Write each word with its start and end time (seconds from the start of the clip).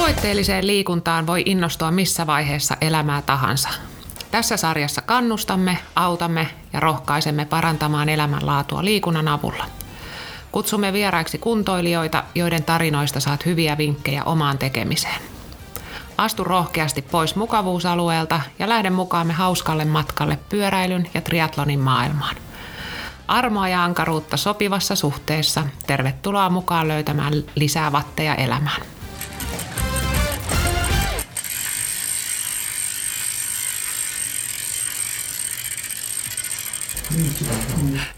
Tavoitteelliseen 0.00 0.66
liikuntaan 0.66 1.26
voi 1.26 1.42
innostua 1.46 1.90
missä 1.90 2.26
vaiheessa 2.26 2.76
elämää 2.80 3.22
tahansa. 3.22 3.68
Tässä 4.30 4.56
sarjassa 4.56 5.02
kannustamme, 5.02 5.78
autamme 5.96 6.48
ja 6.72 6.80
rohkaisemme 6.80 7.44
parantamaan 7.44 8.08
elämänlaatua 8.08 8.84
liikunnan 8.84 9.28
avulla. 9.28 9.66
Kutsumme 10.52 10.92
vieraiksi 10.92 11.38
kuntoilijoita, 11.38 12.24
joiden 12.34 12.64
tarinoista 12.64 13.20
saat 13.20 13.46
hyviä 13.46 13.78
vinkkejä 13.78 14.24
omaan 14.24 14.58
tekemiseen. 14.58 15.20
Astu 16.18 16.44
rohkeasti 16.44 17.02
pois 17.02 17.36
mukavuusalueelta 17.36 18.40
ja 18.58 18.68
lähde 18.68 18.90
mukaamme 18.90 19.32
hauskalle 19.32 19.84
matkalle 19.84 20.38
pyöräilyn 20.48 21.10
ja 21.14 21.20
triatlonin 21.20 21.80
maailmaan. 21.80 22.36
Armoa 23.28 23.68
ja 23.68 23.84
ankaruutta 23.84 24.36
sopivassa 24.36 24.96
suhteessa. 24.96 25.62
Tervetuloa 25.86 26.50
mukaan 26.50 26.88
löytämään 26.88 27.32
lisää 27.54 27.92
vatteja 27.92 28.34
elämään. 28.34 28.82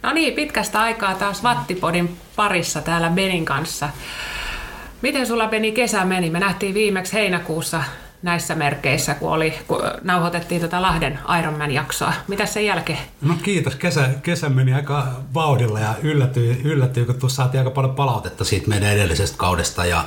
No 0.02 0.12
niin, 0.12 0.34
pitkästä 0.34 0.80
aikaa 0.80 1.14
taas 1.14 1.42
Vattipodin 1.42 2.16
parissa 2.36 2.80
täällä 2.80 3.10
Benin 3.10 3.44
kanssa. 3.44 3.88
Miten 5.02 5.26
sulla 5.26 5.46
Beni 5.46 5.72
kesä 5.72 6.04
meni? 6.04 6.30
Me 6.30 6.40
nähtiin 6.40 6.74
viimeksi 6.74 7.12
heinäkuussa 7.12 7.84
näissä 8.22 8.54
merkeissä, 8.54 9.14
kun, 9.14 9.32
oli, 9.32 9.54
kun 9.68 9.80
nauhoitettiin 10.02 10.60
tätä 10.60 10.82
Lahden 10.82 11.18
Ironman-jaksoa. 11.38 12.12
Mitä 12.28 12.46
sen 12.46 12.66
jälkeen? 12.66 12.98
No 13.20 13.34
kiitos. 13.42 13.74
Kesä, 13.74 14.08
kesä 14.22 14.48
meni 14.48 14.74
aika 14.74 15.08
vauhdilla 15.34 15.80
ja 15.80 15.94
yllätyin, 16.02 16.60
yllätyin 16.64 17.06
kun 17.06 17.14
tuossa 17.14 17.36
saatiin 17.36 17.58
aika 17.58 17.70
paljon 17.70 17.94
palautetta 17.94 18.44
siitä 18.44 18.68
meidän 18.68 18.92
edellisestä 18.92 19.36
kaudesta. 19.38 19.84
Ja 19.84 20.04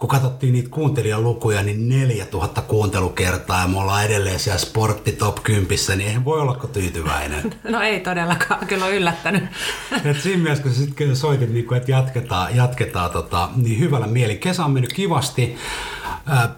kun 0.00 0.08
katsottiin 0.08 0.52
niitä 0.52 0.68
kuuntelijalukuja, 0.70 1.62
niin 1.62 1.88
4000 1.88 2.62
kuuntelukertaa 2.62 3.60
ja 3.60 3.68
me 3.68 3.78
ollaan 3.78 4.04
edelleen 4.04 4.38
siellä 4.38 4.58
sportti 4.58 5.12
top 5.12 5.42
10, 5.42 5.68
niin 5.88 6.00
eihän 6.00 6.24
voi 6.24 6.40
olla 6.40 6.68
tyytyväinen. 6.72 7.54
No 7.70 7.80
ei 7.80 8.00
todellakaan, 8.00 8.66
kyllä 8.66 8.84
on 8.84 8.92
yllättänyt. 8.92 9.44
Et 10.04 10.20
siinä 10.20 10.42
mielessä, 10.42 10.62
kun 10.62 10.72
sitten 10.72 11.16
soitin, 11.16 11.54
niin 11.54 11.74
että 11.74 11.90
jatketaan, 11.90 12.56
jatketaan 12.56 13.10
tota, 13.10 13.48
niin 13.56 13.78
hyvällä 13.78 14.06
mieli. 14.06 14.36
Kesä 14.36 14.64
on 14.64 14.70
mennyt 14.70 14.92
kivasti. 14.92 15.56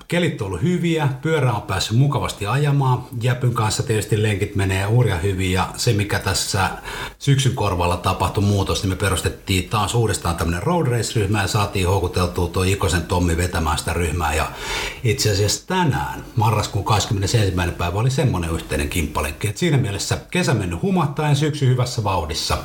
Kelit 0.08 0.42
on 0.42 0.47
ollut 0.47 0.62
hyviä, 0.62 1.08
pyörä 1.22 1.53
on 1.53 1.62
päässyt 1.62 1.98
mukavasti 1.98 2.47
ajamaan. 2.47 3.05
Jäpyn 3.22 3.55
kanssa 3.55 3.83
tietysti 3.83 4.22
lenkit 4.22 4.56
menee 4.56 4.84
hurja 4.84 5.17
hyvin 5.17 5.53
ja 5.53 5.69
se 5.77 5.92
mikä 5.92 6.19
tässä 6.19 6.70
syksyn 7.19 7.55
korvalla 7.55 7.97
tapahtui 7.97 8.45
muutos, 8.45 8.83
niin 8.83 8.91
me 8.91 8.97
perustettiin 8.97 9.69
taas 9.69 9.95
uudestaan 9.95 10.36
tämmöinen 10.36 10.62
road 10.62 10.86
race-ryhmä 10.86 11.42
ja 11.42 11.48
saatiin 11.48 11.89
houkuteltua 11.89 12.48
tuo 12.48 12.62
Ikosen 12.62 13.03
Tommi 13.03 13.36
vetämään 13.36 13.78
sitä 13.78 13.92
ryhmää. 13.92 14.34
Ja 14.34 14.47
itse 15.05 15.30
asiassa 15.30 15.67
tänään, 15.67 16.25
marraskuun 16.36 16.84
21. 16.84 17.53
päivä, 17.78 17.98
oli 17.98 18.11
semmoinen 18.11 18.50
yhteinen 18.50 18.89
kimppalenkki. 18.89 19.48
Et 19.48 19.56
siinä 19.56 19.77
mielessä 19.77 20.19
kesä 20.30 20.55
mennyt 20.55 20.83
humattaen, 20.83 21.36
syksy 21.36 21.67
hyvässä 21.67 22.05
vauhdissa. 22.05 22.58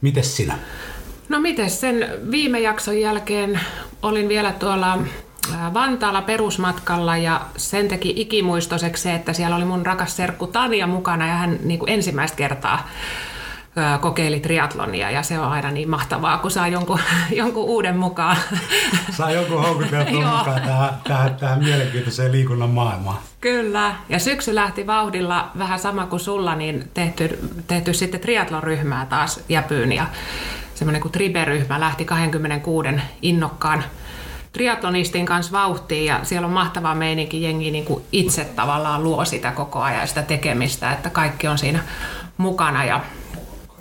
Mites 0.00 0.36
sinä? 0.36 0.58
No 1.28 1.40
miten 1.40 1.70
sen 1.70 2.08
viime 2.30 2.60
jakson 2.60 3.00
jälkeen 3.00 3.60
olin 4.02 4.28
vielä 4.28 4.52
tuolla 4.52 4.98
Vantaalla 5.74 6.22
perusmatkalla 6.22 7.16
ja 7.16 7.40
sen 7.56 7.88
teki 7.88 8.12
ikimuistoiseksi 8.16 9.02
se, 9.02 9.14
että 9.14 9.32
siellä 9.32 9.56
oli 9.56 9.64
mun 9.64 9.86
rakas 9.86 10.16
serkku 10.16 10.46
Tania 10.46 10.86
mukana 10.86 11.26
ja 11.26 11.34
hän 11.34 11.58
niin 11.62 11.78
kuin 11.78 11.90
ensimmäistä 11.90 12.36
kertaa 12.36 12.88
kokeili 14.00 14.40
triatlonia 14.40 15.10
ja 15.10 15.22
se 15.22 15.38
on 15.38 15.48
aina 15.48 15.70
niin 15.70 15.90
mahtavaa, 15.90 16.38
kun 16.38 16.50
saa 16.50 16.68
jonkun, 16.68 16.98
jonkun 17.40 17.64
uuden 17.64 17.96
mukaan. 17.96 18.36
Saa 19.16 19.30
jonkun 19.30 19.62
houkuteltua 19.62 20.38
mukaan 20.38 20.62
tähän, 20.62 20.90
tähän, 21.04 21.34
tähän 21.34 21.64
mielenkiintoiseen 21.64 22.32
liikunnan 22.32 22.70
maailmaan. 22.70 23.18
Kyllä, 23.40 23.94
ja 24.08 24.18
syksy 24.18 24.54
lähti 24.54 24.86
vauhdilla 24.86 25.50
vähän 25.58 25.78
sama 25.78 26.06
kuin 26.06 26.20
sulla, 26.20 26.54
niin 26.54 26.90
tehty, 26.94 27.38
tehty 27.66 27.94
sitten 27.94 28.20
triatlon-ryhmää 28.20 29.06
taas 29.06 29.40
jäpyyn 29.48 29.92
ja 29.92 30.06
semmoinen 30.74 31.02
kuin 31.02 31.12
Tribe-ryhmä 31.12 31.80
lähti 31.80 32.04
26 32.04 32.88
innokkaan 33.22 33.84
triatlonistin 34.52 35.26
kanssa 35.26 35.52
vauhtiin 35.52 36.04
ja 36.04 36.20
siellä 36.22 36.46
on 36.46 36.52
mahtava 36.52 36.94
meininki, 36.94 37.42
jengi 37.42 37.70
niin 37.70 37.84
kuin 37.84 38.04
itse 38.12 38.44
tavallaan 38.44 39.04
luo 39.04 39.24
sitä 39.24 39.50
koko 39.50 39.80
ajan 39.80 40.08
sitä 40.08 40.22
tekemistä, 40.22 40.92
että 40.92 41.10
kaikki 41.10 41.48
on 41.48 41.58
siinä 41.58 41.82
mukana 42.36 42.84
ja 42.84 43.00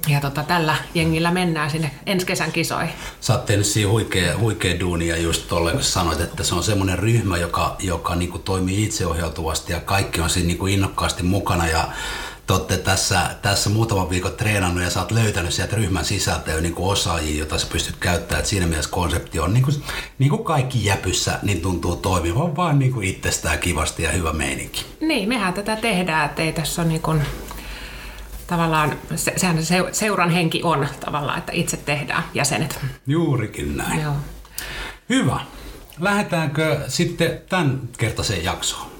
ja 0.07 0.21
tota, 0.21 0.43
tällä 0.43 0.75
jengillä 0.93 1.31
mennään 1.31 1.71
sinne 1.71 1.91
ensi 2.05 2.25
kesän 2.25 2.51
kisoihin. 2.51 2.93
Sä 3.19 3.33
oot 3.33 3.45
tehnyt 3.45 3.65
siinä 3.65 3.91
huikea, 3.91 4.37
huikea 4.37 4.79
duunia 4.79 5.17
just 5.17 5.47
tolle, 5.47 5.71
kun 5.71 5.83
sanoit, 5.83 6.21
että 6.21 6.43
se 6.43 6.55
on 6.55 6.63
semmoinen 6.63 6.99
ryhmä, 6.99 7.38
joka, 7.38 7.75
joka 7.79 8.15
niin 8.15 8.31
kuin 8.31 8.43
toimii 8.43 8.83
itseohjautuvasti 8.83 9.73
ja 9.73 9.79
kaikki 9.79 10.21
on 10.21 10.29
siinä 10.29 10.47
niin 10.47 10.57
kuin 10.57 10.73
innokkaasti 10.73 11.23
mukana 11.23 11.67
ja 11.67 11.88
te 12.51 12.56
olette 12.56 12.78
tässä, 12.78 13.29
tässä 13.41 13.69
muutaman 13.69 14.09
viikon 14.09 14.31
treenannut 14.31 14.84
ja 14.84 14.89
sä 14.89 15.00
oot 15.00 15.12
löytänyt 15.12 15.53
sieltä 15.53 15.75
ryhmän 15.75 16.06
sisältä 16.06 16.51
jo 16.51 16.62
niin 16.62 16.75
kuin 16.75 16.89
osaajia, 16.89 17.39
jota 17.39 17.57
sä 17.57 17.67
pystyt 17.72 17.95
käyttämään. 18.00 18.39
Et 18.39 18.45
siinä 18.45 18.67
mielessä 18.67 18.91
konsepti 18.91 19.39
on 19.39 19.53
niin 19.53 19.63
kuin, 19.63 19.84
niin 20.19 20.29
kuin 20.29 20.44
kaikki 20.44 20.85
jäpyssä, 20.85 21.39
niin 21.41 21.62
tuntuu 21.62 21.95
toimivan 21.95 22.56
vaan 22.56 22.79
niin 22.79 22.94
kuin 22.94 23.07
itsestään 23.07 23.59
kivasti 23.59 24.03
ja 24.03 24.12
hyvä 24.12 24.34
meininki. 24.34 24.85
Niin, 25.00 25.29
mehän 25.29 25.53
tätä 25.53 25.75
tehdään, 25.75 26.25
että 26.25 26.41
ei 26.41 26.53
tässä 26.53 26.81
ole 26.81 26.89
niin 26.89 27.01
kuin 27.01 27.22
tavallaan, 28.47 28.95
se, 29.16 29.33
sehän 29.38 29.66
se 29.66 29.83
seuran 29.91 30.29
henki 30.29 30.62
on 30.63 30.88
tavallaan, 31.06 31.39
että 31.39 31.51
itse 31.51 31.78
tehdään 31.78 32.23
jäsenet. 32.33 32.79
Juurikin 33.07 33.78
näin. 33.78 34.01
Joo. 34.01 34.16
Hyvä. 35.09 35.39
Lähdetäänkö 36.00 36.79
sitten 36.88 37.41
tämän 37.50 37.81
kertaiseen 37.97 38.44
jaksoon? 38.44 38.91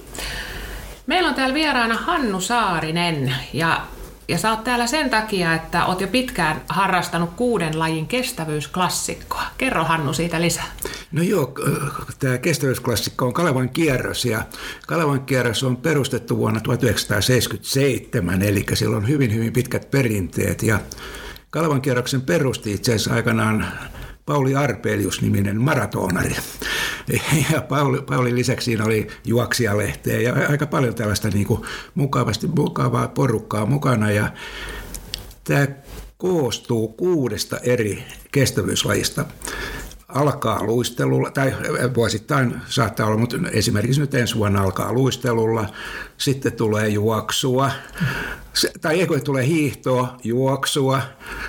Meillä 1.06 1.28
on 1.28 1.34
täällä 1.34 1.54
vieraana 1.54 1.94
Hannu 1.94 2.40
Saarinen 2.40 3.34
ja 3.52 3.86
ja 4.28 4.38
sä 4.38 4.50
oot 4.50 4.64
täällä 4.64 4.86
sen 4.86 5.10
takia, 5.10 5.54
että 5.54 5.86
oot 5.86 6.00
jo 6.00 6.08
pitkään 6.08 6.62
harrastanut 6.68 7.30
kuuden 7.36 7.78
lajin 7.78 8.06
kestävyysklassikkoa. 8.06 9.42
Kerro 9.58 9.84
Hannu 9.84 10.12
siitä 10.12 10.40
lisää. 10.40 10.66
No 11.12 11.22
joo, 11.22 11.54
tämä 12.18 12.38
kestävyysklassikko 12.38 13.26
on 13.26 13.32
Kalevan 13.32 13.68
kierros 13.68 14.24
ja 14.24 14.42
Kalevan 14.86 15.20
kierros 15.20 15.64
on 15.64 15.76
perustettu 15.76 16.36
vuonna 16.36 16.60
1977, 16.60 18.42
eli 18.42 18.64
sillä 18.74 18.96
on 18.96 19.08
hyvin 19.08 19.34
hyvin 19.34 19.52
pitkät 19.52 19.90
perinteet 19.90 20.62
ja 20.62 20.78
Kalevan 21.50 21.82
kierroksen 21.82 22.22
perusti 22.22 22.72
itse 22.72 22.92
asiassa 22.92 23.14
aikanaan 23.14 23.66
Pauli 24.26 24.54
Arpelius-niminen 24.54 25.60
maratonari. 25.60 26.36
Ja 27.52 27.60
Pauli, 27.60 28.02
Pauli 28.02 28.34
lisäksi 28.34 28.64
siinä 28.64 28.84
oli 28.84 29.08
juoksijalehteä 29.24 30.20
ja 30.20 30.34
aika 30.48 30.66
paljon 30.66 30.94
tällaista 30.94 31.28
niin 31.28 31.46
kuin 31.46 31.62
mukavasti, 31.94 32.46
mukavaa 32.46 33.08
porukkaa 33.08 33.66
mukana. 33.66 34.10
Ja 34.10 34.32
tämä 35.44 35.66
koostuu 36.16 36.88
kuudesta 36.88 37.58
eri 37.58 38.04
kestävyyslajista 38.32 39.24
alkaa 40.14 40.64
luistelulla, 40.64 41.30
tai 41.30 41.54
vuosittain 41.94 42.54
saattaa 42.66 43.06
olla, 43.06 43.18
mutta 43.18 43.36
esimerkiksi 43.52 44.00
nyt 44.00 44.14
ensi 44.14 44.34
vuonna 44.34 44.62
alkaa 44.62 44.92
luistelulla, 44.92 45.66
sitten 46.18 46.52
tulee 46.52 46.88
juoksua, 46.88 47.70
tai 48.80 49.00
eikö 49.00 49.20
tulee 49.20 49.46
hiihtoa, 49.46 50.16
juoksua, 50.24 51.00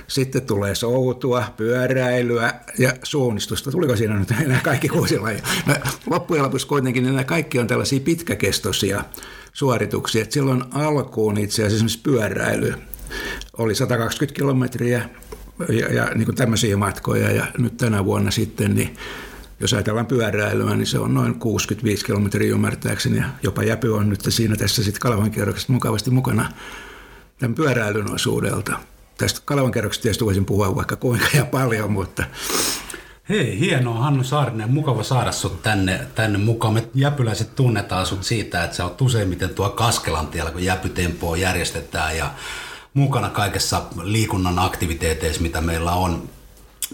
sitten 0.08 0.42
tulee 0.42 0.76
soutua, 0.76 1.44
pyöräilyä 1.58 2.54
ja 2.80 2.94
suunnistusta. 3.04 3.72
Tuliko 3.72 3.96
siinä 3.96 4.20
nyt 4.20 4.32
enää 4.32 4.62
kaikki 4.64 4.90
kuusi 4.90 5.20
lajia? 5.20 5.42
No, 5.66 5.76
loppujen 6.10 6.44
lopuksi 6.44 6.68
kuitenkin 6.68 7.04
nämä 7.04 7.24
kaikki 7.24 7.60
on 7.60 7.68
tällaisia 7.68 8.00
pitkäkestoisia 8.00 9.04
suorituksia. 9.54 10.22
Että 10.22 10.34
silloin 10.34 10.64
alkuun 10.74 11.38
itse 11.38 11.62
asiassa 11.62 11.76
esimerkiksi 11.76 12.02
pyöräily 12.04 12.74
oli 13.58 13.76
120 13.76 14.36
kilometriä 14.36 15.10
ja, 15.70 15.94
ja 15.94 16.06
niin 16.16 16.26
kuin 16.26 16.36
tämmöisiä 16.36 16.78
matkoja. 16.78 17.32
Ja 17.32 17.46
nyt 17.58 17.78
tänä 17.78 18.06
vuonna 18.06 18.32
sitten, 18.32 18.76
niin 18.76 18.96
jos 19.60 19.74
ajatellaan 19.74 20.06
pyöräilyä, 20.06 20.76
niin 20.76 20.88
se 20.88 21.00
on 21.00 21.14
noin 21.14 21.36
65 21.36 22.06
kilometriä 22.06 22.52
ymmärtääkseni. 22.52 23.18
Ja 23.18 23.26
jopa 23.44 23.64
Jäpy 23.64 23.96
on 23.96 24.10
nyt 24.10 24.22
siinä 24.30 24.56
tässä 24.56 24.84
sitten 24.84 25.02
Kalevan 25.02 25.32
kierroksesta 25.32 25.74
mukavasti 25.74 26.12
mukana 26.12 26.52
tämän 27.40 27.56
pyöräilyn 27.56 28.14
osuudelta. 28.14 28.80
Tästä 29.18 29.42
Kalevan 29.46 29.72
kierroksesta 29.72 30.04
tietysti 30.04 30.26
voisin 30.26 30.46
puhua 30.46 30.76
vaikka 30.76 30.96
kuinka 30.96 31.28
ja 31.34 31.46
paljon, 31.46 31.92
mutta 31.92 32.24
Hei, 33.30 33.60
hienoa 33.60 34.00
Hannu 34.00 34.24
Saarinen. 34.24 34.72
Mukava 34.72 35.04
saada 35.04 35.32
sut 35.32 35.64
tänne, 35.64 36.08
tänne 36.16 36.38
mukaan. 36.38 36.74
Me 36.74 36.88
jäpyläiset 36.94 37.56
tunnetaan 37.56 38.06
sut 38.06 38.24
siitä, 38.24 38.64
että 38.64 38.76
sä 38.76 38.84
oot 38.84 39.02
useimmiten 39.02 39.50
tuo 39.50 39.70
Kaskelantiellä, 39.70 40.52
kun 40.52 40.64
jäpytempoa 40.64 41.38
järjestetään 41.38 42.18
ja 42.18 42.32
mukana 42.94 43.30
kaikessa 43.30 43.82
liikunnan 44.04 44.60
aktiviteeteissa, 44.60 45.42
mitä 45.42 45.62
meillä 45.62 45.92
on. 45.92 46.30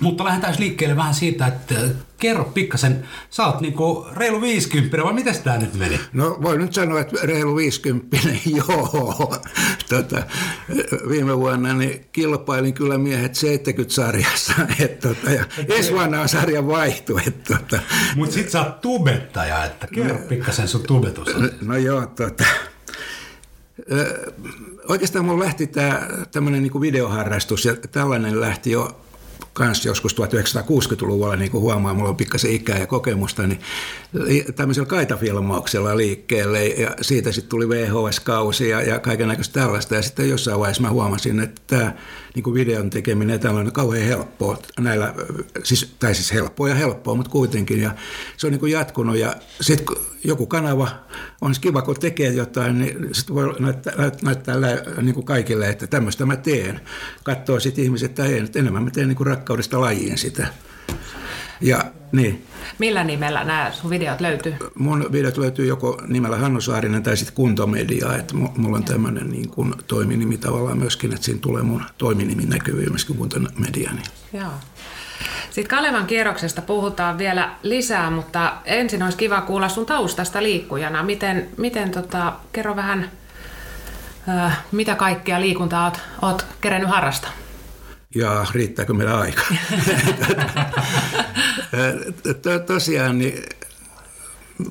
Mutta 0.02 0.24
lähdetään 0.24 0.56
liikkeelle 0.60 0.96
vähän 0.96 1.14
siitä, 1.14 1.48
että 1.48 1.76
kerro 2.20 2.44
pikkasen, 2.44 3.08
sä 3.30 3.46
oot 3.46 3.62
niinku 3.62 4.08
reilu 4.16 4.42
50, 4.42 4.98
vai 5.04 5.14
miten 5.14 5.36
tämä 5.44 5.58
nyt 5.58 5.74
meni? 5.74 6.00
No 6.14 6.38
voi 6.42 6.58
nyt 6.58 6.74
sanoa, 6.74 7.00
että 7.00 7.18
reilu 7.24 7.56
50, 7.56 8.18
joo. 8.58 9.36
Tota, 9.90 10.24
viime 11.10 11.38
vuonna 11.38 11.74
niin 11.74 12.06
kilpailin 12.12 12.74
kyllä 12.74 12.98
miehet 12.98 13.34
70-sarjassa, 13.38 14.54
et, 14.84 15.00
tota, 15.00 15.32
ja 15.32 15.46
ensi 15.70 15.94
vuonna 15.94 16.22
on 16.22 16.30
sarja 16.30 16.68
vaihtu. 16.68 17.20
Tota. 17.48 17.80
Mutta 18.16 18.34
sit 18.34 18.50
sä 18.50 18.62
oot 18.62 18.82
tubettaja, 18.82 19.66
että 19.66 19.88
kerro 19.88 20.18
no, 20.18 20.28
pikkasen 20.30 20.68
sun 20.68 20.84
tubetus. 20.88 21.36
No, 21.36 21.50
no 21.62 21.78
joo, 21.78 22.06
tota, 22.06 22.44
oikeastaan 24.90 25.26
mulla 25.26 25.44
lähti 25.44 25.68
tämä 25.68 26.08
tämmöinen 26.32 26.64
niin 26.64 26.82
videoharrastus 26.82 27.66
ja 27.66 27.76
tällainen 27.92 28.42
lähti 28.42 28.72
jo 28.72 29.02
kanssa 29.60 29.88
joskus 29.88 30.16
1960-luvulla, 30.16 31.36
niin 31.36 31.52
kuin 31.52 31.62
huomaa, 31.62 31.94
mulla 31.94 32.10
on 32.10 32.16
pikkasen 32.16 32.52
ikää 32.52 32.78
ja 32.78 32.88
kokemusta, 32.88 33.48
niin 33.48 33.60
tämmöisellä 34.56 34.88
kaitafilmauksella 34.88 35.98
liikkeelle 35.98 36.66
ja 36.68 36.92
siitä 37.02 37.32
sitten 37.32 37.50
tuli 37.50 37.70
VHS-kausi 37.70 38.70
ja, 38.70 38.82
ja 38.82 39.00
kaiken 39.00 39.28
näköistä 39.28 39.60
tällaista. 39.60 39.96
Ja 39.96 40.02
sitten 40.02 40.30
jossain 40.30 40.60
vaiheessa 40.60 40.84
mä 40.84 40.90
huomasin, 40.90 41.40
että 41.40 41.62
tämä 41.68 41.94
niin 42.36 42.54
videon 42.54 42.90
tekeminen 42.90 43.40
tällainen 43.40 43.68
on 43.68 43.74
kauhean 43.74 44.08
helppoa 44.08 44.58
näillä, 44.80 45.14
siis, 45.64 45.96
tai 46.00 46.16
siis 46.16 46.34
helppoa 46.34 46.70
ja 46.70 46.76
helppoa, 46.76 47.16
mutta 47.16 47.32
kuitenkin. 47.32 47.82
Ja 47.82 47.92
se 48.38 48.48
on 48.48 48.52
niin 48.52 48.60
kuin 48.60 48.72
jatkunut 48.72 49.18
ja 49.18 49.36
sitten 49.62 49.96
joku 50.24 50.46
kanava 50.46 50.90
on 51.42 51.56
kiva, 51.62 51.82
kun 51.82 51.96
tekee 52.00 52.30
jotain, 52.30 52.80
niin 52.80 53.10
sitten 53.12 53.36
voi 53.36 53.56
näyttää, 53.60 53.94
näyttää 54.22 54.56
niin 55.02 55.16
kuin 55.16 55.26
kaikille, 55.26 55.70
että 55.70 55.88
tämmöistä 55.88 56.26
mä 56.26 56.36
teen. 56.36 56.82
Katsoo 57.24 57.60
sitten 57.60 57.84
ihmiset, 57.84 58.10
että 58.10 58.26
ei, 58.26 58.44
enemmän 58.56 58.84
mä 58.84 58.92
teen 58.92 59.08
niin 59.08 59.16
kuin 59.16 59.28
rakkaudesta 59.50 59.82
lajiin 59.82 60.18
sitä. 60.18 60.48
Ja, 61.62 61.84
niin. 62.12 62.46
Millä 62.80 63.04
nimellä 63.04 63.44
nämä 63.44 63.72
sun 63.74 63.90
videot 63.90 64.22
löytyy? 64.22 64.56
Mun 64.76 65.10
videot 65.12 65.38
löytyy 65.38 65.66
joko 65.66 66.02
nimellä 66.08 66.38
Hannu 66.38 66.62
Saarinen 66.62 67.04
tai 67.04 67.18
sitten 67.18 67.36
Kuntomedia. 67.36 68.16
Että 68.16 68.36
mulla 68.36 68.78
on 68.78 68.84
tämmöinen 68.84 69.30
niin 69.30 69.50
kuin 69.50 69.74
toiminimi 69.88 70.38
tavallaan 70.38 70.78
myöskin, 70.78 71.14
että 71.14 71.26
siinä 71.26 71.40
tulee 71.42 71.64
mun 71.64 71.84
toiminimi 71.98 72.46
näkyviin 72.46 72.90
myöskin 72.90 73.16
Kuntomedia. 73.16 73.92
Niin. 73.92 74.06
Joo. 74.34 74.52
Sitten 75.50 75.78
Kalevan 75.78 76.08
kierroksesta 76.08 76.62
puhutaan 76.62 77.18
vielä 77.18 77.50
lisää, 77.64 78.10
mutta 78.10 78.54
ensin 78.66 79.04
olisi 79.04 79.18
kiva 79.18 79.42
kuulla 79.42 79.70
sun 79.70 79.86
taustasta 79.86 80.44
liikkujana. 80.44 81.04
Miten, 81.04 81.50
miten 81.58 81.92
tota, 81.92 82.34
kerro 82.52 82.76
vähän, 82.76 83.12
äh, 84.30 84.58
mitä 84.72 84.96
kaikkea 84.96 85.42
liikuntaa 85.42 85.86
oot, 85.86 86.00
oot 86.22 86.46
kerennyt 86.62 86.90
harrastaa? 86.90 87.32
Ja 88.16 88.46
riittääkö 88.54 88.94
meillä 88.94 89.20
aika? 89.20 89.42
Tosiaan, 92.68 93.18
niin 93.18 93.44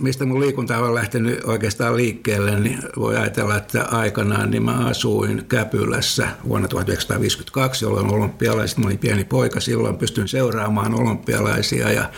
mistä 0.01 0.25
mun 0.25 0.41
liikunta 0.41 0.79
on 0.79 0.95
lähtenyt 0.95 1.45
oikeastaan 1.45 1.97
liikkeelle, 1.97 2.61
niin 2.61 2.79
voi 2.97 3.17
ajatella, 3.17 3.57
että 3.57 3.85
aikanaan 3.85 4.51
niin 4.51 4.63
mä 4.63 4.87
asuin 4.87 5.45
Käpylässä 5.49 6.29
vuonna 6.49 6.69
1952, 6.69 7.85
jolloin 7.85 8.11
olympialaiset, 8.11 8.79
mä 8.79 8.87
olin 8.87 8.99
pieni 8.99 9.25
poika 9.25 9.61
silloin, 9.61 9.99
pystyn 9.99 10.29
seuraamaan 10.29 10.95
olympialaisia 10.95 11.93
ja 11.93 12.11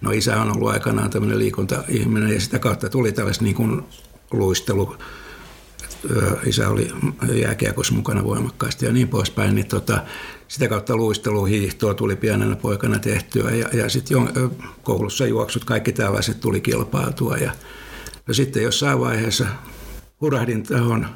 no 0.00 0.10
isä 0.10 0.40
on 0.40 0.56
ollut 0.56 0.70
aikanaan 0.70 1.10
tämmöinen 1.10 1.38
liikuntaihminen 1.38 2.34
ja 2.34 2.40
sitä 2.40 2.58
kautta 2.58 2.88
tuli 2.88 3.12
tällaista 3.12 3.44
niin 3.44 3.56
kuin 3.56 3.82
luistelu 4.30 4.96
isä 6.46 6.68
oli 6.68 6.88
jääkiekossa 7.32 7.94
mukana 7.94 8.24
voimakkaasti 8.24 8.86
ja 8.86 8.92
niin 8.92 9.08
poispäin, 9.08 9.54
niin 9.54 9.66
tota, 9.66 10.02
sitä 10.52 10.68
kautta 10.68 10.96
luisteluhiihtoa 10.96 11.94
tuli 11.94 12.16
pienenä 12.16 12.56
poikana 12.56 12.98
tehtyä 12.98 13.50
ja, 13.50 13.68
ja 13.72 13.88
sitten 13.88 14.28
koulussa 14.82 15.26
juoksut, 15.26 15.64
kaikki 15.64 15.92
tällaiset 15.92 16.40
tuli 16.40 16.60
kilpautua 16.60 17.36
ja 17.36 17.52
no 18.26 18.34
sitten 18.34 18.62
jossain 18.62 19.00
vaiheessa 19.00 19.46
hurahdin 20.20 20.62
tuohon 20.62 21.06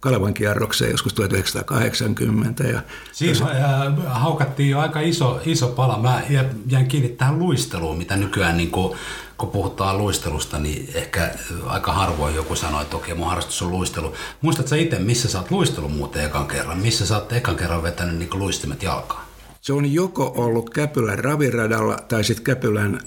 Kalevan 0.00 0.34
kierrokseen 0.34 0.90
joskus 0.90 1.14
1980. 1.14 2.64
Ja 2.64 2.80
Siinä 3.12 3.46
äh, 3.46 3.92
haukattiin 4.06 4.70
jo 4.70 4.78
aika 4.78 5.00
iso, 5.00 5.40
iso 5.46 5.68
pala. 5.68 5.98
Mä 5.98 6.22
jäin 6.66 6.88
kiinni 6.88 7.08
tähän 7.08 7.38
luisteluun, 7.38 7.98
mitä 7.98 8.16
nykyään 8.16 8.56
niin 8.56 8.70
kuin 8.70 8.98
kun 9.38 9.50
puhutaan 9.50 9.98
luistelusta, 9.98 10.58
niin 10.58 10.90
ehkä 10.94 11.34
aika 11.66 11.92
harvoin 11.92 12.34
joku 12.34 12.56
sanoo, 12.56 12.80
että 12.80 12.96
okei, 12.96 13.14
mun 13.14 13.28
harrastus 13.28 13.62
on 13.62 13.70
luistelu. 13.70 14.14
Muistatko 14.40 14.68
sä 14.68 14.76
itse, 14.76 14.98
missä 14.98 15.28
sä 15.28 15.38
oot 15.38 15.50
luistellut 15.50 15.96
muuten 15.96 16.24
ekan 16.24 16.48
kerran? 16.48 16.78
Missä 16.78 17.06
sä 17.06 17.14
oot 17.14 17.32
ekan 17.32 17.56
kerran 17.56 17.82
vetänyt 17.82 18.18
niin 18.18 18.30
luistimet 18.32 18.82
jalkaan? 18.82 19.24
Se 19.60 19.72
on 19.72 19.92
joko 19.92 20.32
ollut 20.36 20.70
Käpylän 20.70 21.18
raviradalla 21.18 21.96
tai 22.08 22.24
sitten 22.24 22.44
Käpylän 22.44 23.00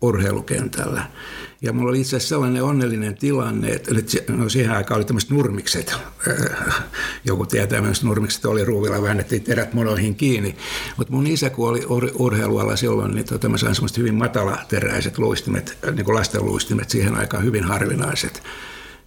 urheilukentällä. 0.00 1.02
Ja 1.62 1.72
mulla 1.72 1.90
oli 1.90 2.00
itse 2.00 2.16
asiassa 2.16 2.28
sellainen 2.28 2.62
onnellinen 2.62 3.14
tilanne, 3.14 3.68
että 3.68 3.94
no 4.28 4.48
siihen 4.48 4.72
aikaan 4.72 4.98
oli 4.98 5.04
tämmöiset 5.04 5.30
nurmikset. 5.30 5.94
Joku 7.24 7.46
tietää, 7.46 7.78
että 7.78 8.06
nurmikset 8.06 8.44
oli 8.44 8.64
ruuvilla, 8.64 9.02
väännettiin 9.02 9.42
terät 9.42 9.74
monoihin 9.74 10.14
kiinni. 10.14 10.56
Mutta 10.96 11.12
mun 11.12 11.26
isä, 11.26 11.50
kun 11.50 11.68
oli 11.68 11.80
ur- 11.80 12.12
urheilualla 12.14 12.76
silloin, 12.76 13.14
niin 13.14 13.26
tota, 13.26 13.48
mä 13.48 13.58
sain 13.58 13.74
semmoiset 13.74 13.98
hyvin 13.98 14.14
matalateräiset 14.14 15.18
luistimet, 15.18 15.78
niin 15.94 16.04
kuin 16.04 16.14
lasten 16.14 16.44
luistimet 16.46 16.90
siihen 16.90 17.14
aikaan 17.14 17.44
hyvin 17.44 17.64
harvinaiset. 17.64 18.42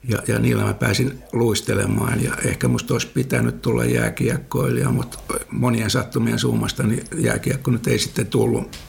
Ja, 0.07 0.23
ja 0.27 0.39
niillä 0.39 0.63
mä 0.63 0.73
pääsin 0.73 1.23
luistelemaan 1.33 2.23
ja 2.23 2.33
ehkä 2.45 2.67
musta 2.67 2.93
olisi 2.93 3.07
pitänyt 3.07 3.61
tulla 3.61 3.85
jääkiekkoilija, 3.85 4.89
mutta 4.89 5.19
monien 5.51 5.89
sattumien 5.89 6.39
summasta 6.39 6.83
niin 6.83 7.03
jääkiekko 7.17 7.71
nyt 7.71 7.87
ei 7.87 7.99
sitten 7.99 8.27
tullut 8.27 8.79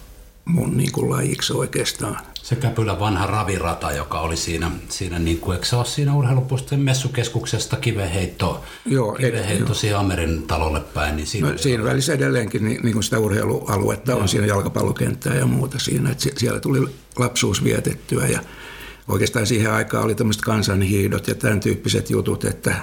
mun 0.44 0.76
niin 0.76 0.92
kuin 0.92 1.10
lajiksi 1.10 1.52
oikeastaan. 1.52 2.16
Se 2.50 2.56
Käpylä 2.56 2.98
vanha 3.00 3.26
ravirata, 3.26 3.92
joka 3.92 4.20
oli 4.20 4.36
siinä, 4.36 4.70
siinä 4.88 5.18
niin 5.18 5.40
kuin, 5.40 5.54
eikö 5.54 5.66
se 5.66 5.76
ole 5.76 5.84
siinä 5.84 6.14
urheilupuistojen 6.14 6.84
messukeskuksesta 6.84 7.76
kiveheitto, 7.76 8.64
joo, 8.86 9.12
kiveheitto 9.12 9.74
siihen 9.74 9.98
Amerin 9.98 10.42
talolle 10.42 10.80
päin. 10.80 11.16
Niin 11.16 11.26
siinä, 11.26 11.50
no, 11.50 11.58
siinä 11.58 11.84
välissä 11.84 12.12
edelleenkin 12.12 12.64
niin, 12.64 12.82
niin 12.82 12.92
kuin 12.92 13.02
sitä 13.02 13.18
urheilualuetta 13.18 14.12
joo. 14.12 14.20
on 14.20 14.28
siinä 14.28 14.46
jalkapallokenttää 14.46 15.34
ja 15.34 15.46
muuta 15.46 15.78
siinä, 15.78 16.10
että 16.10 16.24
siellä 16.36 16.60
tuli 16.60 16.88
lapsuus 17.18 17.64
vietettyä 17.64 18.26
ja 18.26 18.40
oikeastaan 19.08 19.46
siihen 19.46 19.72
aikaan 19.72 20.04
oli 20.04 20.14
tämmöiset 20.14 20.42
kansanhiidot 20.42 21.28
ja 21.28 21.34
tämän 21.34 21.60
tyyppiset 21.60 22.10
jutut, 22.10 22.44
että 22.44 22.74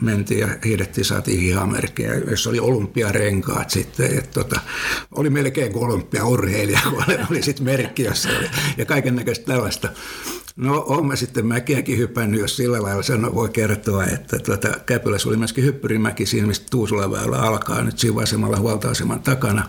mentiin 0.00 0.40
ja 0.40 0.48
hiidettiin, 0.64 1.04
saatiin 1.04 1.40
hihamerkkejä, 1.40 2.14
jossa 2.14 2.50
oli 2.50 2.60
olympiarenkaat 2.60 3.70
sitten. 3.70 4.18
Että 4.18 4.40
tota, 4.40 4.60
oli 5.14 5.30
melkein 5.30 5.72
kuin 5.72 5.84
olympiaurheilija, 5.84 6.80
kun 6.90 7.04
oli 7.30 7.42
sitten 7.42 7.64
merkki, 7.64 8.02
jossa 8.02 8.28
oli, 8.28 8.48
ja 8.76 8.84
kaiken 8.84 9.16
näköistä 9.16 9.46
tällaista. 9.46 9.88
No 10.56 10.84
olen 10.86 11.06
mä 11.06 11.16
sitten 11.16 11.46
mäkiäkin 11.46 11.98
hypännyt, 11.98 12.40
jos 12.40 12.56
sillä 12.56 12.82
lailla 12.82 13.02
sano, 13.02 13.34
voi 13.34 13.48
kertoa, 13.48 14.04
että 14.04 14.38
tuota, 14.38 14.68
Käpylässä 14.86 15.28
oli 15.28 15.36
myöskin 15.36 15.64
hyppyrimäki 15.64 16.26
siinä, 16.26 16.46
mistä 16.46 16.66
Tuusulaväylä 16.70 17.36
alkaa 17.36 17.82
nyt 17.82 17.98
siinä 17.98 18.14
vasemmalla 18.14 18.58
huoltoaseman 18.58 19.20
takana 19.20 19.68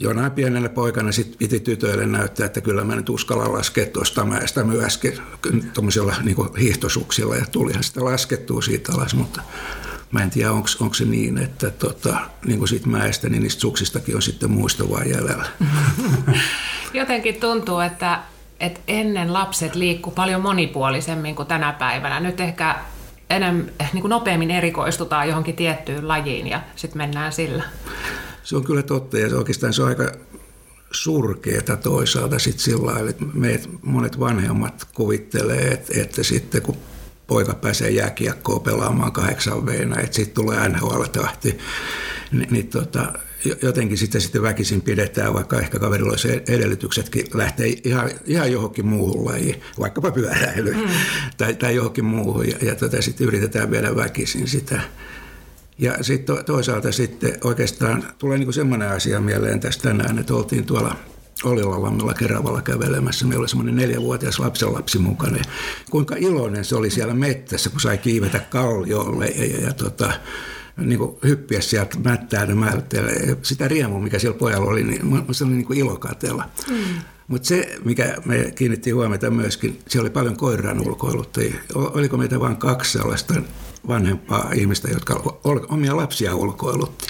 jonain 0.00 0.32
pienenä 0.32 0.68
poikana 0.68 1.12
sit 1.12 1.38
piti 1.38 1.60
tytöille 1.60 2.06
näyttää, 2.06 2.46
että 2.46 2.60
kyllä 2.60 2.84
mä 2.84 2.96
nyt 2.96 3.08
uskalla 3.08 3.52
laskea 3.52 3.86
tuosta 3.86 4.24
mäestä 4.24 4.64
myöskin 4.64 5.18
tuommoisilla 5.74 6.14
niin 6.22 6.36
hiihtosuksilla 6.60 7.36
ja 7.36 7.46
tulihan 7.52 7.84
sitä 7.84 8.04
laskettua 8.04 8.62
siitä 8.62 8.92
alas, 8.92 9.14
mutta 9.14 9.42
mä 10.10 10.22
en 10.22 10.30
tiedä, 10.30 10.52
onko 10.52 10.94
se 10.94 11.04
niin, 11.04 11.38
että 11.38 11.70
tota, 11.70 12.16
niin 12.46 12.58
kuin 12.58 12.68
siitä 12.68 12.88
mäestä, 12.88 13.28
niin 13.28 13.42
niistä 13.42 13.60
suksistakin 13.60 14.16
on 14.16 14.22
sitten 14.22 14.50
muisto 14.50 15.00
jäljellä. 15.04 15.44
Jotenkin 16.94 17.40
tuntuu, 17.40 17.80
että, 17.80 18.20
että 18.60 18.80
ennen 18.88 19.32
lapset 19.32 19.74
liikku 19.74 20.10
paljon 20.10 20.40
monipuolisemmin 20.40 21.34
kuin 21.34 21.48
tänä 21.48 21.72
päivänä. 21.72 22.20
Nyt 22.20 22.40
ehkä 22.40 22.76
enemmän, 23.30 23.70
niin 23.92 24.00
kuin 24.00 24.10
nopeammin 24.10 24.50
erikoistutaan 24.50 25.28
johonkin 25.28 25.56
tiettyyn 25.56 26.08
lajiin 26.08 26.46
ja 26.46 26.60
sitten 26.76 26.98
mennään 26.98 27.32
sillä. 27.32 27.62
Se 28.42 28.56
on 28.56 28.64
kyllä 28.64 28.82
totta 28.82 29.18
ja 29.18 29.36
oikeastaan 29.36 29.72
se 29.72 29.82
on 29.82 29.88
aika 29.88 30.12
surkeeta 30.90 31.76
toisaalta 31.76 32.38
sitten 32.38 32.64
sillä 32.64 32.92
lailla, 32.92 33.10
että 33.10 33.24
meidät 33.34 33.68
monet 33.82 34.20
vanhemmat 34.20 34.88
kuvittelee, 34.94 35.68
että, 35.68 36.00
että 36.00 36.22
sitten 36.22 36.62
kun 36.62 36.76
poika 37.26 37.54
pääsee 37.54 37.90
jääkiekkoa 37.90 38.60
pelaamaan 38.60 39.12
kahdeksan 39.12 39.66
veina, 39.66 40.00
että 40.00 40.16
sitten 40.16 40.34
tulee 40.34 40.68
NHL-tahti, 40.68 41.58
niin, 42.32 42.48
niin 42.50 42.68
tota, 42.68 43.12
jotenkin 43.62 43.98
sitä 43.98 44.20
sitten 44.20 44.42
väkisin 44.42 44.80
pidetään, 44.80 45.34
vaikka 45.34 45.60
ehkä 45.60 45.78
kaverilla 45.78 46.10
olisi 46.10 46.28
edellytyksetkin 46.48 47.26
lähteä 47.34 47.66
ihan, 47.84 48.10
ihan 48.24 48.52
johonkin 48.52 48.86
muuhun 48.86 49.24
lajiin, 49.24 49.62
vaikkapa 49.80 50.10
pyöräilyyn 50.10 50.76
mm. 50.76 50.90
tai, 51.36 51.54
tai 51.54 51.74
johonkin 51.74 52.04
muuhun, 52.04 52.48
ja, 52.48 52.56
ja 52.62 52.74
tota, 52.74 53.02
sitten 53.02 53.26
yritetään 53.26 53.70
viedä 53.70 53.96
väkisin 53.96 54.48
sitä. 54.48 54.80
Ja 55.80 56.04
sitten 56.04 56.44
toisaalta 56.44 56.92
sitten 56.92 57.38
oikeastaan 57.44 58.04
tulee 58.18 58.38
niin 58.38 58.52
semmoinen 58.52 58.88
asia 58.88 59.20
mieleen 59.20 59.60
tästä 59.60 59.82
tänään, 59.82 60.18
että 60.18 60.34
oltiin 60.34 60.64
tuolla 60.64 60.96
Olilalammilla 61.44 62.14
Keravalla 62.14 62.62
kävelemässä. 62.62 63.26
Meillä 63.26 63.40
oli 63.40 63.48
semmoinen 63.48 63.76
neljävuotias 63.76 64.38
lapsenlapsi 64.38 64.98
mukana. 64.98 65.36
Ja 65.36 65.44
kuinka 65.90 66.16
iloinen 66.18 66.64
se 66.64 66.76
oli 66.76 66.90
siellä 66.90 67.14
mettässä, 67.14 67.70
kun 67.70 67.80
sai 67.80 67.98
kiivetä 67.98 68.38
kalliolle. 68.38 69.26
Ja, 69.26 69.44
ja, 69.44 69.60
ja 69.60 69.72
tota, 69.72 70.12
niin 70.76 70.98
kuin 70.98 71.16
hyppiä 71.24 71.60
sieltä 71.60 71.98
mättää 71.98 72.46
mätteelle. 72.46 73.36
Sitä 73.42 73.68
riemua, 73.68 74.00
mikä 74.00 74.18
siellä 74.18 74.38
pojalla 74.38 74.70
oli, 74.70 74.84
niin 74.84 75.24
se 75.30 75.44
oli 75.44 75.52
niin 75.52 75.66
kuin 75.66 75.78
ilo 75.78 75.96
katella. 75.96 76.44
Mm. 76.68 76.76
Mutta 77.30 77.48
se, 77.48 77.78
mikä 77.84 78.16
me 78.24 78.52
kiinnittiin 78.54 78.96
huomiota 78.96 79.30
myöskin, 79.30 79.80
siellä 79.88 80.04
oli 80.04 80.10
paljon 80.10 80.36
koiran 80.36 80.80
ulkoiluttajia. 80.88 81.54
Oliko 81.74 82.16
meitä 82.16 82.40
vain 82.40 82.56
kaksi 82.56 82.92
sellaista 82.98 83.34
vanhempaa 83.88 84.50
ihmistä, 84.54 84.88
jotka 84.88 85.38
omia 85.68 85.96
lapsia 85.96 86.34
ulkoilutti. 86.34 87.06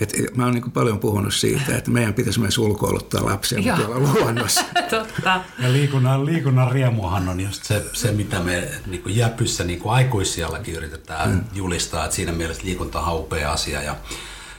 Et 0.00 0.36
mä 0.36 0.44
oon 0.44 0.54
niin 0.54 0.70
paljon 0.70 0.98
puhunut 0.98 1.34
siitä, 1.34 1.76
että 1.76 1.90
meidän 1.90 2.14
pitäisi 2.14 2.40
myös 2.40 2.58
ulkoiluttaa 2.58 3.24
lapsia 3.24 3.76
tuolla 3.76 3.98
luonnossa. 3.98 4.64
Totta. 4.90 5.40
Ja 5.58 5.72
liikunnan, 5.72 6.26
liikunnan 6.26 6.72
riemuhan 6.72 7.28
on 7.28 7.40
just 7.40 7.64
se, 7.64 7.84
se 7.92 8.12
mitä 8.12 8.40
me 8.40 8.68
niin 8.86 9.02
kuin 9.02 9.16
jäpyssä 9.16 9.64
niin 9.64 9.78
kuin 9.78 9.92
aikuisiallakin 9.92 10.74
yritetään 10.74 11.30
mm. 11.30 11.44
julistaa, 11.54 12.04
että 12.04 12.16
siinä 12.16 12.32
mielessä 12.32 12.64
liikunta 12.64 13.00
on 13.00 13.20
upea 13.20 13.52
asia. 13.52 13.82
Ja 13.82 13.96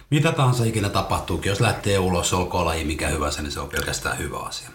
mitä 0.09 0.31
tahansa 0.31 0.65
ikinä 0.65 0.89
tapahtuukin, 0.89 1.49
jos 1.49 1.61
lähtee 1.61 1.99
ulos, 1.99 2.33
olkoon 2.33 2.65
laji 2.65 2.83
mikä 2.83 3.07
hyvänsä, 3.07 3.41
niin 3.41 3.51
se 3.51 3.59
on 3.59 3.69
pelkästään 3.69 4.17
hyvä 4.17 4.37
asia. 4.37 4.69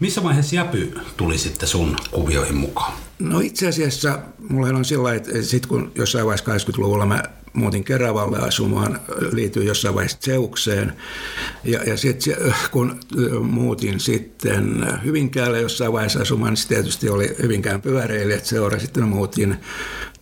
Missä 0.00 0.22
vaiheessa 0.22 0.56
Jäpy 0.56 1.00
tuli 1.16 1.38
sitten 1.38 1.68
sun 1.68 1.96
kuvioihin 2.10 2.56
mukaan? 2.56 2.92
No 3.18 3.40
itse 3.40 3.68
asiassa 3.68 4.18
mulla 4.48 4.68
on 4.68 4.84
sillä 4.84 5.14
että 5.14 5.42
sit 5.42 5.66
kun 5.66 5.92
jossain 5.94 6.26
vaiheessa 6.26 6.72
80-luvulla 6.72 7.06
mä 7.06 7.22
muutin 7.52 7.84
Keravalle 7.84 8.38
asumaan, 8.38 9.00
liityin 9.32 9.66
jossain 9.66 9.94
vaiheessa 9.94 10.18
Zeukseen. 10.24 10.92
Ja, 11.64 11.82
ja 11.82 11.96
sitten 11.96 12.36
kun 12.70 13.00
muutin 13.42 14.00
sitten 14.00 14.86
Hyvinkäälle 15.04 15.60
jossain 15.60 15.92
vaiheessa 15.92 16.20
asumaan, 16.20 16.54
niin 16.54 16.68
tietysti 16.68 17.08
oli 17.08 17.36
Hyvinkään 17.42 17.82
pyöräilijät 17.82 18.44
seura. 18.44 18.78
Sitten 18.78 19.08
muutin 19.08 19.56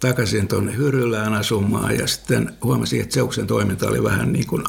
takaisin 0.00 0.48
tuonne 0.48 0.76
Hyrylään 0.76 1.34
asumaan 1.34 1.98
ja 1.98 2.06
sitten 2.06 2.50
huomasin, 2.62 3.00
että 3.00 3.14
Zeuksen 3.14 3.46
toiminta 3.46 3.88
oli 3.88 4.02
vähän 4.02 4.32
niin 4.32 4.46
kuin, 4.46 4.64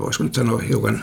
voisiko 0.00 0.24
nyt 0.24 0.34
sanoa 0.34 0.58
hiukan 0.58 1.02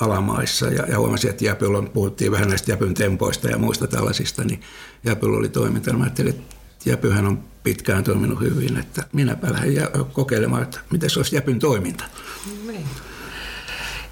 alamaissa 0.00 0.66
ja, 0.66 0.86
ja 0.88 0.98
huomasin, 0.98 1.30
että 1.30 1.44
Jäpyllä 1.44 1.82
puhuttiin 1.82 2.32
vähän 2.32 2.48
näistä 2.48 2.72
Jäpyn 2.72 2.94
tempoista 2.94 3.48
ja 3.48 3.58
muista 3.58 3.86
tällaisista, 3.86 4.44
niin 4.44 4.60
Jäpyllä 5.04 5.36
oli 5.38 5.48
toiminta. 5.48 5.92
Mä 5.92 6.04
ajattelin, 6.04 6.30
että 6.30 6.57
Jäpyhän 6.84 7.26
on 7.26 7.44
pitkään 7.62 8.04
toiminut 8.04 8.40
hyvin, 8.40 8.76
että 8.76 9.04
minäpä 9.12 9.52
lähden 9.52 9.74
kokeilemaan, 10.12 10.62
että 10.62 10.80
miten 10.90 11.10
se 11.10 11.18
olisi 11.18 11.36
Jäpyn 11.36 11.58
toiminta. 11.58 12.04
Niin. 12.66 12.86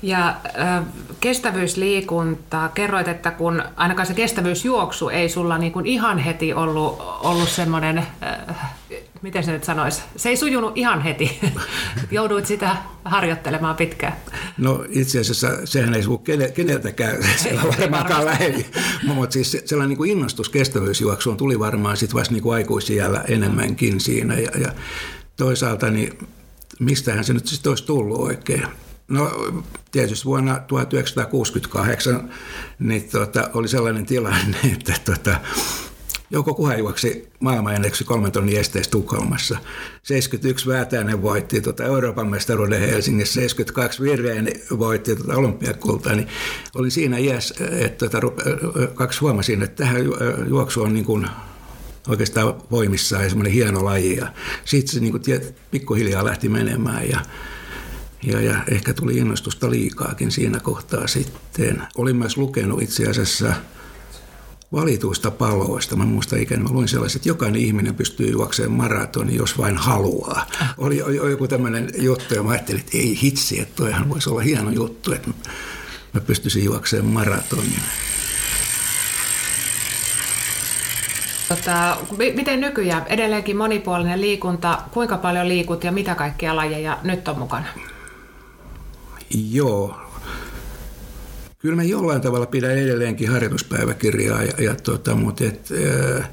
Ja 0.02 0.28
äh, 0.28 0.84
kestävyysliikunta, 1.20 2.70
kerroit, 2.74 3.08
että 3.08 3.30
kun 3.30 3.62
ainakaan 3.76 4.06
se 4.06 4.14
kestävyysjuoksu 4.14 5.08
ei 5.08 5.28
sulla 5.28 5.58
niin 5.58 5.72
kuin 5.72 5.86
ihan 5.86 6.18
heti 6.18 6.54
ollut, 6.54 7.02
ollut 7.20 7.48
semmoinen, 7.48 7.98
äh, 7.98 8.72
miten 9.22 9.44
se 9.44 9.52
nyt 9.52 9.64
sanoisi, 9.64 10.02
se 10.16 10.28
ei 10.28 10.36
sujunut 10.36 10.78
ihan 10.78 11.02
heti. 11.02 11.40
Jouduit 12.10 12.46
sitä 12.46 12.76
harjoittelemaan 13.04 13.76
pitkään. 13.76 14.16
No 14.58 14.84
itse 14.88 15.20
asiassa 15.20 15.48
sehän 15.64 15.94
ei 15.94 16.02
suhu 16.02 16.18
keneltäkään 16.54 17.16
siellä 17.36 17.62
varmaankaan 17.62 18.24
lähellä. 18.24 18.64
Mutta 19.02 19.32
siis 19.32 19.62
sellainen 19.64 19.88
niin 19.88 19.98
kuin 19.98 20.10
innostus 20.10 20.48
kestävyysjuoksuun 20.48 21.36
tuli 21.36 21.58
varmaan 21.58 21.96
sitten 21.96 22.18
vasta 22.18 22.34
niin 22.34 22.42
kuin 22.42 22.54
aikuisiällä 22.54 23.24
enemmänkin 23.28 24.00
siinä. 24.00 24.34
Ja, 24.34 24.50
ja 24.60 24.72
toisaalta 25.36 25.90
niin 25.90 26.18
mistähän 26.80 27.24
se 27.24 27.32
nyt 27.32 27.46
sitten 27.46 27.70
olisi 27.70 27.86
tullut 27.86 28.20
oikein. 28.20 28.66
No 29.08 29.30
tietysti 29.92 30.24
vuonna 30.24 30.60
1968 30.66 32.30
niin 32.78 33.08
tota, 33.08 33.50
oli 33.54 33.68
sellainen 33.68 34.06
tilanne, 34.06 34.56
että 34.72 34.94
tota, 35.04 35.40
Jouko 36.30 36.54
Kuha 36.54 36.76
juoksi 36.76 37.28
maailmanenneksi 37.40 38.04
kolmen 38.04 38.32
tonnin 38.32 38.60
esteessä 38.60 38.90
Tukholmassa. 38.90 39.58
71 40.02 40.66
Väätäinen 40.66 41.22
voitti 41.22 41.60
tuota 41.60 41.84
Euroopan 41.84 42.28
mestaruuden 42.28 42.80
Helsingissä, 42.80 43.34
72 43.34 44.02
Vireen 44.02 44.52
voitti 44.78 45.16
tuota 45.16 45.36
olympiakultaa, 45.36 46.14
niin 46.14 46.28
olin 46.74 46.90
siinä 46.90 47.18
iässä, 47.18 47.54
että 47.70 48.08
tuota, 48.08 48.26
kaksi 48.94 49.20
huomasin, 49.20 49.62
että 49.62 49.84
tähän 49.84 50.02
juoksu 50.48 50.82
on 50.82 50.94
niin 50.94 51.04
kuin 51.04 51.26
oikeastaan 52.08 52.54
voimissaan 52.70 53.22
ja 53.22 53.28
semmoinen 53.28 53.52
hieno 53.52 53.84
laji. 53.84 54.20
Sitten 54.64 54.92
se 54.92 55.00
niin 55.00 55.12
kuin, 55.12 55.22
pikkuhiljaa 55.70 56.24
lähti 56.24 56.48
menemään 56.48 57.08
ja 57.10 57.20
ja, 58.26 58.40
ja 58.40 58.54
ehkä 58.70 58.94
tuli 58.94 59.16
innostusta 59.16 59.70
liikaakin 59.70 60.30
siinä 60.30 60.60
kohtaa 60.60 61.06
sitten. 61.06 61.82
Olin 61.96 62.16
myös 62.16 62.36
lukenut 62.36 62.82
itse 62.82 63.10
asiassa 63.10 63.52
valituista 64.72 65.30
paloista. 65.30 65.96
Mä 65.96 66.04
muistan 66.04 66.40
ikään, 66.40 66.62
mä 66.62 66.68
luin 66.70 66.88
sellaiset, 66.88 67.16
että 67.16 67.28
jokainen 67.28 67.60
ihminen 67.60 67.94
pystyy 67.94 68.30
juokseen 68.30 68.70
maratoni, 68.72 69.36
jos 69.36 69.58
vain 69.58 69.76
haluaa. 69.76 70.46
Oli, 70.78 71.02
oli 71.02 71.30
joku 71.30 71.48
tämmöinen 71.48 71.90
juttu 71.98 72.34
ja 72.34 72.42
mä 72.42 72.50
ajattelin, 72.50 72.80
että 72.80 72.98
ei 72.98 73.18
hitsi, 73.22 73.60
että 73.60 73.76
toihan 73.76 74.08
voisi 74.08 74.30
olla 74.30 74.40
hieno 74.40 74.70
juttu, 74.70 75.12
että 75.12 75.30
mä 76.12 76.20
pystyisin 76.20 76.64
juokseen 76.64 77.04
maratonin. 77.04 77.82
Tota, 81.48 81.96
miten 82.34 82.60
nykyään 82.60 83.06
edelleenkin 83.06 83.56
monipuolinen 83.56 84.20
liikunta, 84.20 84.82
kuinka 84.90 85.16
paljon 85.16 85.48
liikut 85.48 85.84
ja 85.84 85.92
mitä 85.92 86.14
kaikkia 86.14 86.56
lajeja 86.56 86.98
nyt 87.02 87.28
on 87.28 87.38
mukana? 87.38 87.66
Joo. 89.34 89.96
Kyllä 91.58 91.76
mä 91.76 91.82
jollain 91.82 92.20
tavalla 92.20 92.46
pidän 92.46 92.70
edelleenkin 92.70 93.30
harjoituspäiväkirjaa, 93.30 94.42
ja, 94.42 94.52
ja 94.58 94.74
tota, 94.74 95.14
mutta 95.14 95.44
et, 95.44 95.68
äh, 96.18 96.28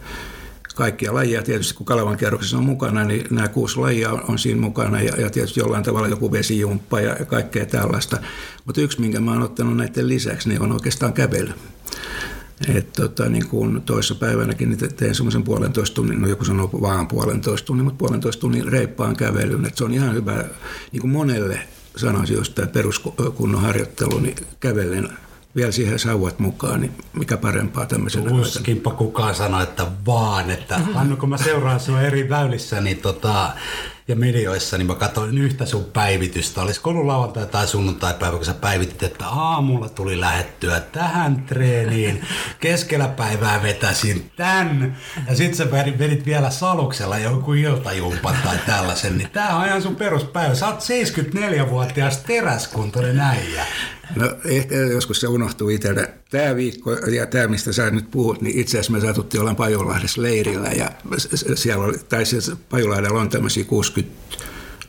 kaikkia 0.76 1.14
lajeja 1.14 1.42
tietysti, 1.42 1.74
kun 1.74 1.86
Kalevan 1.86 2.18
kerroksessa 2.18 2.58
on 2.58 2.66
mukana, 2.66 3.04
niin 3.04 3.28
nämä 3.30 3.48
kuusi 3.48 3.80
lajia 3.80 4.10
on, 4.12 4.24
on 4.28 4.40
siinä 4.40 4.62
mukana 4.62 5.02
ja, 5.02 5.16
ja 5.22 5.30
tietysti 5.30 5.60
jollain 5.60 5.84
tavalla 5.84 6.08
joku 6.08 6.32
vesijumppa 6.32 7.02
ja, 7.02 7.16
ja 7.20 7.26
kaikkea 7.26 7.66
tällaista. 7.66 8.18
Mutta 8.66 8.82
yksi, 8.82 9.02
minkä 9.02 9.20
mä 9.20 9.32
oon 9.32 9.42
ottanut 9.42 9.78
näiden 9.78 10.08
lisäksi, 10.08 10.50
niin 10.50 10.62
on 10.62 10.72
oikeastaan 10.72 11.14
kävely. 11.14 11.52
Et 12.76 12.94
tota, 12.94 13.30
niin 13.30 13.48
kuin 13.48 13.82
toissa 13.82 14.16
päivänäkin 14.16 14.70
niin 14.70 14.96
tein 14.96 15.16
semmoisen 15.16 15.44
puolentoista 15.44 15.96
tunnin, 15.96 16.22
no 16.22 16.28
joku 16.28 16.46
sanoo 16.46 16.70
vaan 16.82 17.08
puolentoista 17.08 17.66
tunnin, 17.66 17.86
mutta 17.86 17.98
puolentoista 17.98 18.42
tunnin 18.42 18.68
reippaan 18.68 19.16
kävelyn. 19.16 19.66
Et 19.66 19.78
se 19.78 19.84
on 19.84 19.94
ihan 19.94 20.14
hyvä 20.14 20.46
niin 20.92 21.02
kuin 21.02 21.12
monelle 21.12 21.60
sanoisin, 21.98 22.38
jos 22.38 22.50
tämä 22.50 22.68
peruskunnon 22.68 23.62
harjoittelu, 23.62 24.20
niin 24.20 24.36
kävellen 24.60 25.10
vielä 25.56 25.72
siihen 25.72 26.00
sauvat 26.00 26.40
mukaan, 26.40 26.82
niin 26.82 26.94
mikä 27.14 27.38
parempaa 27.38 27.86
tämmöisen 27.86 28.24
Tuskinpa 28.24 28.92
kukaan 28.92 29.36
sanoi, 29.36 29.64
että 29.64 29.86
vaan, 30.06 30.52
että 30.52 30.78
Hannu, 30.78 31.18
kun 31.18 31.30
mä 31.30 31.38
seuraan 31.38 31.80
sinua 31.80 32.02
eri 32.02 32.30
väylissä 32.30 32.82
niin 32.82 32.98
tota, 32.98 33.52
ja 34.08 34.16
medioissa, 34.16 34.78
niin 34.78 34.88
mä 34.88 34.96
katsoin 34.96 35.38
yhtä 35.38 35.66
sun 35.66 35.86
päivitystä. 35.86 36.62
Olisi 36.62 36.82
ollut 36.84 37.06
lauantai 37.06 37.46
tai 37.46 37.68
sunnuntai 37.68 38.14
päivä, 38.14 38.38
kun 38.38 38.46
sä 38.46 38.54
päivitit, 38.54 39.04
että 39.04 39.28
aamulla 39.28 39.90
tuli 39.90 40.20
lähettyä 40.20 40.80
tähän 40.80 41.44
treeniin, 41.46 42.26
keskellä 42.60 43.08
päivää 43.08 43.64
vetäsin 43.64 44.32
tän, 44.36 44.98
ja 45.28 45.36
sit 45.36 45.56
sä 45.56 45.72
vedit 45.72 46.26
vielä 46.26 46.50
saluksella 46.50 47.18
joku 47.18 47.54
iltajumpan 47.54 48.36
tai 48.44 48.58
tällaisen, 48.66 49.18
niin 49.18 49.30
tää 49.30 49.56
on 49.56 49.68
ihan 49.68 49.82
sun 49.82 49.96
peruspäivä. 49.96 50.56
Sä 50.56 50.68
oot 50.68 50.80
74-vuotias 50.80 52.18
teräskuntoinen 52.18 53.20
äijä. 53.20 53.66
No 54.16 54.36
ehkä 54.46 54.76
joskus 54.76 55.22
se 55.22 55.28
unohtuu 55.28 55.70
itselle. 55.70 56.14
Tämä 56.30 56.56
viikko 56.56 56.92
ja 56.92 57.26
tämä, 57.26 57.48
mistä 57.48 57.74
sä 57.74 57.90
nyt 57.90 58.12
puhut, 58.12 58.42
niin 58.42 58.60
itse 58.60 58.78
asiassa 58.78 58.92
me 58.92 59.00
satuttiin 59.00 59.42
olla 59.42 59.56
Pajulahdessa 59.56 60.22
leirillä 60.22 60.70
ja 60.70 60.92
siellä 61.56 61.86
oli, 61.86 61.98
tai 62.10 62.26
siis 62.26 62.52
Pajulahdella 62.70 63.22
on 63.22 63.30
tämmöisiä 63.30 63.64
60 63.64 64.16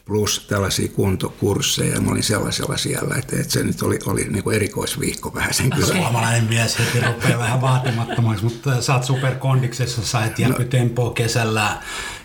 plus 0.04 0.46
tällaisia 0.48 0.88
kuntokursseja. 0.88 2.00
Mä 2.00 2.10
olin 2.10 2.22
sellaisella 2.22 2.76
siellä, 2.76 3.14
että, 3.18 3.36
että 3.40 3.52
se 3.52 3.62
nyt 3.62 3.82
oli, 3.82 3.98
oli 4.06 4.24
niin 4.24 4.44
kuin 4.44 4.56
erikoisviikko 4.56 5.34
vähän 5.34 5.54
sen 5.54 5.70
kyllä. 5.70 5.86
Suomalainen 5.86 6.44
mies 6.44 6.78
heti 6.78 7.06
rupeaa 7.06 7.38
vähän 7.38 7.60
vaatimattomaksi, 7.60 8.44
mutta 8.44 8.82
sä 8.82 8.94
oot 8.94 9.04
superkondiksessa, 9.04 10.02
sait 10.02 10.34
no. 10.38 11.10
kesällä 11.10 11.82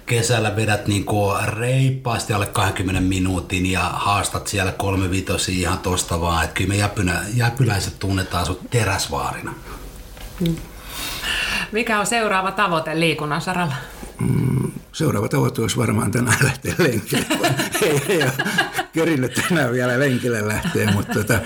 kesällä 0.10 0.56
vedät 0.56 0.88
niin 0.88 1.06
kuin 1.06 1.48
reippaasti 1.48 2.34
alle 2.34 2.46
20 2.46 3.02
minuutin 3.02 3.66
ja 3.66 3.80
haastat 3.80 4.48
siellä 4.48 4.72
kolme 4.72 5.12
vitosia 5.12 5.60
ihan 5.60 5.80
tosta 5.80 6.22
vaan. 6.22 6.44
Että 6.44 6.54
kyllä 6.54 6.68
me 6.68 6.76
jäpynä, 6.76 7.22
jäpyläiset 7.36 8.00
tunnetaan 8.00 8.46
sut 8.46 8.70
teräsvaarina. 8.70 9.54
Hmm. 10.40 10.56
Mikä 11.72 12.00
on 12.00 12.06
seuraava 12.06 12.52
tavoite 12.52 13.00
liikunnan 13.00 13.42
saralla? 13.42 13.76
Mm, 14.20 14.72
seuraava 14.92 15.30
tavoite 15.30 15.62
olisi 15.62 15.78
varmaan 15.78 16.12
tänään 16.12 16.38
lähteä 16.44 16.76
lenkille. 16.78 17.26
ei, 17.82 18.02
ei 18.08 18.24
ole 18.24 18.34
kerinyt 18.94 19.34
tänään 19.34 19.72
vielä 19.72 20.00
lenkille 20.00 20.48
lähteä, 20.48 20.92
mutta 20.92 21.14
tota, 21.14 21.40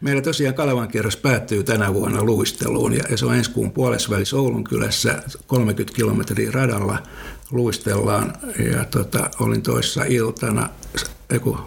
meillä 0.00 0.22
tosiaan 0.22 0.54
Kalevan 0.54 0.88
kierros 0.88 1.16
päättyy 1.16 1.62
tänä 1.62 1.94
vuonna 1.94 2.22
luisteluun 2.22 2.92
ja, 2.92 3.04
ja 3.10 3.16
se 3.16 3.26
on 3.26 3.34
ensi 3.34 3.50
kuun 3.50 3.72
puolessa 3.72 4.10
välissä 4.10 4.36
Oulun 4.36 4.64
kylässä 4.64 5.22
30 5.46 5.96
kilometriä 5.96 6.50
radalla 6.50 7.02
luistellaan. 7.50 8.32
Ja 8.72 8.84
tota, 8.84 9.30
olin 9.40 9.62
toissa 9.62 10.04
iltana, 10.04 10.68
eiku, 11.30 11.58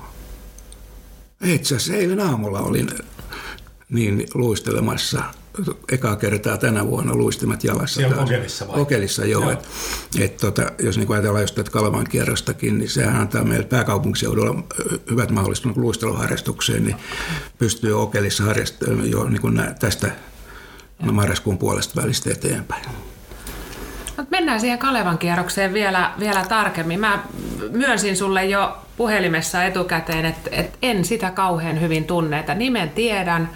itse 1.43 1.75
asiassa 1.75 2.01
eilen 2.01 2.19
aamulla 2.19 2.59
olin 2.59 2.89
niin 3.89 4.27
luistelemassa 4.33 5.23
ekaa 5.91 6.15
kertaa 6.15 6.57
tänä 6.57 6.87
vuonna 6.87 7.15
luistimet 7.15 7.63
jalassa. 7.63 7.95
Siellä 7.95 8.21
Okelissa 8.21 8.67
vai? 8.67 8.79
Okelissa, 8.79 9.25
joo. 9.25 9.41
joo. 9.41 9.51
Et, 9.51 9.67
et, 10.19 10.37
tota, 10.37 10.71
jos 10.79 10.97
niin 10.97 11.11
ajatellaan 11.11 11.43
just 11.43 11.55
tätä 11.55 11.71
Kalevan 11.71 12.07
kierrostakin, 12.09 12.77
niin 12.77 12.89
sehän 12.89 13.15
antaa 13.15 13.43
meille 13.43 13.65
pääkaupunkiseudulla 13.65 14.63
hyvät 15.11 15.31
mahdollisuudet 15.31 15.77
luisteluharrastukseen, 15.77 16.83
niin 16.83 16.95
pystyy 17.57 18.01
Okelissa 18.01 18.43
harrastamaan 18.43 19.11
jo 19.11 19.23
niin 19.23 19.41
kuin 19.41 19.61
tästä 19.79 20.11
marraskuun 21.11 21.57
puolesta 21.57 22.01
välistä 22.01 22.31
eteenpäin. 22.31 22.85
Mennään 24.29 24.59
siihen 24.59 24.79
Kalevan 24.79 25.17
kierrokseen 25.17 25.73
vielä, 25.73 26.11
vielä 26.19 26.45
tarkemmin. 26.49 26.99
Mä 26.99 27.23
myönsin 27.71 28.17
sulle 28.17 28.45
jo 28.45 28.77
puhelimessa 28.97 29.63
etukäteen, 29.63 30.25
että, 30.25 30.49
että 30.51 30.77
en 30.81 31.05
sitä 31.05 31.31
kauhean 31.31 31.81
hyvin 31.81 32.05
tunne, 32.05 32.39
että 32.39 32.55
nimen 32.55 32.89
tiedän, 32.89 33.49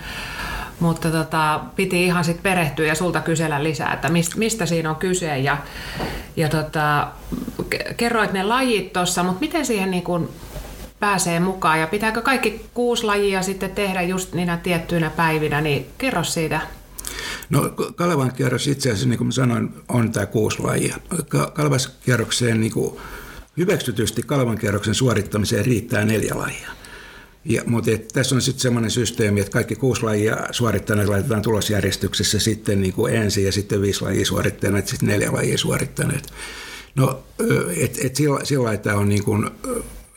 mutta 0.79 1.11
tota, 1.11 1.59
piti 1.75 2.05
ihan 2.05 2.23
sitten 2.23 2.43
perehtyä 2.43 2.87
ja 2.87 2.95
sulta 2.95 3.21
kysellä 3.21 3.63
lisää, 3.63 3.93
että 3.93 4.09
mistä, 4.35 4.65
siinä 4.65 4.89
on 4.89 4.95
kyse. 4.95 5.37
Ja, 5.37 5.57
ja 6.35 6.49
tota, 6.49 7.07
kerroit 7.97 8.33
ne 8.33 8.43
lajit 8.43 8.93
tuossa, 8.93 9.23
mutta 9.23 9.39
miten 9.39 9.65
siihen 9.65 9.91
niin 9.91 10.03
kun 10.03 10.29
pääsee 10.99 11.39
mukaan 11.39 11.79
ja 11.79 11.87
pitääkö 11.87 12.21
kaikki 12.21 12.65
kuusi 12.73 13.03
lajia 13.03 13.41
sitten 13.41 13.71
tehdä 13.71 14.01
just 14.01 14.33
niinä 14.33 14.57
tiettyinä 14.57 15.09
päivinä, 15.09 15.61
niin 15.61 15.85
kerro 15.97 16.23
siitä 16.23 16.61
No 17.49 17.69
Kalevan 17.95 18.33
kierros 18.33 18.67
itse 18.67 18.89
asiassa, 18.89 19.09
niin 19.09 19.17
kuin 19.17 19.31
sanoin, 19.31 19.73
on 19.87 20.11
tämä 20.11 20.25
kuusi 20.25 20.59
lajia. 20.59 20.97
Kalevan 21.53 21.79
kierrokseen 22.05 22.61
niin 22.61 22.73
kuin 22.73 22.97
hyväksytysti 23.57 24.23
Kalevan 24.23 24.57
kierroksen 24.57 24.95
suorittamiseen 24.95 25.65
riittää 25.65 26.05
neljä 26.05 26.37
lajia. 26.37 26.69
Ja, 27.45 27.61
mutta 27.65 27.91
et, 27.91 28.07
tässä 28.07 28.35
on 28.35 28.41
sitten 28.41 28.61
semmoinen 28.61 28.91
systeemi, 28.91 29.39
että 29.39 29.51
kaikki 29.51 29.75
kuusi 29.75 30.03
lajia 30.03 30.37
suorittaneet 30.51 31.09
laitetaan 31.09 31.41
tulosjärjestyksessä 31.41 32.39
sitten 32.39 32.81
niin 32.81 32.93
kuin 32.93 33.15
ensin 33.15 33.45
ja 33.45 33.51
sitten 33.51 33.81
viisi 33.81 34.01
lajia 34.01 34.25
suorittaneet, 34.25 34.87
sitten 34.87 35.09
neljä 35.09 35.33
lajia 35.33 35.57
suorittaneet. 35.57 36.33
No, 36.95 37.23
et, 37.77 37.97
et 38.03 38.15
sillä, 38.15 38.39
sillä 38.43 38.77
tämä 38.77 38.97
on 38.97 39.09
niin 39.09 39.23
kuin, 39.23 39.49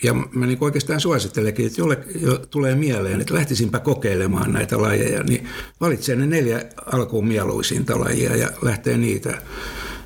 ja 0.03 0.15
mä 0.15 0.47
niin 0.47 0.59
oikeastaan 0.61 1.01
suosittelenkin, 1.01 1.67
että 1.67 1.81
jolle 1.81 1.99
jo 2.21 2.39
tulee 2.39 2.75
mieleen, 2.75 3.21
että 3.21 3.35
lähtisinpä 3.35 3.79
kokeilemaan 3.79 4.53
näitä 4.53 4.83
lajeja, 4.83 5.23
niin 5.23 5.49
valitsee 5.81 6.17
ne 6.17 6.27
neljä 6.27 6.65
alkuun 6.93 7.27
mieluisinta 7.27 8.01
lajia 8.01 8.37
ja 8.37 8.51
lähtee 8.63 8.99
niitä. 8.99 9.43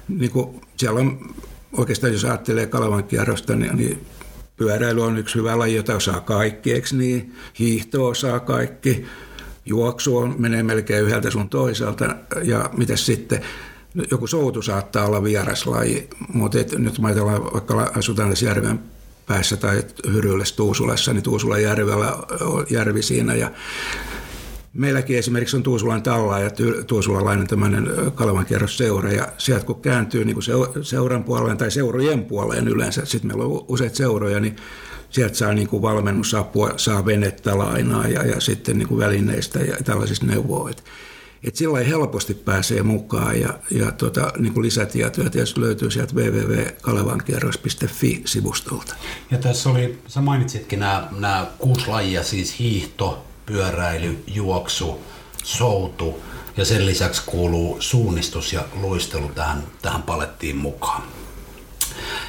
Niin 0.09 0.31
kuin 0.31 0.61
siellä 0.77 1.01
on 1.01 1.35
oikeastaan, 1.73 2.13
jos 2.13 2.25
ajattelee 2.25 2.67
Kalevan 2.67 3.05
kierrosta, 3.05 3.57
niin, 3.57 3.77
niin 3.77 4.07
pyöräily 4.57 5.03
on 5.03 5.19
yksi 5.19 5.35
hyvä 5.35 5.59
laji, 5.59 5.77
jota 5.77 5.95
osaa 5.95 6.21
kaikki, 6.21 6.73
eikö 6.73 6.89
niin? 6.93 7.35
Hiihto 7.59 8.07
osaa 8.07 8.41
kaikki, 8.41 9.07
juoksu 9.67 10.17
on, 10.17 10.35
menee 10.39 10.63
melkein 10.63 11.05
yhdeltä 11.05 11.31
sun 11.31 11.49
toiselta 11.49 12.17
ja 12.43 12.71
mitä 12.77 12.97
sitten, 12.97 13.41
joku 14.11 14.27
soutu 14.27 14.63
saattaa 14.63 15.07
olla 15.07 15.23
vieraslaji, 15.23 16.09
mutta 16.33 16.61
et, 16.61 16.79
nyt 16.79 16.99
mä 16.99 17.09
ajatellaan, 17.09 17.53
vaikka 17.53 17.93
asutaan 17.97 18.31
tässä 18.31 18.47
järven 18.47 18.81
päässä 19.27 19.57
tai 19.57 19.83
Hyrylle 20.13 20.45
Tuusulassa, 20.57 21.13
niin 21.13 21.23
Tuusulan 21.23 21.63
järvellä 21.63 22.13
on 22.41 22.67
järvi 22.71 23.03
siinä 23.03 23.35
ja 23.35 23.51
Meilläkin 24.75 25.19
esimerkiksi 25.19 25.57
on 25.57 25.63
Tuusulan 25.63 26.03
talla 26.03 26.39
ja 26.39 26.51
tuusulalainen 26.87 27.47
tämmöinen 27.47 27.89
Kalevan 28.15 28.47
seura 28.67 29.13
ja 29.13 29.29
sieltä 29.39 29.67
kun 29.67 29.81
kääntyy 29.81 30.25
niin 30.25 30.35
kuin 30.35 30.45
seuran 30.83 31.25
puoleen 31.25 31.59
tai 31.59 31.71
seurojen 31.71 32.25
puoleen 32.25 32.69
yleensä, 32.69 33.05
sitten 33.05 33.29
meillä 33.29 33.45
on 33.45 33.65
useita 33.69 33.97
seuroja, 33.97 34.41
niin 34.41 34.57
sieltä 35.11 35.35
saa 35.35 35.55
niin 35.55 35.69
kuin 35.69 35.83
valmennusapua, 35.83 36.73
saa 36.77 37.07
venettä 37.07 37.59
lainaa 37.59 38.09
ja, 38.09 38.27
ja 38.27 38.41
sitten 38.41 38.79
niin 38.79 38.89
kuin 38.89 39.01
välineistä 39.01 39.59
ja 39.59 39.77
tällaisista 39.85 40.27
neuvoa. 40.27 40.71
Et 41.45 41.57
sillä 41.57 41.79
helposti 41.79 42.35
pääsee 42.35 42.83
mukaan 42.83 43.41
ja, 43.41 43.59
ja 43.71 43.91
tota, 43.91 44.33
niin 44.39 44.55
kuin 44.55 44.65
lisätietoja 44.65 45.31
tietysti 45.31 45.61
löytyy 45.61 45.91
sieltä 45.91 46.15
www.kalevankierros.fi-sivustolta. 46.15 48.95
Ja 49.31 49.39
tässä 49.39 49.71
oli, 49.71 49.99
sä 50.07 50.21
mainitsitkin 50.21 50.81
nämä, 50.81 51.09
nämä 51.19 51.47
kuusi 51.59 51.87
lajia, 51.87 52.23
siis 52.23 52.59
hiihto, 52.59 53.25
pyöräily, 53.47 54.25
juoksu, 54.27 55.01
soutu 55.45 56.23
ja 56.57 56.65
sen 56.65 56.87
lisäksi 56.87 57.23
kuuluu 57.27 57.77
suunnistus 57.81 58.53
ja 58.53 58.65
luistelu 58.75 59.29
tähän, 59.29 59.63
tähän 59.83 60.03
palettiin 60.03 60.57
mukaan. 60.57 61.03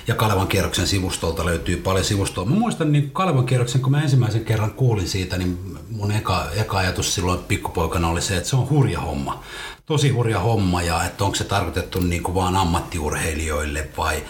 Ja 0.07 0.15
Kalevan 0.15 0.47
kierroksen 0.47 0.87
sivustolta 0.87 1.45
löytyy 1.45 1.77
paljon 1.77 2.05
sivustoa. 2.05 2.45
Mä 2.45 2.55
muistan 2.55 2.91
niin 2.91 3.11
Kalevan 3.11 3.45
kierroksen, 3.45 3.81
kun 3.81 3.91
mä 3.91 4.01
ensimmäisen 4.01 4.45
kerran 4.45 4.71
kuulin 4.71 5.07
siitä, 5.07 5.37
niin 5.37 5.77
mun 5.89 6.11
eka, 6.11 6.47
eka 6.55 6.77
ajatus 6.77 7.15
silloin 7.15 7.39
pikkupoikana 7.39 8.09
oli 8.09 8.21
se, 8.21 8.37
että 8.37 8.49
se 8.49 8.55
on 8.55 8.69
hurja 8.69 9.01
homma. 9.01 9.43
Tosi 9.85 10.09
hurja 10.09 10.39
homma 10.39 10.81
ja 10.81 11.03
että 11.03 11.23
onko 11.23 11.35
se 11.35 11.43
tarkoitettu 11.43 11.99
niin 11.99 12.23
kuin 12.23 12.35
vaan 12.35 12.55
ammattiurheilijoille 12.55 13.89
vai, 13.97 14.23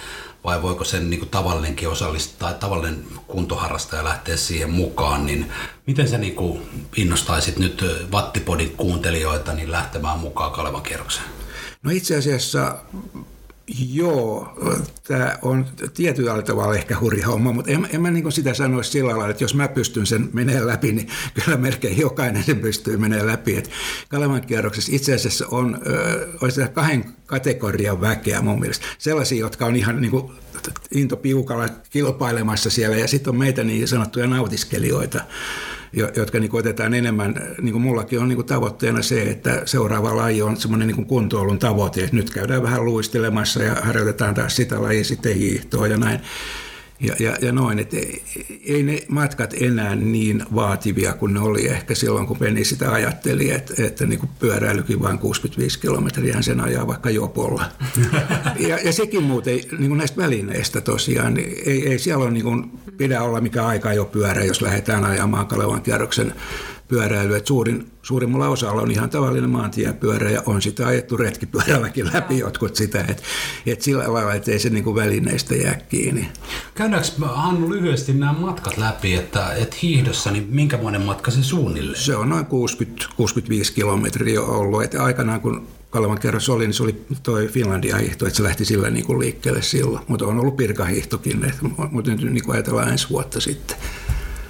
vai 0.44 0.62
voiko 0.62 0.84
sen 0.84 1.10
niin 1.10 1.20
kuin 1.20 1.30
tavallinenkin 1.30 1.90
osallistaa 1.90 2.50
tai 2.50 2.60
tavallinen 2.60 3.04
kuntoharrastaja 3.28 4.04
lähteä 4.04 4.38
siihen 4.38 4.70
mukaan, 4.70 5.26
niin 5.26 5.52
miten 5.88 6.08
sä 6.08 6.18
niin 6.18 6.36
kuin 6.36 6.62
innostaisit 6.96 7.58
nyt 7.58 7.86
Vattipodin 8.12 8.78
kuuntelijoita 8.78 9.54
niin 9.54 9.72
lähtemään 9.72 10.20
mukaan 10.20 10.52
Kalevan 10.52 10.82
kierrokseen? 10.82 11.26
No 11.84 11.92
itse 11.92 12.18
asiassa 12.18 12.78
Joo, 13.68 14.58
tämä 15.08 15.38
on 15.42 15.66
tietyllä 15.94 16.42
tavalla 16.42 16.76
ehkä 16.76 17.00
hurja 17.00 17.28
homma, 17.28 17.52
mutta 17.52 17.72
en, 17.72 17.88
en 17.94 18.02
mä 18.02 18.12
niin 18.12 18.32
sitä 18.32 18.54
sanoisi 18.54 18.92
sillä 18.92 19.10
lailla, 19.10 19.30
että 19.30 19.44
jos 19.44 19.56
mä 19.56 19.68
pystyn 19.68 20.06
sen 20.06 20.30
menee 20.34 20.68
läpi, 20.68 20.92
niin 20.92 21.08
kyllä 21.44 21.58
melkein 21.58 21.98
jokainen 21.98 22.44
sen 22.44 22.60
pystyy 22.60 22.98
menee 22.98 23.26
läpi. 23.26 23.58
Et 23.58 23.70
Kalevan 24.10 24.42
kierroksessa 24.42 24.92
itse 24.96 25.14
asiassa 25.14 25.46
on, 25.52 25.82
on 26.42 26.70
kahden 26.74 27.06
kategorian 27.26 28.02
väkeä 28.02 28.42
mun 28.42 28.60
mielestä. 28.60 28.86
Sellaisia, 28.98 29.40
jotka 29.40 29.66
on 29.66 29.76
ihan 29.76 30.02
niin 30.02 30.12
kuin 30.12 30.32
kilpailemassa 31.90 32.70
siellä 32.70 32.96
ja 32.96 33.08
sitten 33.08 33.32
on 33.32 33.38
meitä 33.38 33.64
niin 33.64 33.88
sanottuja 33.88 34.28
nautiskelijoita 34.28 35.22
jotka 35.94 36.40
niin 36.40 36.56
otetaan 36.56 36.94
enemmän, 36.94 37.56
niin 37.62 37.72
kuin 37.72 37.82
mullakin 37.82 38.20
on 38.20 38.28
niin 38.30 38.46
tavoitteena 38.46 39.02
se, 39.02 39.22
että 39.22 39.62
seuraava 39.66 40.16
laji 40.16 40.42
on 40.42 40.58
semmoinen 40.58 40.88
niin 40.88 41.06
kuntoilun 41.06 41.60
tavoite, 41.60 42.04
että 42.04 42.16
nyt 42.16 42.30
käydään 42.30 42.64
vähän 42.64 42.86
luistelemassa 42.86 43.64
ja 43.64 43.76
harjoitetaan 43.82 44.34
taas 44.34 44.56
sitä 44.56 44.82
lajia 44.82 45.04
sitten 45.04 45.36
hiihtoa 45.36 45.88
ja 45.88 45.98
näin 45.98 46.20
ja, 47.00 47.16
ja, 47.20 47.38
ja 47.42 47.52
noin, 47.52 47.80
että 47.80 47.98
ei 48.66 48.84
ne 48.84 49.00
matkat 49.08 49.54
enää 49.62 49.96
niin 49.96 50.46
vaativia 50.56 51.14
kuin 51.14 51.34
ne 51.34 51.40
oli 51.40 51.68
ehkä 51.68 51.96
silloin, 51.96 52.28
kun 52.28 52.38
Penni 52.38 52.66
sitä 52.66 52.92
ajatteli, 52.92 53.52
että, 53.52 53.74
että 53.84 54.06
niin 54.06 54.20
kuin 54.20 54.30
pyöräilykin 54.40 55.02
vain 55.02 55.20
65 55.20 55.80
kilometriä 55.80 56.42
sen 56.42 56.60
ajaa 56.60 56.88
vaikka 56.88 57.10
jopolla. 57.10 57.66
ja, 58.68 58.80
ja 58.84 58.94
sekin 58.94 59.24
muuten 59.24 59.56
niin 59.56 59.88
kuin 59.88 59.98
näistä 59.98 60.22
välineistä 60.22 60.82
tosiaan, 60.82 61.34
niin 61.34 61.54
ei, 61.66 61.90
ei 61.90 62.00
siellä 62.00 62.24
ole 62.24 62.32
niin 62.32 62.44
kuin, 62.44 62.72
pidä 62.98 63.22
olla 63.22 63.42
mikä 63.42 63.66
aika 63.66 63.94
jo 63.94 64.06
pyörä, 64.06 64.44
jos 64.44 64.62
lähdetään 64.62 65.04
ajamaan 65.04 65.48
Kalevan 65.48 65.82
kierroksen 65.82 66.34
pyöräily. 66.88 67.36
Et 67.36 67.48
suurin, 67.48 67.92
suurimmalla 68.02 68.48
osalla 68.48 68.82
on 68.82 68.92
ihan 68.92 69.10
tavallinen 69.10 69.50
maantiepyörä 69.50 70.30
ja 70.30 70.44
on 70.46 70.62
sitä 70.62 70.88
ajettu 70.88 71.18
retkipyörälläkin 71.18 72.10
läpi 72.14 72.40
jotkut 72.40 72.76
sitä. 72.76 73.06
Että 73.08 73.24
et 73.66 73.82
sillä 73.82 74.14
lailla, 74.14 74.34
että 74.34 74.52
ei 74.52 74.60
se 74.60 74.70
niinku 74.70 74.96
välineistä 74.96 75.56
jää 75.56 75.76
kiinni. 75.90 76.32
Käydäänkö 76.76 77.10
Hannu 77.26 77.70
lyhyesti 77.70 78.14
nämä 78.14 78.34
matkat 78.34 78.78
läpi, 78.78 79.14
että 79.14 79.54
et 79.54 79.82
hiihdossa, 79.82 80.32
niin 80.32 80.48
minkämoinen 80.50 81.02
matka 81.02 81.32
se 81.32 81.44
suunnilleen? 81.44 82.04
Se 82.04 82.16
on 82.16 82.30
noin 82.30 82.46
60-65 82.46 82.50
kilometriä 83.76 84.42
ollut. 84.42 84.84
Et 84.84 84.96
aikanaan 84.96 85.42
kun 85.42 85.68
Kalevan 85.90 86.20
kerros 86.20 86.50
oli, 86.50 86.66
niin 86.66 86.74
se 86.74 86.84
oli 86.84 87.06
toi 87.24 87.48
Finlandia 87.48 87.98
hiihto, 87.98 88.26
että 88.26 88.38
se 88.38 88.44
lähti 88.44 88.66
sillä 88.66 88.90
niin 88.90 89.06
kuin 89.06 89.20
liikkeelle 89.20 89.62
silloin. 89.62 90.06
Mutta 90.08 90.26
on 90.26 90.40
ollut 90.40 90.58
pirkahiihtokin, 90.58 91.54
mutta 91.92 92.12
nyt 92.12 92.22
niin 92.22 92.44
kuin 92.44 92.56
ajatellaan 92.56 92.90
ensi 92.90 93.10
vuotta 93.10 93.42
sitten. 93.42 93.78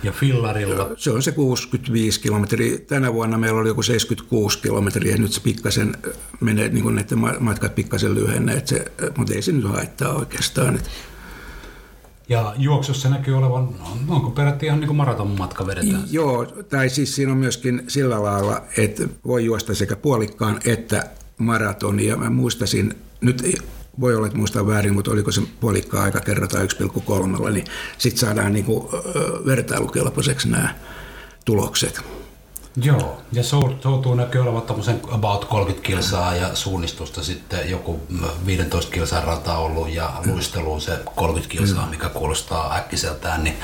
Ja 0.04 0.12
fillarilla? 0.12 0.90
Se 0.98 1.12
on 1.12 1.24
se 1.24 1.32
65 1.32 2.20
kilometriä. 2.20 2.78
Tänä 2.80 3.14
vuonna 3.14 3.38
meillä 3.38 3.60
oli 3.60 3.70
joku 3.70 3.84
76 3.84 4.60
kilometriä, 4.60 5.18
nyt 5.18 5.32
se 5.32 5.42
pikkasen 5.42 5.96
menee, 6.40 6.70
niin 6.70 6.84
kuin 6.84 6.96
näiden 6.96 7.20
matkat 7.40 7.76
pikkasen 7.76 8.16
lyhenee, 8.16 8.62
se, 8.66 8.92
mutta 9.18 9.34
ei 9.34 9.42
se 9.42 9.52
nyt 9.52 9.68
haittaa 9.68 10.14
oikeastaan. 10.14 10.80
Ja 12.30 12.54
juoksussa 12.58 13.10
näkyy 13.10 13.38
olevan, 13.38 13.70
onko 14.08 14.30
peräti 14.30 14.66
ihan 14.66 14.80
niin 14.80 14.88
kuin 14.88 14.98
maratonmatka 14.98 15.68
vedetään? 15.68 16.04
Joo, 16.12 16.46
tai 16.46 16.90
siis 16.90 17.16
siinä 17.16 17.32
on 17.32 17.38
myöskin 17.38 17.84
sillä 17.88 18.24
lailla, 18.24 18.62
että 18.78 19.04
voi 19.26 19.46
juosta 19.46 19.76
sekä 19.76 19.96
puolikkaan 19.96 20.60
että 20.66 21.10
maratonia. 21.38 22.18
Mä 22.18 22.30
muistasin, 22.30 22.94
nyt 23.22 23.44
voi 24.00 24.16
olla, 24.16 24.28
että 24.28 24.40
muistan 24.40 24.68
väärin, 24.68 24.94
mutta 24.94 25.12
oliko 25.12 25.32
se 25.32 25.42
puolikkaa 25.60 26.04
aika 26.04 26.20
kerrotaan 26.20 26.68
1,3, 26.70 27.50
niin 27.50 27.66
sitten 27.98 28.20
saadaan 28.20 28.54
niin 28.54 28.66
kuin, 28.66 28.90
vertailukelpoiseksi 29.46 30.50
nämä 30.50 30.76
tulokset. 31.46 32.02
Joo, 32.84 33.22
ja 33.32 33.44
soutuu 33.44 34.16
näkyy 34.16 34.42
olevan 34.42 34.62
tämmöisen 34.62 35.02
about 35.12 35.46
30 35.46 35.88
kilsaa 35.88 36.36
ja 36.36 36.56
suunnistusta 36.56 37.24
sitten 37.24 37.70
joku 37.70 38.02
15 38.46 38.92
kilsan 38.92 39.24
rata 39.24 39.58
ollut 39.58 39.90
ja 39.90 40.14
luisteluun 40.26 40.82
se 40.82 41.00
30 41.16 41.52
kilsaa, 41.52 41.90
mikä 41.90 42.10
kuulostaa 42.10 42.76
äkkiseltään, 42.76 43.44
niin 43.44 43.56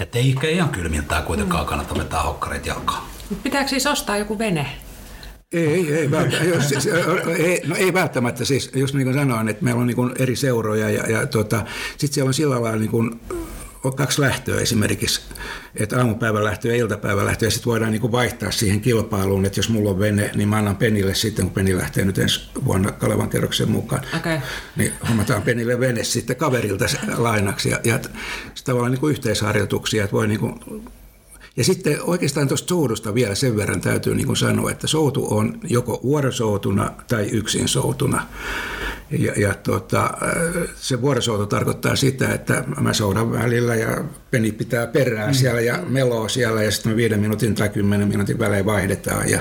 että 0.00 0.18
ei 0.18 0.36
ihan 0.52 0.68
kylmiltään 0.68 1.22
kuitenkaan 1.22 1.66
kannata 1.66 1.94
vetää 1.94 2.22
hokkarit 2.22 2.66
jalkaan. 2.66 3.02
Pitääkö 3.42 3.68
siis 3.68 3.86
ostaa 3.86 4.16
joku 4.16 4.38
vene? 4.38 4.66
Ei, 5.56 5.94
ei, 5.94 6.10
välttämättä, 6.10 6.44
jos, 6.44 6.68
siis, 6.68 6.86
ei, 7.38 7.62
no 7.66 7.76
ei 7.76 7.92
välttämättä. 7.92 8.44
Siis, 8.44 8.70
just 8.74 8.94
niin 8.94 9.04
kuin 9.04 9.14
sanoin, 9.14 9.48
että 9.48 9.64
meillä 9.64 9.80
on 9.80 9.86
niin 9.86 10.12
eri 10.18 10.36
seuroja 10.36 10.90
ja, 10.90 11.10
ja 11.10 11.26
tota, 11.26 11.64
sitten 11.90 12.14
siellä 12.14 12.28
on 12.28 12.34
sillä 12.34 12.62
lailla 12.62 12.78
niin 12.78 12.90
kuin, 12.90 13.20
kaksi 13.96 14.20
lähtöä 14.20 14.60
esimerkiksi, 14.60 15.20
että 15.76 15.98
aamupäivän 15.98 16.44
lähtö 16.44 16.68
ja 16.68 16.74
iltapäivän 16.74 17.26
lähtö, 17.26 17.44
ja 17.44 17.50
sitten 17.50 17.70
voidaan 17.70 17.92
niin 17.92 18.00
kuin 18.00 18.12
vaihtaa 18.12 18.50
siihen 18.50 18.80
kilpailuun, 18.80 19.44
että 19.44 19.58
jos 19.58 19.68
mulla 19.68 19.90
on 19.90 19.98
vene, 19.98 20.30
niin 20.34 20.48
mä 20.48 20.56
annan 20.56 20.76
Penille 20.76 21.14
sitten, 21.14 21.44
kun 21.44 21.54
Peni 21.54 21.76
lähtee 21.76 22.04
nyt 22.04 22.18
ensi 22.18 22.40
vuonna 22.64 22.92
Kalevan 22.92 23.28
kerroksen 23.28 23.70
mukaan, 23.70 24.02
okay. 24.16 24.38
niin 24.76 24.92
hommataan 25.08 25.42
Penille 25.42 25.80
vene 25.80 26.04
sitten 26.04 26.36
kaverilta 26.36 26.84
lainaksi, 27.16 27.70
ja, 27.70 27.80
ja 27.84 28.00
tavallaan 28.64 28.92
niin 28.92 29.00
kuin 29.00 29.10
yhteisharjoituksia, 29.10 30.04
että 30.04 30.16
voi 30.16 30.28
niin 30.28 30.40
kuin 30.40 30.60
ja 31.56 31.64
sitten 31.64 31.98
oikeastaan 32.02 32.48
tuosta 32.48 32.68
soudusta 32.68 33.14
vielä 33.14 33.34
sen 33.34 33.56
verran 33.56 33.80
täytyy 33.80 34.14
niin 34.14 34.26
kuin 34.26 34.36
sanoa, 34.36 34.70
että 34.70 34.86
soutu 34.86 35.26
on 35.30 35.60
joko 35.64 36.00
vuorosoutuna 36.02 36.90
tai 37.08 37.24
yksin 37.24 37.68
soutuna. 37.68 38.26
Ja, 39.10 39.32
ja 39.36 39.54
tuota, 39.54 40.10
se 40.74 41.02
vuorosoutu 41.02 41.46
tarkoittaa 41.46 41.96
sitä, 41.96 42.34
että 42.34 42.64
mä 42.80 42.92
soudan 42.92 43.32
välillä 43.32 43.74
ja 43.74 44.04
Peni 44.30 44.52
pitää 44.52 44.86
perään 44.86 45.30
mm. 45.30 45.34
siellä 45.34 45.60
ja 45.60 45.78
meloo 45.88 46.28
siellä 46.28 46.62
ja 46.62 46.70
sitten 46.70 46.92
me 46.92 46.96
viiden 46.96 47.20
minuutin 47.20 47.54
tai 47.54 47.68
kymmenen 47.68 48.08
minuutin 48.08 48.38
välein 48.38 48.66
vaihdetaan 48.66 49.30
ja 49.30 49.40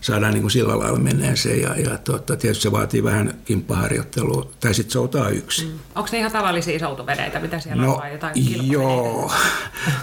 saadaan 0.00 0.32
niin 0.32 0.42
kuin 0.42 0.50
sillä 0.50 0.78
lailla 0.78 0.98
meneen 0.98 1.36
se. 1.36 1.56
Ja, 1.56 1.74
ja 1.80 1.98
tuota, 1.98 2.36
tietysti 2.36 2.62
se 2.62 2.72
vaatii 2.72 3.04
vähän 3.04 3.34
kimppaharjoittelua 3.44 4.50
tai 4.60 4.74
sitten 4.74 4.92
soutaa 4.92 5.28
yksi. 5.28 5.66
Mm. 5.66 5.72
Onko 5.94 6.08
ne 6.12 6.18
ihan 6.18 6.32
tavallisia 6.32 6.78
soutuveneitä, 6.78 7.40
mitä 7.40 7.60
siellä 7.60 7.82
no, 7.82 7.92
on 7.92 8.00
vai 8.00 8.12
jotain 8.12 8.70
Joo, 8.70 9.32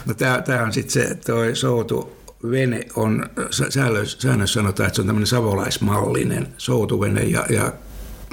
no 0.05 0.13
tämä 0.13 0.63
on 0.63 0.73
sitten 0.73 1.07
se 1.07 1.15
toi 1.15 1.55
soutu 1.55 2.21
vene 2.51 2.85
on, 2.95 3.29
säännössä 4.19 4.53
sanotaan, 4.53 4.87
että 4.87 4.95
se 4.95 5.01
on 5.01 5.07
tämmöinen 5.07 5.27
savolaismallinen 5.27 6.47
soutuvene 6.57 7.23
ja, 7.23 7.45
ja 7.49 7.71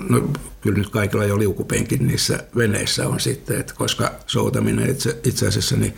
no, 0.09 0.29
kyllä 0.61 0.79
nyt 0.79 0.89
kaikilla 0.89 1.25
jo 1.25 1.39
liukupenkin 1.39 2.07
niissä 2.07 2.45
veneissä 2.57 3.09
on 3.09 3.21
sitten, 3.21 3.61
että 3.61 3.75
koska 3.75 4.13
soutaminen 4.27 4.91
itse, 4.91 5.19
itse 5.25 5.49
asiassa 5.49 5.77
niin 5.77 5.95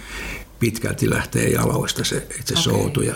pitkälti 0.58 1.10
lähtee 1.10 1.48
jaloista 1.48 2.04
se 2.04 2.26
itse 2.40 2.54
okay. 2.54 2.62
soutu 2.62 3.02
ja 3.02 3.14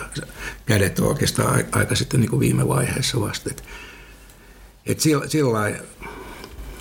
kädet 0.65 0.99
on 0.99 1.07
oikeastaan 1.07 1.63
aika 1.71 1.95
sitten 1.95 2.19
niin 2.19 2.29
kuin 2.29 2.39
viime 2.39 2.67
vaiheessa 2.67 3.21
vasta. 3.21 3.49
Että, 3.49 3.63
että 4.85 5.03
sillä, 5.03 5.27
sillä 5.27 5.69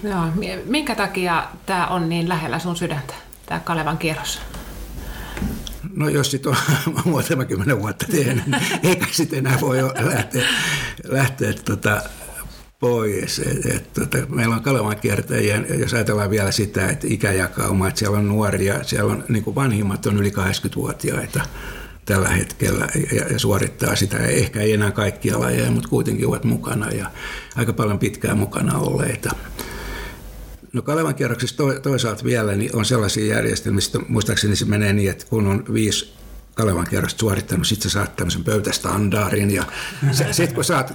Joo. 0.03 0.25
Minkä 0.65 0.95
takia 0.95 1.45
tämä 1.67 1.87
on 1.87 2.09
niin 2.09 2.29
lähellä 2.29 2.59
sun 2.59 2.77
sydäntä, 2.77 3.15
tämä 3.47 3.61
Kalevan 3.61 3.99
kierros? 3.99 4.41
No 5.97 6.09
jos 6.09 6.31
sitten 6.31 6.53
on 6.53 7.03
muutama 7.05 7.45
kymmenen 7.45 7.83
vuotta 7.83 8.07
tehnyt, 8.11 8.47
niin 8.47 8.63
eikä 8.83 9.07
sitten 9.11 9.39
enää 9.39 9.61
voi 9.61 9.79
lähteä, 9.83 10.49
lähteä 11.05 11.53
tota, 11.53 12.03
pois. 12.85 13.39
Et, 13.39 13.67
et, 13.67 13.93
tota, 13.93 14.19
meillä 14.29 14.55
on 14.55 14.63
Kalevan 14.63 14.97
kiertäjiä, 14.97 15.65
jos 15.79 15.95
ajatellaan 15.95 16.31
vielä 16.31 16.51
sitä, 16.51 16.89
että 16.89 17.07
ikäjakauma, 17.11 17.89
että 17.89 17.99
siellä 17.99 18.19
on 18.19 18.29
nuoria, 18.29 18.85
siellä 18.85 19.13
on 19.13 19.25
niin 19.29 19.45
kuin 19.45 19.55
vanhimmat 19.55 20.07
on 20.07 20.17
yli 20.17 20.31
80-vuotiaita 20.31 21.41
tällä 22.05 22.29
hetkellä 22.29 22.89
ja, 23.13 23.25
ja 23.33 23.39
suorittaa 23.39 23.97
sitä. 23.97 24.19
Ehkä 24.19 24.61
ei 24.61 24.73
enää 24.73 24.91
kaikkia 24.91 25.41
lajeja, 25.41 25.71
mutta 25.71 25.89
kuitenkin 25.89 26.27
ovat 26.27 26.45
mukana 26.45 26.91
ja 26.91 27.11
aika 27.57 27.73
paljon 27.73 27.99
pitkään 27.99 28.39
mukana 28.39 28.79
olleita. 28.79 29.31
No 30.73 30.83
Kalevan 30.83 31.15
kierroksissa 31.15 31.57
to, 31.57 31.81
toisaalta 31.81 32.25
vielä 32.25 32.55
niin 32.55 32.77
on 32.77 32.85
sellaisia 32.85 33.35
järjestelmiä, 33.35 33.81
muistaakseni 34.09 34.57
se 34.57 34.65
menee 34.65 34.93
niin, 34.93 35.11
että 35.11 35.27
kun 35.27 35.47
on 35.47 35.65
viisi 35.73 36.15
Kalevan 36.55 36.87
kierrosta 36.91 37.19
suorittanut, 37.19 37.67
sitten 37.67 37.91
sä 37.91 37.95
saat 37.95 38.17
tämmöisen 38.17 38.45
pöytästandaarin 38.45 39.51
ja 39.51 39.65
sitten 40.13 40.55
kun 40.55 40.65
saat, 40.65 40.95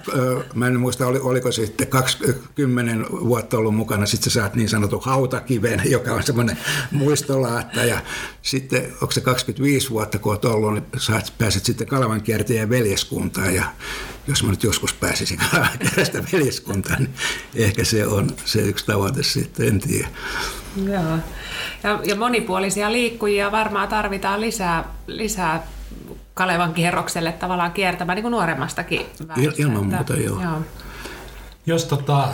mä 0.54 0.68
en 0.68 0.80
muista 0.80 1.08
oliko 1.08 1.52
se 1.52 1.66
sitten 1.66 1.88
20 1.88 3.10
vuotta 3.12 3.58
ollut 3.58 3.76
mukana, 3.76 4.06
sitten 4.06 4.32
sä 4.32 4.40
saat 4.40 4.56
niin 4.56 4.70
sanotun 4.70 5.02
hautakiven, 5.04 5.82
joka 5.92 6.12
on 6.12 6.24
semmoinen 6.24 6.58
muistolaatta 6.92 7.84
ja 7.84 8.02
sitten 8.42 8.86
onko 8.94 9.12
se 9.12 9.22
25 9.22 9.90
vuotta 9.90 10.20
kun 10.20 10.32
oot 10.32 10.46
ollut, 10.46 10.74
niin 10.74 10.86
saat, 10.98 11.34
pääset 11.38 11.66
sitten 11.66 11.88
Kalevan 11.88 12.22
kiertäjän 12.22 12.70
veljeskuntaan 12.70 13.56
ja 13.56 13.64
jos 14.28 14.44
mä 14.44 14.50
nyt 14.50 14.64
joskus 14.64 14.94
pääsisin 14.94 15.40
Kalevan 15.52 15.80
kiertäjän 15.96 16.28
veljeskuntaan, 16.34 17.04
niin 17.04 17.14
ehkä 17.56 17.84
se 17.84 18.08
on 18.08 18.36
se 18.46 18.62
yksi 18.62 18.86
tavoite 18.86 19.24
sitten, 19.24 19.68
en 19.68 19.80
tiedä. 19.80 20.08
Joo. 20.86 21.20
Ja, 21.84 22.00
ja 22.04 22.16
monipuolisia 22.16 22.92
liikkujia 22.92 23.52
varmaan 23.52 23.88
tarvitaan 23.88 24.42
lisää, 24.42 24.84
lisää 25.08 25.64
Kalevan 26.34 26.74
kierrokselle 26.74 27.32
tavallaan 27.32 27.72
kiertämään 27.72 28.16
niin 28.16 28.24
kuin 28.24 28.32
nuoremmastakin 28.32 29.02
väestöstä. 29.28 29.62
Ilman 29.64 29.86
muuta, 29.86 30.14
joo. 30.14 30.42
joo. 30.42 30.62
Jos 31.66 31.86
tota, 31.86 32.28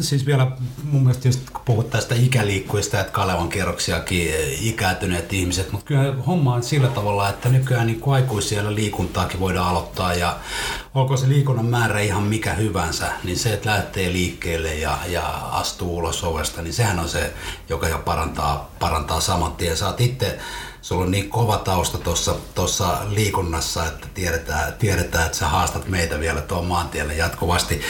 siis 0.00 0.26
vielä 0.26 0.50
mun 0.84 1.02
mielestä 1.02 1.28
just 1.28 1.40
puhut 1.64 1.90
tästä 1.90 2.14
ikäliikkujista, 2.14 3.00
että 3.00 3.12
Kalevan 3.12 3.48
kerroksiakin 3.48 4.30
ikääntyneet 4.60 5.32
ihmiset, 5.32 5.72
mutta 5.72 5.86
kyllä 5.86 6.14
homma 6.26 6.54
on 6.54 6.62
sillä 6.62 6.88
tavalla, 6.88 7.28
että 7.28 7.48
nykyään 7.48 7.86
niin 7.86 8.02
aikuisia 8.06 8.74
liikuntaakin 8.74 9.40
voidaan 9.40 9.68
aloittaa 9.68 10.14
ja 10.14 10.36
olko 10.94 11.16
se 11.16 11.28
liikunnan 11.28 11.66
määrä 11.66 12.00
ihan 12.00 12.22
mikä 12.22 12.54
hyvänsä, 12.54 13.12
niin 13.24 13.38
se, 13.38 13.52
että 13.52 13.70
lähtee 13.70 14.12
liikkeelle 14.12 14.74
ja, 14.74 14.98
ja 15.08 15.22
astuu 15.52 15.96
ulos 15.96 16.24
ovesta, 16.24 16.62
niin 16.62 16.74
sehän 16.74 16.98
on 16.98 17.08
se, 17.08 17.32
joka 17.68 17.88
jo 17.88 17.98
parantaa, 17.98 18.70
parantaa 18.78 19.20
saman 19.20 19.52
tien. 19.52 19.76
Oot 19.86 20.00
itse 20.00 20.38
sulla 20.82 21.04
on 21.04 21.10
niin 21.10 21.30
kova 21.30 21.58
tausta 21.58 21.98
tuossa 22.54 22.98
liikunnassa, 23.08 23.86
että 23.86 24.06
tiedetään, 24.14 24.72
tiedetään, 24.78 25.26
että 25.26 25.38
sä 25.38 25.48
haastat 25.48 25.88
meitä 25.88 26.20
vielä 26.20 26.40
tuon 26.40 26.66
maantielle 26.66 27.14
jatkuvasti. 27.14 27.80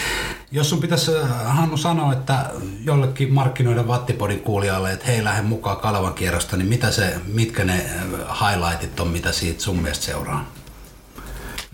Jos 0.53 0.70
sun 0.70 0.81
pitäisi, 0.81 1.16
äh, 1.16 1.57
Hannu, 1.57 1.76
sanoa, 1.76 2.12
että 2.12 2.50
jollekin 2.85 3.33
markkinoiden 3.33 3.88
vattipodin 3.88 4.40
kuulijalle, 4.40 4.92
että 4.92 5.07
hei, 5.07 5.24
lähde 5.24 5.42
mukaan 5.42 5.76
Kalevan 5.76 6.14
kierrosta, 6.14 6.57
niin 6.57 6.68
mitä 6.68 6.90
se, 6.90 7.14
mitkä 7.26 7.64
ne 7.64 7.87
äh, 8.31 8.50
highlightit 8.50 9.00
on, 9.00 9.09
mitä 9.09 9.33
siitä 9.33 9.62
sun 9.62 9.83
mielestä 9.83 10.05
seuraa? 10.05 10.53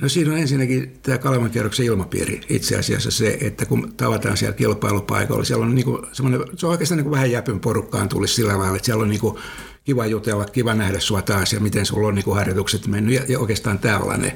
No 0.00 0.08
siinä 0.08 0.32
on 0.32 0.38
ensinnäkin 0.38 0.98
tämä 1.02 1.18
Kalevan 1.18 1.50
kierroksen 1.50 1.86
ilmapiiri 1.86 2.40
itse 2.48 2.78
asiassa 2.78 3.10
se, 3.10 3.38
että 3.40 3.66
kun 3.66 3.92
tavataan 3.96 4.36
siellä 4.36 4.56
kilpailupaikalla, 4.56 5.44
siellä 5.44 5.64
on 5.64 5.74
niin 5.74 5.84
kuin 5.84 6.06
se 6.12 6.22
on 6.66 6.70
oikeastaan 6.70 6.96
niin 6.96 7.04
kuin 7.04 7.14
vähän 7.14 7.30
jäpyn 7.30 7.60
porukkaan 7.60 8.08
tulisi 8.08 8.34
sillä 8.34 8.58
lailla, 8.58 8.76
että 8.76 8.86
siellä 8.86 9.02
on 9.02 9.08
niin 9.08 9.20
kuin 9.20 9.38
kiva 9.86 10.06
jutella, 10.06 10.44
kiva 10.44 10.74
nähdä 10.74 11.00
sua 11.00 11.22
taas 11.22 11.52
ja 11.52 11.60
miten 11.60 11.86
sulla 11.86 12.08
on 12.08 12.14
niin 12.14 12.34
harjoitukset 12.34 12.86
mennyt 12.86 13.14
ja, 13.14 13.22
ja 13.28 13.38
oikeastaan 13.38 13.78
tällainen. 13.78 14.32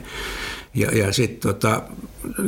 Ja, 0.75 0.91
ja 0.91 1.13
sitten 1.13 1.41
tota, 1.41 1.83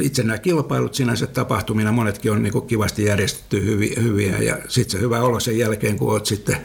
itse 0.01 0.23
nämä 0.23 0.39
kilpailut 0.39 0.95
sinänsä 0.95 1.27
tapahtumina, 1.27 1.93
monetkin 1.93 2.33
on 2.33 2.43
niin 2.43 2.53
kuin 2.53 2.67
kivasti 2.67 3.05
järjestetty 3.05 3.65
hyviä, 3.65 4.01
hyviä 4.03 4.39
ja 4.39 4.59
sitten 4.69 4.91
se 4.91 5.01
hyvä 5.01 5.21
olo 5.21 5.41
sen 5.41 5.59
jälkeen, 5.59 5.99
kun 5.99 6.13
olet 6.13 6.27
sitten 6.27 6.57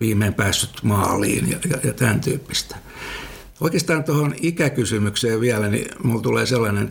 viimein 0.00 0.34
päässyt 0.34 0.82
maaliin 0.82 1.50
ja, 1.50 1.58
ja, 1.70 1.76
ja 1.84 1.92
tämän 1.92 2.20
tyyppistä. 2.20 2.76
Oikeastaan 3.60 4.04
tuohon 4.04 4.34
ikäkysymykseen 4.40 5.40
vielä, 5.40 5.68
niin 5.68 5.86
mulla 6.02 6.22
tulee 6.22 6.46
sellainen 6.46 6.90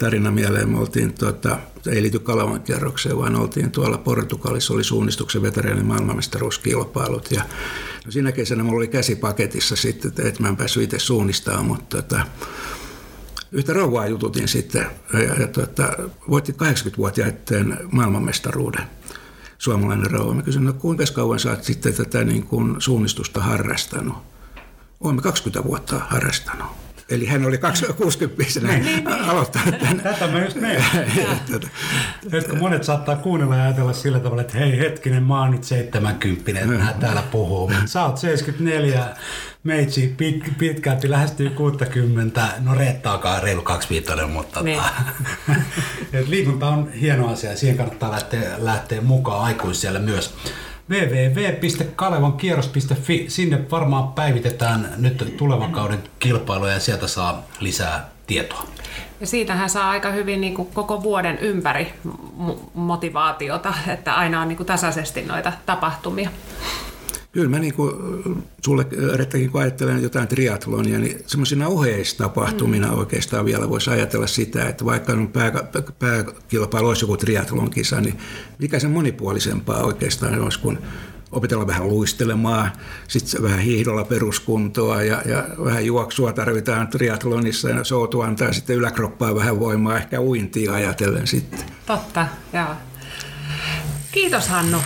tarina 0.00 0.30
mieleen. 0.30 0.68
Me 0.68 0.78
oltiin, 0.78 1.12
tuota, 1.12 1.58
ei 1.86 2.02
liity 2.02 2.18
Kalavan 2.18 2.62
kerrokseen, 2.62 3.18
vaan 3.18 3.36
oltiin 3.36 3.70
tuolla 3.70 3.98
Portugalissa, 3.98 4.74
oli 4.74 4.84
suunnistuksen 4.84 5.42
veteraanin 5.42 5.86
maailmanmestaruuskilpailut. 5.86 7.30
Ja 7.30 7.42
no 8.04 8.10
siinä 8.10 8.32
kesänä 8.32 8.64
mulla 8.64 8.76
oli 8.76 8.88
käsipaketissa 8.88 9.76
sitten, 9.76 10.12
että 10.26 10.42
mä 10.42 10.48
en 10.48 10.56
päässyt 10.56 10.82
itse 10.82 10.98
suunnistamaan, 10.98 11.66
mutta 11.66 12.02
tuota, 12.02 12.26
yhtä 13.52 13.72
rouvaa 13.72 14.06
jututin 14.06 14.48
sitten 14.48 14.86
ja, 15.12 15.34
ja 15.40 15.46
tuota, 15.46 15.88
voitti 16.28 16.52
80-vuotiaiden 16.52 17.78
maailmanmestaruuden 17.92 18.84
suomalainen 19.58 20.10
rouva. 20.10 20.34
Mä 20.34 20.42
kysyin, 20.42 20.64
no 20.64 20.72
kuinka 20.72 21.04
kauan 21.14 21.38
sä 21.38 21.50
oot 21.50 21.64
sitten 21.64 21.94
tätä 21.94 22.24
niin 22.24 22.46
kuin 22.46 22.76
suunnistusta 22.78 23.40
harrastanut? 23.40 24.34
olemme 25.00 25.22
20 25.22 25.64
vuotta 25.64 25.98
harrastanut. 25.98 26.83
Eli 27.08 27.26
hän 27.26 27.46
oli 27.46 27.58
60 27.96 28.60
niin, 28.60 28.84
niin, 28.84 29.08
aloittanut 29.08 29.78
tämän. 29.78 30.00
Tätä 30.00 30.26
mä 30.26 30.44
just 30.44 30.56
menen. 30.56 30.84
Nyt 32.32 32.48
kun 32.48 32.58
monet 32.58 32.84
saattaa 32.84 33.16
kuunnella 33.16 33.56
ja 33.56 33.62
ajatella 33.62 33.92
sillä 33.92 34.20
tavalla, 34.20 34.42
että 34.42 34.58
hei 34.58 34.78
hetkinen, 34.78 35.22
mä 35.22 35.40
oon 35.40 35.50
nyt 35.50 35.64
70, 35.64 36.60
että 36.60 36.84
mä 36.84 36.94
täällä 37.00 37.22
puhuu. 37.30 37.72
Sä 37.86 38.04
oot 38.04 38.18
74, 38.18 39.08
meitsi 39.64 40.14
pit, 40.16 40.58
pitkälti 40.58 41.10
lähestyy 41.10 41.50
60, 41.50 42.48
no 42.60 42.74
reettaakaan 42.74 43.42
reilu 43.42 43.64
viittoinen, 43.90 44.30
mutta 44.30 44.62
niin. 44.62 44.82
liikunta 46.26 46.66
on 46.66 46.92
hieno 46.92 47.28
asia 47.28 47.50
ja 47.50 47.56
siihen 47.56 47.76
kannattaa 47.76 48.10
lähteä, 48.10 48.50
lähteä 48.58 49.00
mukaan 49.00 49.44
aikuisille 49.44 49.98
myös 49.98 50.34
www.kalevankierros.fi. 50.90 53.24
Sinne 53.28 53.70
varmaan 53.70 54.08
päivitetään 54.08 54.94
nyt 54.96 55.34
tulevan 55.36 55.72
kauden 55.72 56.02
kilpailuja 56.18 56.72
ja 56.72 56.80
sieltä 56.80 57.06
saa 57.06 57.42
lisää 57.60 58.08
tietoa. 58.26 58.66
Ja 59.20 59.26
siitähän 59.26 59.70
saa 59.70 59.90
aika 59.90 60.10
hyvin 60.10 60.40
niin 60.40 60.54
kuin 60.54 60.68
koko 60.74 61.02
vuoden 61.02 61.38
ympäri 61.38 61.92
motivaatiota, 62.74 63.74
että 63.88 64.14
aina 64.14 64.40
on 64.40 64.48
niin 64.48 64.56
kuin 64.56 64.66
tasaisesti 64.66 65.22
noita 65.22 65.52
tapahtumia. 65.66 66.30
Kyllä 67.34 67.48
mä 67.48 67.58
niin 67.58 67.74
kuin 67.74 67.92
sulle 68.64 68.86
Rettakin, 69.14 69.50
kun 69.50 69.60
ajattelen 69.60 70.02
jotain 70.02 70.28
triatlonia, 70.28 70.98
niin 70.98 71.18
semmoisina 71.26 71.68
oheistapahtumina 71.68 72.86
mm. 72.86 72.98
oikeastaan 72.98 73.44
vielä 73.44 73.68
voisi 73.68 73.90
ajatella 73.90 74.26
sitä, 74.26 74.68
että 74.68 74.84
vaikka 74.84 75.12
on 75.12 75.28
pää, 75.28 75.52
pääkilpailu 75.98 76.88
olisi 76.88 77.04
joku 77.04 77.16
triatlon 77.16 77.70
kisa, 77.70 78.00
niin 78.00 78.18
mikä 78.58 78.78
se 78.78 78.88
monipuolisempaa 78.88 79.82
oikeastaan 79.84 80.40
olisi, 80.40 80.58
kun 80.58 80.78
opetella 81.32 81.66
vähän 81.66 81.88
luistelemaan, 81.88 82.72
sitten 83.08 83.42
vähän 83.42 83.58
hiihdolla 83.58 84.04
peruskuntoa 84.04 85.02
ja, 85.02 85.22
ja 85.24 85.44
vähän 85.64 85.86
juoksua 85.86 86.32
tarvitaan 86.32 86.88
triatlonissa 86.88 87.70
ja 87.70 87.84
soutu 87.84 88.20
antaa 88.20 88.52
sitten 88.52 88.76
yläkroppaa 88.76 89.34
vähän 89.34 89.60
voimaa, 89.60 89.96
ehkä 89.96 90.20
uintia 90.20 90.72
ajatellen 90.72 91.26
sitten. 91.26 91.60
Totta, 91.86 92.26
joo. 92.52 92.74
Kiitos 94.12 94.48
Hannu. 94.48 94.78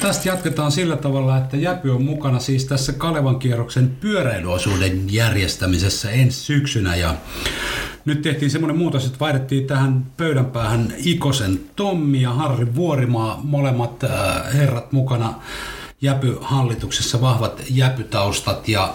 Tästä 0.00 0.28
jatketaan 0.28 0.72
sillä 0.72 0.96
tavalla, 0.96 1.38
että 1.38 1.56
Jäpy 1.56 1.90
on 1.90 2.02
mukana 2.02 2.38
siis 2.38 2.64
tässä 2.64 2.92
Kalevan 2.92 3.38
kierroksen 3.38 3.96
pyöräilyosuuden 4.00 5.12
järjestämisessä 5.12 6.10
ensi 6.10 6.40
syksynä. 6.40 6.96
Ja 6.96 7.14
nyt 8.04 8.22
tehtiin 8.22 8.50
semmoinen 8.50 8.78
muutos, 8.78 9.06
että 9.06 9.18
vaihdettiin 9.20 9.66
tähän 9.66 10.06
pöydän 10.16 10.46
päähän 10.46 10.94
Ikosen 11.04 11.60
Tommi 11.76 12.22
ja 12.22 12.30
Harri 12.30 12.74
Vuorimaa, 12.74 13.40
molemmat 13.44 14.04
äh, 14.04 14.10
herrat 14.54 14.92
mukana. 14.92 15.34
Jäpy-hallituksessa 16.00 17.20
vahvat 17.20 17.62
jäpytaustat. 17.70 18.68
Ja 18.68 18.94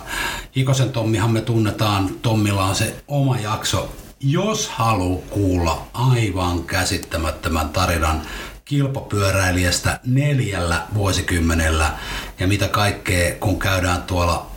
Ikosen 0.55 0.89
Tommihan 0.89 1.31
me 1.31 1.41
tunnetaan, 1.41 2.09
Tommilla 2.21 2.65
on 2.65 2.75
se 2.75 2.95
oma 3.07 3.39
jakso. 3.39 3.95
Jos 4.19 4.69
haluaa 4.69 5.21
kuulla 5.29 5.87
aivan 5.93 6.63
käsittämättömän 6.63 7.69
tarinan 7.69 8.21
kilpapyöräilijästä 8.65 9.99
neljällä 10.05 10.81
vuosikymmenellä 10.93 11.91
ja 12.39 12.47
mitä 12.47 12.67
kaikkea, 12.67 13.35
kun 13.35 13.59
käydään 13.59 14.03
tuolla 14.03 14.51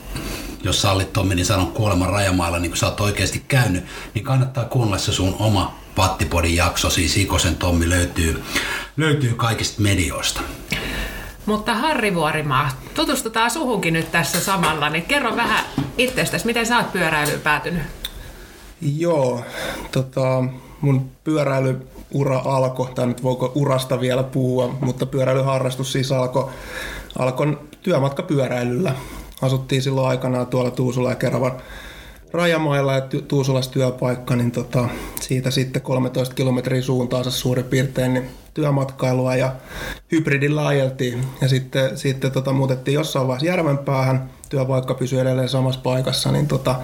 jos 0.62 0.82
sallit 0.82 1.12
Tommi, 1.12 1.34
niin 1.34 1.46
sanon 1.46 1.72
kuoleman 1.72 2.10
rajamailla, 2.10 2.58
niin 2.58 2.70
kun 2.70 2.76
sä 2.76 2.86
oot 2.86 3.00
oikeasti 3.00 3.44
käynyt, 3.48 3.84
niin 4.14 4.24
kannattaa 4.24 4.64
kuunnella 4.64 4.98
se 4.98 5.12
sun 5.12 5.36
oma 5.38 5.78
Pattipodin 5.94 6.56
jakso, 6.56 6.90
siis 6.90 7.16
Ikosen 7.16 7.56
Tommi 7.56 7.88
löytyy, 7.88 8.42
löytyy 8.96 9.34
kaikista 9.34 9.82
medioista. 9.82 10.40
Mutta 11.46 11.74
Harri 11.74 12.14
Vuorimaa, 12.14 12.70
tutustutaan 12.94 13.50
suhunkin 13.50 13.94
nyt 13.94 14.12
tässä 14.12 14.40
samalla, 14.40 14.90
niin 14.90 15.04
kerro 15.04 15.36
vähän 15.36 15.64
itsestäsi, 15.98 16.46
miten 16.46 16.66
sä 16.66 16.76
oot 16.76 16.92
pyöräilyyn 16.92 17.40
päätynyt? 17.40 17.82
Joo, 18.80 19.44
tota, 19.92 20.44
mun 20.80 21.10
pyöräilyura 22.12 22.54
alkoi, 22.54 22.88
tai 22.94 23.06
nyt 23.06 23.22
voiko 23.22 23.52
urasta 23.54 24.00
vielä 24.00 24.22
puhua, 24.22 24.74
mutta 24.80 25.06
pyöräilyharrastus 25.06 25.92
siis 25.92 26.12
alkoi 26.12 26.48
alkoi 27.18 27.58
työmatkapyöräilyllä 27.82 28.94
asuttiin 29.42 29.82
silloin 29.82 30.08
aikanaan 30.08 30.46
tuolla 30.46 30.70
Tuusula 30.70 31.10
ja 31.10 31.16
Keravan 31.16 31.52
rajamailla 32.32 32.94
ja 32.94 33.00
Tuusulassa 33.28 33.70
työpaikka, 33.70 34.36
niin 34.36 34.50
tota, 34.50 34.88
siitä 35.20 35.50
sitten 35.50 35.82
13 35.82 36.34
kilometrin 36.34 36.82
suuntaansa 36.82 37.30
suurin 37.30 37.64
piirtein 37.64 38.14
niin 38.14 38.30
työmatkailua 38.54 39.36
ja 39.36 39.52
hybridillä 40.12 40.66
ajeltiin. 40.66 41.24
Ja 41.40 41.48
sitten, 41.48 41.98
sitten 41.98 42.32
tota, 42.32 42.52
muutettiin 42.52 42.94
jossain 42.94 43.26
vaiheessa 43.26 43.46
Järvenpäähän, 43.46 44.30
työpaikka 44.48 44.94
pysyi 44.94 45.18
edelleen 45.18 45.48
samassa 45.48 45.80
paikassa, 45.80 46.32
niin 46.32 46.46
tota, 46.46 46.74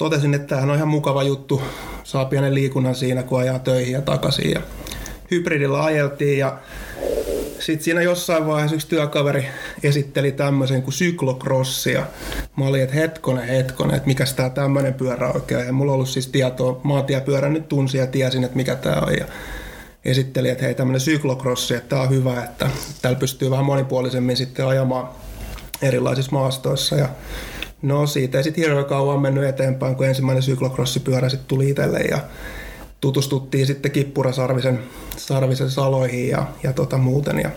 totesin, 0.00 0.34
että 0.34 0.46
tämähän 0.46 0.70
on 0.70 0.76
ihan 0.76 0.88
mukava 0.88 1.22
juttu, 1.22 1.62
saa 2.04 2.24
pienen 2.24 2.54
liikunnan 2.54 2.94
siinä, 2.94 3.22
kun 3.22 3.40
ajaa 3.40 3.58
töihin 3.58 3.92
ja 3.92 4.00
takaisin. 4.00 4.50
Ja 4.50 4.60
hybridillä 5.30 5.84
ajeltiin 5.84 6.38
ja 6.38 6.58
sitten 7.58 7.84
siinä 7.84 8.02
jossain 8.02 8.46
vaiheessa 8.46 8.74
yksi 8.74 8.88
työkaveri 8.88 9.46
esitteli 9.82 10.32
tämmöisen 10.32 10.82
kuin 10.82 10.94
syklokrossia. 10.94 12.06
Mä 12.56 12.66
olin, 12.66 12.82
että 12.82 12.94
hetkonen, 12.94 13.48
hetkonen, 13.48 13.96
että 13.96 14.06
mikä 14.06 14.24
tämä 14.36 14.50
tämmöinen 14.50 14.94
pyörä 14.94 15.32
oikein. 15.32 15.66
Ja 15.66 15.72
mulla 15.72 15.92
on 15.92 15.94
ollut 15.94 16.08
siis 16.08 16.26
tietoa, 16.28 16.80
maantiepyörä 16.82 17.48
nyt 17.48 17.68
tunsi 17.68 17.98
ja 17.98 18.06
tiesin, 18.06 18.44
että 18.44 18.56
mikä 18.56 18.76
tämä 18.76 18.96
on. 18.96 19.14
Ja 19.14 19.24
esitteli, 20.04 20.48
että 20.48 20.64
hei 20.64 20.74
tämmöinen 20.74 21.00
syklokrossi, 21.00 21.74
että 21.74 21.88
tämä 21.88 22.02
on 22.02 22.10
hyvä, 22.10 22.44
että 22.44 22.70
täällä 23.02 23.18
pystyy 23.18 23.50
vähän 23.50 23.64
monipuolisemmin 23.64 24.36
sitten 24.36 24.66
ajamaan 24.66 25.08
erilaisissa 25.82 26.32
maastoissa. 26.32 26.96
Ja 26.96 27.08
no 27.82 28.06
siitä 28.06 28.38
ei 28.38 28.44
sitten 28.44 28.64
hirveän 28.64 28.84
kauan 28.84 29.20
mennyt 29.20 29.44
eteenpäin, 29.44 29.96
kun 29.96 30.06
ensimmäinen 30.06 30.42
syklokrossipyörä 30.42 31.28
sitten 31.28 31.48
tuli 31.48 31.70
itselle 31.70 31.98
ja 31.98 32.18
tutustuttiin 33.00 33.66
sitten 33.66 33.90
Kippurasarvisen 33.90 34.80
Sarvisen 35.16 35.70
saloihin 35.70 36.28
ja, 36.28 36.46
ja 36.62 36.72
tota 36.72 36.98
muuten. 36.98 37.38
Ja 37.38 37.50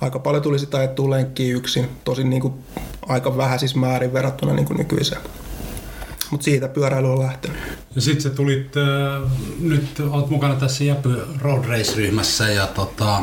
aika 0.00 0.18
paljon 0.18 0.42
tuli 0.42 0.58
sitä 0.58 0.78
ajettua 0.78 1.10
lenkkiä 1.10 1.56
yksin, 1.56 1.88
tosin 2.04 2.30
niin 2.30 2.42
kuin 2.42 2.54
aika 3.02 3.36
vähäisissä 3.36 3.78
määrin 3.78 4.12
verrattuna 4.12 4.54
niin 4.54 4.66
kuin 4.66 4.76
nykyiseen. 4.76 5.20
Mutta 6.30 6.44
siitä 6.44 6.68
pyöräily 6.68 7.12
on 7.12 7.18
lähtenyt. 7.18 7.56
Ja 7.94 8.00
sitten 8.00 8.32
tulit, 8.32 8.76
äh, 8.76 9.30
nyt 9.60 10.02
oot 10.10 10.30
mukana 10.30 10.54
tässä 10.54 10.84
Jäpy 10.84 11.26
Road 11.40 11.64
Race-ryhmässä 11.64 12.48
ja 12.48 12.66
tota, 12.66 13.22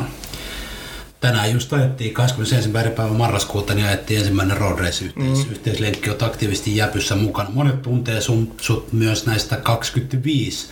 Tänään 1.20 1.52
just 1.52 1.72
ajettiin 1.72 2.14
21. 2.14 2.90
päivä 2.96 3.12
marraskuuta, 3.12 3.74
niin 3.74 3.86
ajettiin 3.86 4.18
ensimmäinen 4.20 4.56
road 4.56 4.78
race 4.78 5.04
yhteis- 5.04 5.46
mm. 5.46 5.52
yhteislenkki, 5.52 6.10
olet 6.10 6.22
aktiivisesti 6.22 6.76
Jäpyssä 6.76 7.16
mukana. 7.16 7.50
Monet 7.52 7.82
tuntee 7.82 8.20
sun, 8.20 8.54
sut 8.60 8.92
myös 8.92 9.26
näistä 9.26 9.56
25 9.56 10.68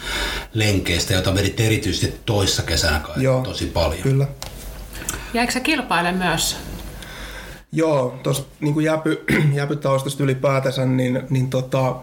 lenkeistä, 0.54 1.14
joita 1.14 1.34
vedit 1.34 1.60
erityisesti 1.60 2.20
toissa 2.26 2.62
kesänä 2.62 3.00
kai 3.00 3.22
Joo, 3.22 3.42
tosi 3.42 3.66
paljon. 3.66 4.02
kyllä. 4.02 4.26
Jäikö 5.34 5.52
sä 5.52 5.60
kilpaile 5.60 6.12
myös? 6.12 6.56
Joo, 7.72 8.18
tuossa 8.22 8.44
niin 8.60 8.82
jäpy, 8.82 9.24
jäpytaustasta 9.54 10.22
ylipäätänsä, 10.22 10.86
niin, 10.86 11.22
niin 11.30 11.50
tota, 11.50 11.96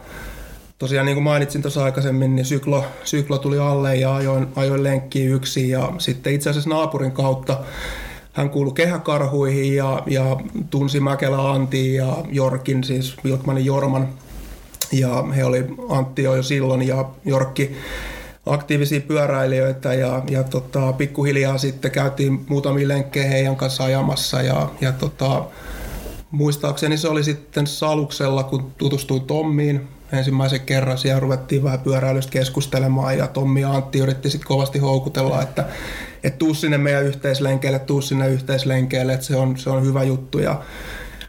tosiaan 0.77 1.05
niin 1.05 1.15
kuin 1.15 1.23
mainitsin 1.23 1.62
tuossa 1.62 1.84
aikaisemmin, 1.84 2.36
niin 2.36 2.45
syklo, 2.45 2.86
syklo 3.03 3.38
tuli 3.38 3.60
alle 3.60 3.95
ja 3.95 4.15
ajoin, 4.15 4.47
ajoin 4.55 4.84
lenkkiä 4.84 5.29
yksin 5.29 5.69
ja 5.69 5.93
sitten 5.97 6.34
itse 6.34 6.49
asiassa 6.49 6.69
naapurin 6.69 7.12
kautta 7.12 7.58
hän 8.36 8.50
kuului 8.50 8.74
kehäkarhuihin 8.74 9.76
ja, 9.76 10.04
ja 10.08 10.38
tunsi 10.69 11.00
Mäkelä 11.00 11.52
Antti 11.52 11.93
ja 11.93 12.17
Jorkin, 12.32 12.84
siis 12.84 13.15
Vilkmanin 13.24 13.65
Jorman. 13.65 14.10
Ja 14.91 15.24
he 15.36 15.45
oli 15.45 15.65
Antti 15.89 16.24
jo 16.24 16.43
silloin 16.43 16.88
ja 16.88 17.06
Jorkki 17.26 17.76
aktiivisia 18.45 19.02
pyöräilijöitä 19.02 19.93
ja, 19.93 20.24
ja 20.30 20.43
tota, 20.43 20.93
pikkuhiljaa 20.93 21.58
sitten 21.58 21.91
käytiin 21.91 22.45
muutamia 22.50 22.88
lenkkejä 22.88 23.28
heidän 23.28 23.56
kanssa 23.56 23.84
ajamassa 23.84 24.41
ja, 24.41 24.69
ja 24.82 24.91
tota, 24.91 25.45
muistaakseni 26.32 26.98
se 26.98 27.08
oli 27.08 27.24
sitten 27.24 27.67
Saluksella, 27.67 28.43
kun 28.43 28.71
tutustuin 28.78 29.21
Tommiin 29.21 29.88
ensimmäisen 30.12 30.62
kerran. 30.62 30.98
Siellä 30.98 31.19
ruvettiin 31.19 31.63
vähän 31.63 31.80
pyöräilystä 31.80 32.32
keskustelemaan 32.32 33.17
ja 33.17 33.28
Tommi 33.28 33.62
ja 33.62 33.71
Antti 33.71 34.00
yritti 34.00 34.30
sitten 34.30 34.48
kovasti 34.48 34.80
houkutella, 34.80 35.41
että 35.41 35.65
että 36.25 36.38
tuu 36.38 36.53
sinne 36.53 36.77
meidän 36.77 37.03
yhteislenkeille, 37.03 37.79
tuu 37.79 38.01
sinne 38.01 38.29
yhteislenkeille, 38.29 39.13
että 39.13 39.25
se 39.25 39.35
on, 39.35 39.57
se 39.57 39.69
on 39.69 39.85
hyvä 39.85 40.03
juttu. 40.03 40.39
Ja 40.39 40.61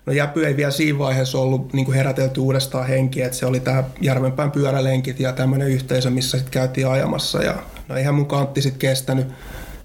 No 0.07 0.13
Jäpy 0.13 0.47
ei 0.47 0.57
vielä 0.57 0.71
siinä 0.71 0.99
vaiheessa 0.99 1.39
ollut 1.39 1.73
niin 1.73 1.93
herätelty 1.93 2.41
uudestaan 2.41 2.87
henkiä, 2.87 3.27
että 3.27 3.39
se 3.39 3.47
oli 3.47 3.61
tämä 3.61 3.85
Järvenpään 4.01 4.51
pyörälenkit 4.51 5.21
ja 5.21 5.33
tämmöinen 5.33 5.69
yhteisö, 5.69 6.11
missä 6.11 6.39
sitten 6.39 6.53
käytiin 6.53 6.89
ajamassa. 6.89 7.43
Ja 7.43 7.55
no 7.89 7.97
eihän 7.97 8.15
mun 8.15 8.27
kantti 8.27 8.63
sitten 8.63 8.79
kestänyt 8.79 9.27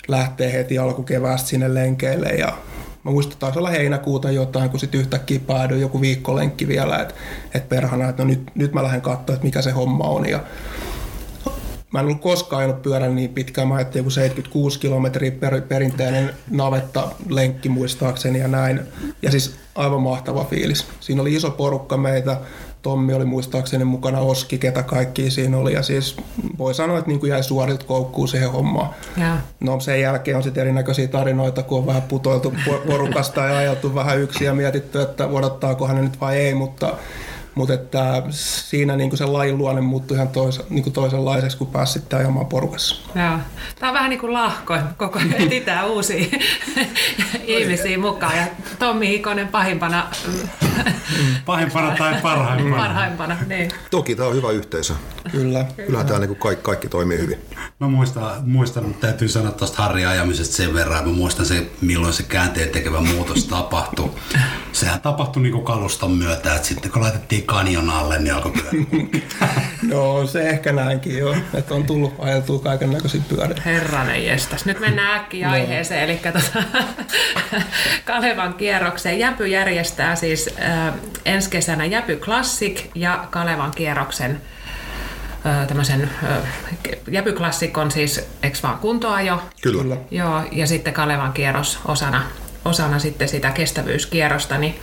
lähteä 0.08 0.50
heti 0.50 0.78
alkukeväästä 0.78 1.50
sinne 1.50 1.74
lenkeille 1.74 2.28
ja 2.28 2.58
mä 3.04 3.12
muistan, 3.12 3.38
taisi 3.38 3.60
olla 3.60 3.70
heinäkuuta 3.70 4.32
jotain, 4.32 4.70
kun 4.70 4.80
sitten 4.80 5.02
yhtäkkiä 5.02 5.40
päädyin 5.48 5.82
joku 5.82 6.02
viikkolenkki 6.02 6.68
vielä, 6.68 7.00
että 7.00 7.14
et 7.54 7.70
perhana, 7.70 8.10
että 8.10 8.24
no 8.24 8.30
nyt, 8.30 8.42
nyt 8.56 8.74
mä 8.74 8.84
lähden 8.84 9.02
katsoa, 9.02 9.34
että 9.36 9.46
mikä 9.46 9.62
se 9.62 9.72
homma 9.72 10.04
on. 10.04 10.30
Ja 10.30 10.40
Mä 11.92 12.00
en 12.00 12.06
ollut 12.06 12.22
koskaan 12.22 12.60
ajanut 12.60 12.82
pyörän 12.82 13.16
niin 13.16 13.30
pitkään. 13.30 13.68
Mä 13.68 13.76
ajattelin 13.76 14.02
joku 14.02 14.10
76 14.10 14.80
kilometriä 14.80 15.32
per, 15.32 15.62
perinteinen 15.62 16.34
navetta 16.50 17.12
lenkki 17.30 17.70
muistaakseni 17.70 18.40
ja 18.40 18.48
näin. 18.48 18.80
Ja 19.22 19.32
siis 19.32 19.56
aivan 19.76 20.02
mahtava 20.02 20.44
fiilis. 20.44 20.86
Siinä 21.00 21.22
oli 21.22 21.34
iso 21.34 21.52
porukka 21.52 21.98
meitä. 21.98 22.38
Tommi 22.82 23.14
oli 23.14 23.26
muistaakseni 23.26 23.84
mukana 23.84 24.20
Oski, 24.20 24.58
ketä 24.58 24.84
kaikki 24.84 25.32
siinä 25.32 25.58
oli. 25.58 25.74
Ja 25.74 25.84
siis 25.84 26.18
voi 26.58 26.74
sanoa, 26.74 26.98
että 26.98 27.10
niin 27.10 27.20
kuin 27.20 27.30
jäi 27.30 27.44
suorilta 27.44 27.86
koukkuun 27.86 28.28
siihen 28.28 28.52
hommaan. 28.52 28.90
Ja. 29.18 29.38
No 29.60 29.80
sen 29.80 30.02
jälkeen 30.02 30.38
on 30.38 30.44
sitten 30.44 30.62
erinäköisiä 30.62 31.08
tarinoita, 31.08 31.64
kun 31.64 31.78
on 31.78 31.86
vähän 31.86 32.02
putoiltu 32.02 32.54
porukasta 32.88 33.42
ja 33.42 33.58
ajeltu 33.58 33.96
vähän 33.96 34.20
yksin 34.20 34.46
ja 34.46 34.54
mietitty, 34.54 35.02
että 35.02 35.28
odottaakohan 35.28 35.96
ne 35.96 36.02
nyt 36.02 36.22
vai 36.22 36.38
ei. 36.38 36.54
Mutta 36.54 36.94
mutta 37.56 37.74
että 37.74 38.24
siinä 38.30 38.96
niin 38.96 39.18
se 39.18 39.26
lajin 39.26 39.58
luonne 39.58 39.82
muuttui 39.82 40.16
ihan 40.16 40.28
tois, 40.28 40.62
niin 40.70 40.92
toisenlaiseksi, 40.92 41.58
kun 41.58 41.68
pääsi 41.68 41.94
sitten 41.94 42.20
ajamaan 42.20 42.46
porukassa. 42.46 42.96
Joo. 43.16 43.38
Tämä 43.80 43.90
on 43.90 43.94
vähän 43.94 44.10
niin 44.10 44.20
kuin 44.20 44.34
lahko, 44.34 44.78
koko 44.98 45.20
ajan 45.20 45.34
etsitään 45.42 45.88
uusia 45.88 46.26
ihmisiä 47.44 47.98
mukaan. 47.98 48.38
Ja 48.38 48.48
Tommi 48.80 49.08
Hikonen 49.08 49.48
pahimpana 49.48 50.08
Pahimpana 51.46 51.96
tai 51.98 52.22
parhaimpana. 52.22 52.84
Parhaimpana, 52.84 53.38
niin. 53.48 53.72
Toki 53.92 54.16
tämä 54.16 54.30
on 54.30 54.36
hyvä 54.36 54.52
yhteisö. 54.52 54.94
Kyllä. 55.32 55.66
Kyllähän 55.86 56.08
tämä 56.08 56.20
niin 56.20 56.36
kaikki, 56.36 56.64
kaikki 56.64 56.88
toimii 56.88 57.18
hyvin. 57.18 57.38
Mä 57.80 57.88
muistan, 57.88 58.50
muistan 58.50 58.84
mutta 58.84 59.08
täytyy 59.08 59.28
sanoa 59.28 59.52
tuosta 59.52 59.84
Harri 59.84 60.06
ajamisesta 60.06 60.56
sen 60.56 60.74
verran. 60.74 61.06
Mä 61.08 61.14
muistan 61.14 61.46
se, 61.46 61.72
milloin 61.82 62.14
se 62.14 62.24
käänteen 62.24 62.70
tekevä 62.70 63.02
muutos 63.02 63.46
tapahtui. 63.46 64.10
Sehän 64.72 65.02
tapahtui 65.02 65.44
niin 65.44 65.64
kaluston 65.64 66.12
myötä, 66.12 66.56
että 66.56 66.68
sitten 66.68 66.92
kun 66.92 67.02
laitettiin 67.02 67.44
kanjon 67.52 67.90
alle, 67.90 68.20
niin 68.20 68.34
alkoi 68.34 68.54
No 69.92 70.28
se 70.28 70.50
ehkä 70.50 70.72
näinkin 70.72 71.18
jo, 71.18 71.36
että 71.54 71.74
on 71.74 71.84
tullut 71.84 72.14
ajeltua 72.20 72.60
kaiken 72.60 72.92
näköisiä 72.92 73.22
pyöriä. 73.30 73.62
Herranen 73.66 74.26
jestas. 74.26 74.66
Nyt 74.66 74.80
mennään 74.80 75.20
äkkiä 75.20 75.50
aiheeseen, 75.50 76.04
eli 76.04 76.18
tota, 76.18 76.64
Kalevan 78.06 78.54
kierrokseen. 78.54 79.20
Jäpy 79.20 79.48
järjestää 79.48 80.16
siis 80.16 80.50
äh, 80.62 80.94
ensi 81.26 81.50
kesänä 81.50 81.86
Jäpy 81.86 82.16
Classic 82.16 82.86
ja 82.96 83.26
Kalevan 83.30 83.72
kierroksen 83.72 84.42
äh, 85.46 85.68
tämmöisen, 85.68 86.10
äh, 86.24 86.38
Jäpy 87.12 87.34
Classic 87.34 87.78
on 87.78 87.92
siis, 87.92 88.30
eks 88.44 88.64
vaan 88.64 88.78
kuntoajo? 88.78 89.42
Kyllä. 89.62 89.82
Kyllä. 89.82 89.98
Joo, 90.12 90.42
ja 90.52 90.68
sitten 90.68 90.94
Kalevan 90.94 91.34
kierros 91.34 91.80
osana, 91.86 92.24
osana 92.66 93.00
sitten 93.00 93.30
sitä 93.30 93.52
kestävyyskierrosta. 93.52 94.58
Niin, 94.58 94.76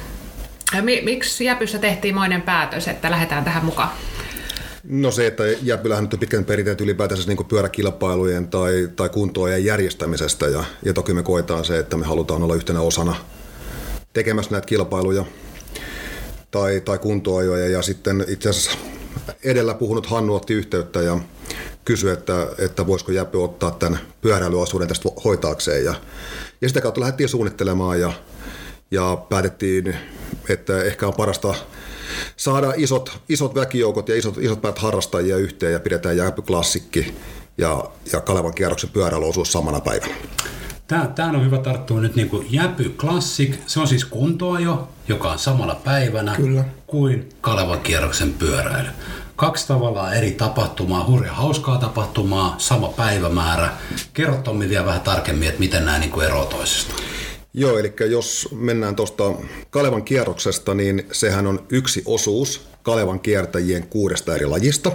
miksi 1.02 1.44
Jäpyssä 1.44 1.78
tehtiin 1.78 2.14
moinen 2.14 2.42
päätös, 2.42 2.88
että 2.88 3.10
lähdetään 3.10 3.44
tähän 3.44 3.64
mukaan? 3.64 3.90
No 4.84 5.10
se, 5.10 5.26
että 5.26 5.44
Jäpylähän 5.62 6.04
nyt 6.04 6.12
on 6.12 6.20
pitkän 6.20 6.44
perinteet 6.44 6.80
ylipäätänsä 6.80 7.28
niin 7.28 7.46
pyöräkilpailujen 7.46 8.48
tai, 8.48 8.88
tai 8.96 9.08
kuntoajan 9.08 9.64
järjestämisestä 9.64 10.46
ja, 10.46 10.64
ja 10.84 10.92
toki 10.92 11.14
me 11.14 11.22
koetaan 11.22 11.64
se, 11.64 11.78
että 11.78 11.96
me 11.96 12.06
halutaan 12.06 12.42
olla 12.42 12.54
yhtenä 12.54 12.80
osana 12.80 13.14
tekemässä 14.12 14.52
näitä 14.52 14.66
kilpailuja 14.66 15.24
tai, 16.50 16.80
tai 16.80 16.98
kuntoajoja 16.98 17.68
ja 17.68 17.82
sitten 17.82 18.24
itse 18.28 18.48
asiassa 18.48 18.78
edellä 19.44 19.74
puhunut 19.74 20.06
Hannu 20.06 20.34
otti 20.34 20.54
yhteyttä 20.54 21.02
ja 21.02 21.18
kysyi, 21.84 22.10
että, 22.10 22.46
että 22.58 22.86
voisiko 22.86 23.12
Jäpy 23.12 23.44
ottaa 23.44 23.70
tämän 23.70 24.00
pyöräilyosuuden 24.20 24.88
tästä 24.88 25.08
hoitaakseen 25.24 25.84
ja, 25.84 25.94
ja 26.60 26.68
sitä 26.68 26.80
kautta 26.80 27.00
lähdettiin 27.00 27.28
suunnittelemaan 27.28 28.00
ja, 28.00 28.12
ja 28.90 29.18
päätettiin, 29.28 29.96
että 30.48 30.82
ehkä 30.82 31.06
on 31.06 31.14
parasta 31.14 31.54
saada 32.36 32.72
isot, 32.76 33.20
isot 33.28 33.54
väkijoukot 33.54 34.08
ja 34.08 34.16
isot, 34.16 34.38
isot 34.38 34.62
päät 34.62 34.78
harrastajia 34.78 35.36
yhteen 35.36 35.72
ja 35.72 35.80
pidetään 35.80 36.16
Jäpy 36.16 36.42
Klassikki 36.42 37.14
ja, 37.58 37.84
ja 38.12 38.20
Kalevan 38.20 38.54
kierroksen 38.54 38.90
pyöräilyosuus 38.90 39.52
samana 39.52 39.80
päivänä. 39.80 40.14
Tähän 41.14 41.36
on 41.36 41.44
hyvä 41.44 41.58
tarttua 41.58 42.00
nyt 42.00 42.16
niin 42.16 42.28
kuin 42.28 42.46
Jäpy 42.50 42.94
Classic. 42.98 43.54
Se 43.66 43.80
on 43.80 43.88
siis 43.88 44.04
kuntoajo, 44.04 44.88
joka 45.08 45.30
on 45.30 45.38
samana 45.38 45.74
päivänä 45.74 46.36
Kyllä. 46.36 46.64
kuin 46.86 47.28
Kalevan 47.40 47.80
kierroksen 47.80 48.34
pyöräily. 48.34 48.88
Kaksi 49.36 49.68
tavallaan 49.68 50.14
eri 50.14 50.30
tapahtumaa, 50.30 51.06
hurja 51.06 51.32
hauskaa 51.32 51.78
tapahtumaa, 51.78 52.54
sama 52.58 52.88
päivämäärä. 52.88 53.70
Kerro 54.14 54.36
Tommi 54.36 54.68
vielä 54.68 54.86
vähän 54.86 55.00
tarkemmin, 55.00 55.48
että 55.48 55.60
miten 55.60 55.84
nämä 55.84 55.98
niin 55.98 56.10
kuin 56.10 56.26
eroavat 56.26 56.48
toisistaan. 56.48 57.00
Joo, 57.54 57.78
eli 57.78 57.92
jos 58.10 58.48
mennään 58.52 58.96
tuosta 58.96 59.32
Kalevan 59.70 60.02
kierroksesta, 60.02 60.74
niin 60.74 61.06
sehän 61.12 61.46
on 61.46 61.66
yksi 61.70 62.02
osuus 62.06 62.68
Kalevan 62.82 63.20
kiertäjien 63.20 63.86
kuudesta 63.86 64.34
eri 64.34 64.46
lajista, 64.46 64.92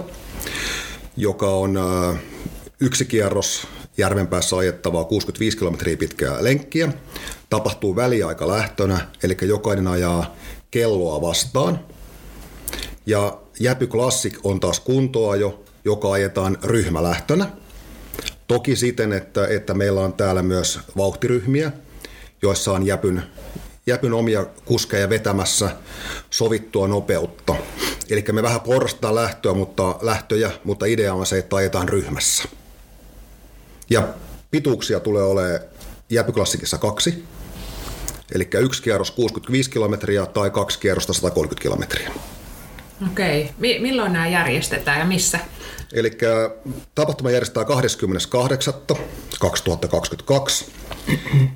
joka 1.16 1.50
on 1.50 1.76
äh, 1.76 2.20
yksi 2.80 3.04
kierros 3.04 3.66
Järvenpäässä 3.98 4.56
ajettavaa 4.56 5.04
65 5.04 5.58
kilometriä 5.58 5.96
pitkää 5.96 6.44
lenkkiä. 6.44 6.92
Tapahtuu 7.50 7.96
väliaika 7.96 8.48
lähtönä, 8.48 9.08
eli 9.22 9.36
jokainen 9.42 9.86
ajaa 9.86 10.36
kelloa 10.70 11.20
vastaan. 11.20 11.80
Ja 13.06 13.38
Jäpy 13.60 13.86
Classic 13.86 14.38
on 14.44 14.60
taas 14.60 14.80
kuntoajo, 14.80 15.64
joka 15.84 16.12
ajetaan 16.12 16.58
ryhmälähtönä. 16.62 17.50
Toki 18.46 18.76
siten, 18.76 19.12
että, 19.12 19.46
että 19.46 19.74
meillä 19.74 20.00
on 20.00 20.12
täällä 20.12 20.42
myös 20.42 20.80
vauhtiryhmiä, 20.96 21.72
joissa 22.44 22.72
on 22.72 22.86
Jäpyn, 22.86 23.22
Jäpyn 23.86 24.12
omia 24.12 24.46
kuskeja 24.64 25.08
vetämässä 25.08 25.70
sovittua 26.30 26.88
nopeutta. 26.88 27.54
Eli 28.10 28.24
me 28.32 28.42
vähän 28.42 28.60
porrastetaan 28.60 29.14
lähtöä, 29.14 29.54
mutta, 29.54 29.98
lähtöjä, 30.02 30.50
mutta 30.64 30.86
idea 30.86 31.14
on 31.14 31.26
se, 31.26 31.38
että 31.38 31.56
ajetaan 31.56 31.88
ryhmässä. 31.88 32.44
Ja 33.90 34.08
pituuksia 34.50 35.00
tulee 35.00 35.22
olemaan 35.22 35.60
Jäpyklassikissa 36.10 36.78
kaksi. 36.78 37.24
Eli 38.34 38.48
yksi 38.60 38.82
kierros 38.82 39.10
65 39.10 39.70
kilometriä 39.70 40.26
tai 40.26 40.50
kaksi 40.50 40.78
kierrosta 40.78 41.12
130 41.12 41.62
kilometriä. 41.62 42.10
Okei. 43.12 43.50
Mi- 43.58 43.78
milloin 43.78 44.12
nämä 44.12 44.28
järjestetään 44.28 44.98
ja 44.98 45.04
missä? 45.04 45.38
Eli 45.94 46.10
tapahtuma 46.94 47.30
järjestetään 47.30 47.66
28.2022. 47.66 47.72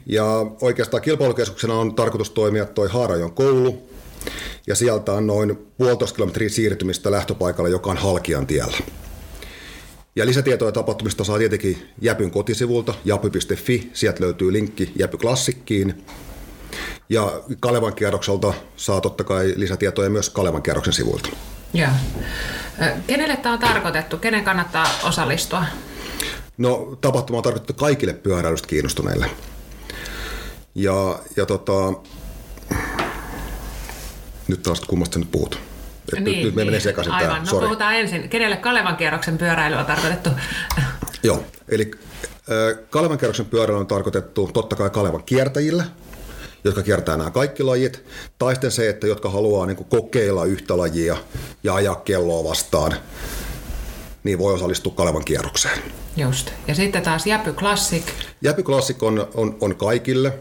Ja 0.06 0.24
oikeastaan 0.60 1.02
kilpailukeskuksena 1.02 1.74
on 1.74 1.94
tarkoitus 1.94 2.30
toimia 2.30 2.64
toi 2.64 2.88
Haarajon 2.88 3.32
koulu. 3.32 3.88
Ja 4.66 4.74
sieltä 4.74 5.12
on 5.12 5.26
noin 5.26 5.58
puolitoista 5.78 6.16
kilometriä 6.16 6.48
siirtymistä 6.48 7.10
lähtöpaikalle, 7.10 7.70
joka 7.70 7.90
on 7.90 7.96
Halkian 7.96 8.46
tiellä. 8.46 8.78
Ja 10.16 10.26
lisätietoja 10.26 10.72
tapahtumista 10.72 11.24
saa 11.24 11.38
tietenkin 11.38 11.88
Jäpyn 12.00 12.30
kotisivulta, 12.30 12.94
japy.fi. 13.04 13.90
Sieltä 13.92 14.24
löytyy 14.24 14.52
linkki 14.52 14.92
Jäpy 14.98 15.16
Klassikkiin. 15.16 16.04
Ja 17.08 17.40
Kalevan 17.60 17.94
kierrokselta 17.94 18.52
saa 18.76 19.00
totta 19.00 19.24
kai 19.24 19.52
lisätietoja 19.56 20.10
myös 20.10 20.30
Kalevan 20.30 20.62
kierroksen 20.62 20.92
sivuilta. 20.94 21.28
Joo. 21.74 21.88
Kenelle 23.06 23.36
tämä 23.36 23.52
on 23.52 23.58
tarkoitettu? 23.58 24.16
Kenen 24.16 24.44
kannattaa 24.44 24.86
osallistua? 25.02 25.64
No, 26.58 26.98
tapahtuma 27.00 27.36
on 27.36 27.42
tarkoitettu 27.42 27.72
kaikille 27.84 28.12
pyöräilystä 28.12 28.68
kiinnostuneille. 28.68 29.30
Ja, 30.74 31.18
ja 31.36 31.46
tota, 31.46 31.92
nyt 34.48 34.62
taas 34.62 34.80
kummasta 34.80 35.14
sä 35.14 35.18
nyt 35.20 35.30
puhut. 35.30 35.58
Et 36.16 36.24
nyt, 36.24 36.42
nyt 36.42 36.54
me 36.54 36.64
menee 36.64 36.80
sekaisin 36.80 37.12
Aivan. 37.12 37.30
tää, 37.30 37.38
No 37.38 37.46
sori. 37.46 37.66
puhutaan 37.66 37.94
ensin. 37.94 38.28
Kenelle 38.28 38.56
Kalevan 38.56 38.96
kierroksen 38.96 39.38
pyöräily 39.38 39.76
on 39.76 39.86
tarkoitettu? 39.86 40.30
Joo, 41.22 41.44
eli 41.68 41.90
Kalevan 42.90 43.18
kierroksen 43.18 43.46
pyöräily 43.46 43.80
on 43.80 43.86
tarkoitettu 43.86 44.50
totta 44.54 44.76
kai 44.76 44.90
Kalevan 44.90 45.22
kiertäjille, 45.24 45.84
jotka 46.64 46.82
kiertää 46.82 47.16
nämä 47.16 47.30
kaikki 47.30 47.62
lajit, 47.62 48.04
tai 48.38 48.54
sitten 48.54 48.70
se, 48.70 48.88
että 48.88 49.06
jotka 49.06 49.30
haluaa 49.30 49.66
niin 49.66 49.76
kuin 49.76 49.88
kokeilla 49.88 50.44
yhtä 50.44 50.76
lajia 50.76 51.16
ja 51.62 51.74
ajaa 51.74 51.94
kelloa 51.94 52.48
vastaan, 52.48 52.94
niin 54.24 54.38
voi 54.38 54.54
osallistua 54.54 54.92
Kalevan 54.96 55.24
kierrokseen. 55.24 55.82
Just. 56.16 56.50
Ja 56.68 56.74
sitten 56.74 57.02
taas 57.02 57.26
Jäpy 57.26 57.52
Classic. 57.52 58.02
Jäpy 58.42 58.62
Classic 58.62 59.02
on, 59.02 59.28
on, 59.34 59.56
on 59.60 59.76
kaikille. 59.76 60.32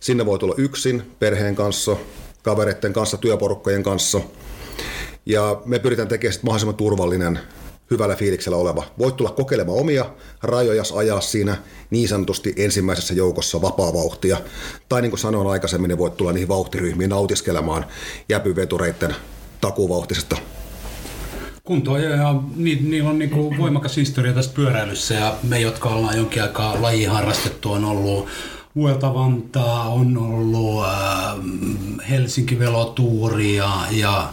Sinne 0.00 0.26
voi 0.26 0.38
tulla 0.38 0.54
yksin, 0.58 1.12
perheen 1.18 1.54
kanssa, 1.54 1.96
kavereiden 2.42 2.92
kanssa, 2.92 3.16
työporukkojen 3.16 3.82
kanssa. 3.82 4.20
Ja 5.26 5.62
me 5.64 5.78
pyritään 5.78 6.08
tekemään 6.08 6.38
mahdollisimman 6.42 6.74
turvallinen, 6.74 7.40
hyvällä 7.92 8.14
fiiliksellä 8.14 8.56
oleva. 8.56 8.84
Voit 8.98 9.16
tulla 9.16 9.30
kokeilemaan 9.30 9.78
omia 9.78 10.04
rajoja, 10.42 10.82
ajaa 10.96 11.20
siinä 11.20 11.56
niin 11.90 12.08
sanotusti 12.08 12.54
ensimmäisessä 12.56 13.14
joukossa 13.14 13.62
vapaa 13.62 13.94
vauhtia. 13.94 14.36
Tai 14.88 15.02
niin 15.02 15.10
kuin 15.10 15.20
sanoin 15.20 15.46
aikaisemmin, 15.46 15.88
niin 15.88 15.98
voit 15.98 16.16
tulla 16.16 16.32
niihin 16.32 16.48
vauhtiryhmiin 16.48 17.10
nautiskelemaan 17.10 17.86
jäpyvetureiden 18.28 19.16
takuvauhtisesta 19.60 20.36
Kuntoajoja, 21.64 22.34
ni, 22.56 22.74
niillä 22.74 23.10
on 23.10 23.18
niinku 23.18 23.54
voimakas 23.58 23.96
historia 23.96 24.32
tässä 24.32 24.50
pyöräilyssä 24.54 25.14
ja 25.14 25.36
me, 25.42 25.60
jotka 25.60 25.88
ollaan 25.88 26.16
jonkin 26.16 26.42
aikaa 26.42 26.82
laji 26.82 27.04
harrastettu, 27.04 27.72
on 27.72 27.84
ollut 27.84 28.28
Vuelta 28.76 29.14
Vantaa, 29.14 29.88
on 29.88 30.18
ollut 30.18 30.84
äh, 30.84 32.08
Helsinki 32.10 32.58
Velotuuri 32.58 33.56
ja, 33.56 33.70
ja 33.90 34.32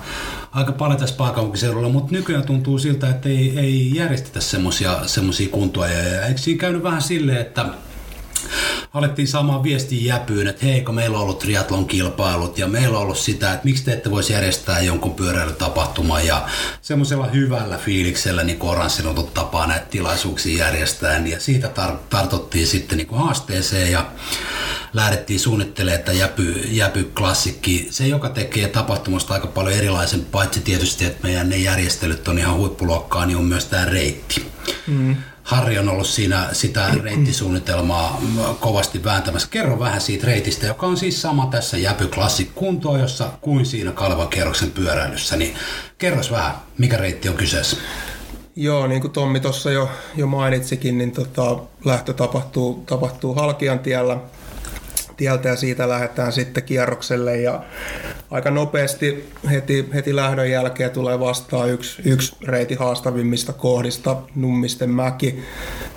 aika 0.51 0.71
paljon 0.71 0.99
tässä 0.99 1.15
pääkaupunkiseudulla, 1.15 1.89
mutta 1.89 2.11
nykyään 2.11 2.45
tuntuu 2.45 2.79
siltä, 2.79 3.09
että 3.09 3.29
ei, 3.29 3.59
ei 3.59 3.95
järjestetä 3.95 4.39
semmoisia 5.05 5.49
kuntoajoja. 5.51 6.25
Eikö 6.25 6.39
siinä 6.39 6.59
käynyt 6.59 6.83
vähän 6.83 7.01
silleen, 7.01 7.41
että 7.41 7.65
alettiin 8.93 9.27
saamaan 9.27 9.63
viestiä 9.63 10.13
jäpyyn, 10.13 10.47
että 10.47 10.65
hei, 10.65 10.81
kun 10.81 10.95
meillä 10.95 11.17
on 11.17 11.23
ollut 11.23 11.39
triatlon 11.39 11.87
kilpailut 11.87 12.57
ja 12.57 12.67
meillä 12.67 12.97
on 12.97 13.03
ollut 13.03 13.17
sitä, 13.17 13.53
että 13.53 13.65
miksi 13.65 13.83
te 13.83 13.93
ette 13.93 14.11
voisi 14.11 14.33
järjestää 14.33 14.81
jonkun 14.81 15.15
pyöräilytapahtuman 15.15 16.27
ja 16.27 16.47
semmoisella 16.81 17.27
hyvällä 17.27 17.77
fiiliksellä 17.77 18.43
niin 18.43 18.57
oranssin 18.61 19.07
ollut 19.07 19.33
tapaa 19.33 19.67
näitä 19.67 19.85
tilaisuuksia 19.85 20.65
järjestää 20.65 21.17
ja 21.17 21.39
siitä 21.39 21.67
tar- 21.67 21.97
tartuttiin 22.09 22.67
sitten 22.67 22.97
niin 22.97 23.07
kuin 23.07 23.21
haasteeseen 23.21 23.91
ja 23.91 24.05
lähdettiin 24.93 25.39
suunnittelemaan, 25.39 25.99
että 25.99 26.11
jäpy, 26.11 26.51
jäpy 26.69 27.03
klassikki, 27.03 27.87
se 27.91 28.07
joka 28.07 28.29
tekee 28.29 28.67
tapahtumasta 28.67 29.33
aika 29.33 29.47
paljon 29.47 29.75
erilaisen, 29.75 30.25
paitsi 30.25 30.59
tietysti, 30.59 31.05
että 31.05 31.23
meidän 31.23 31.49
ne 31.49 31.57
järjestelyt 31.57 32.27
on 32.27 32.39
ihan 32.39 32.55
huippuluokkaa, 32.55 33.25
niin 33.25 33.37
on 33.37 33.45
myös 33.45 33.65
tämä 33.65 33.85
reitti. 33.85 34.45
Mm. 34.87 35.15
Harri 35.49 35.79
on 35.79 35.89
ollut 35.89 36.07
siinä 36.07 36.49
sitä 36.51 36.89
reittisuunnitelmaa 37.03 38.21
kovasti 38.59 39.03
vääntämässä. 39.03 39.47
Kerro 39.51 39.79
vähän 39.79 40.01
siitä 40.01 40.27
reitistä, 40.27 40.67
joka 40.67 40.85
on 40.87 40.97
siis 40.97 41.21
sama 41.21 41.47
tässä 41.51 41.77
Jäpy 41.77 42.07
Classic 42.07 42.49
kuntoa, 42.55 42.97
jossa 42.97 43.29
kuin 43.41 43.65
siinä 43.65 43.91
Kalvan 43.91 44.27
kierroksen 44.27 44.71
pyöräilyssä. 44.71 45.37
Niin 45.37 45.55
kerros 45.97 46.31
vähän, 46.31 46.51
mikä 46.77 46.97
reitti 46.97 47.29
on 47.29 47.35
kyseessä? 47.35 47.77
Joo, 48.55 48.87
niin 48.87 49.01
kuin 49.01 49.11
Tommi 49.11 49.39
tuossa 49.39 49.71
jo, 49.71 49.89
jo 50.15 50.27
mainitsikin, 50.27 50.97
niin 50.97 51.11
tota, 51.11 51.57
lähtö 51.85 52.13
tapahtuu, 52.13 52.83
tapahtuu 52.85 53.33
Halkian 53.33 53.79
tiellä, 53.79 54.17
tieltä 55.19 55.49
ja 55.49 55.55
siitä 55.55 55.89
lähdetään 55.89 56.31
sitten 56.31 56.63
kierrokselle 56.63 57.37
ja 57.37 57.63
aika 58.31 58.51
nopeasti 58.51 59.29
heti, 59.51 59.89
heti 59.93 60.15
lähdön 60.15 60.51
jälkeen 60.51 60.91
tulee 60.91 61.19
vastaan 61.19 61.69
yksi, 61.69 62.01
yksi 62.05 62.35
reiti 62.47 62.75
haastavimmista 62.75 63.53
kohdista, 63.53 64.17
Nummisten 64.35 64.89
mäki, 64.89 65.39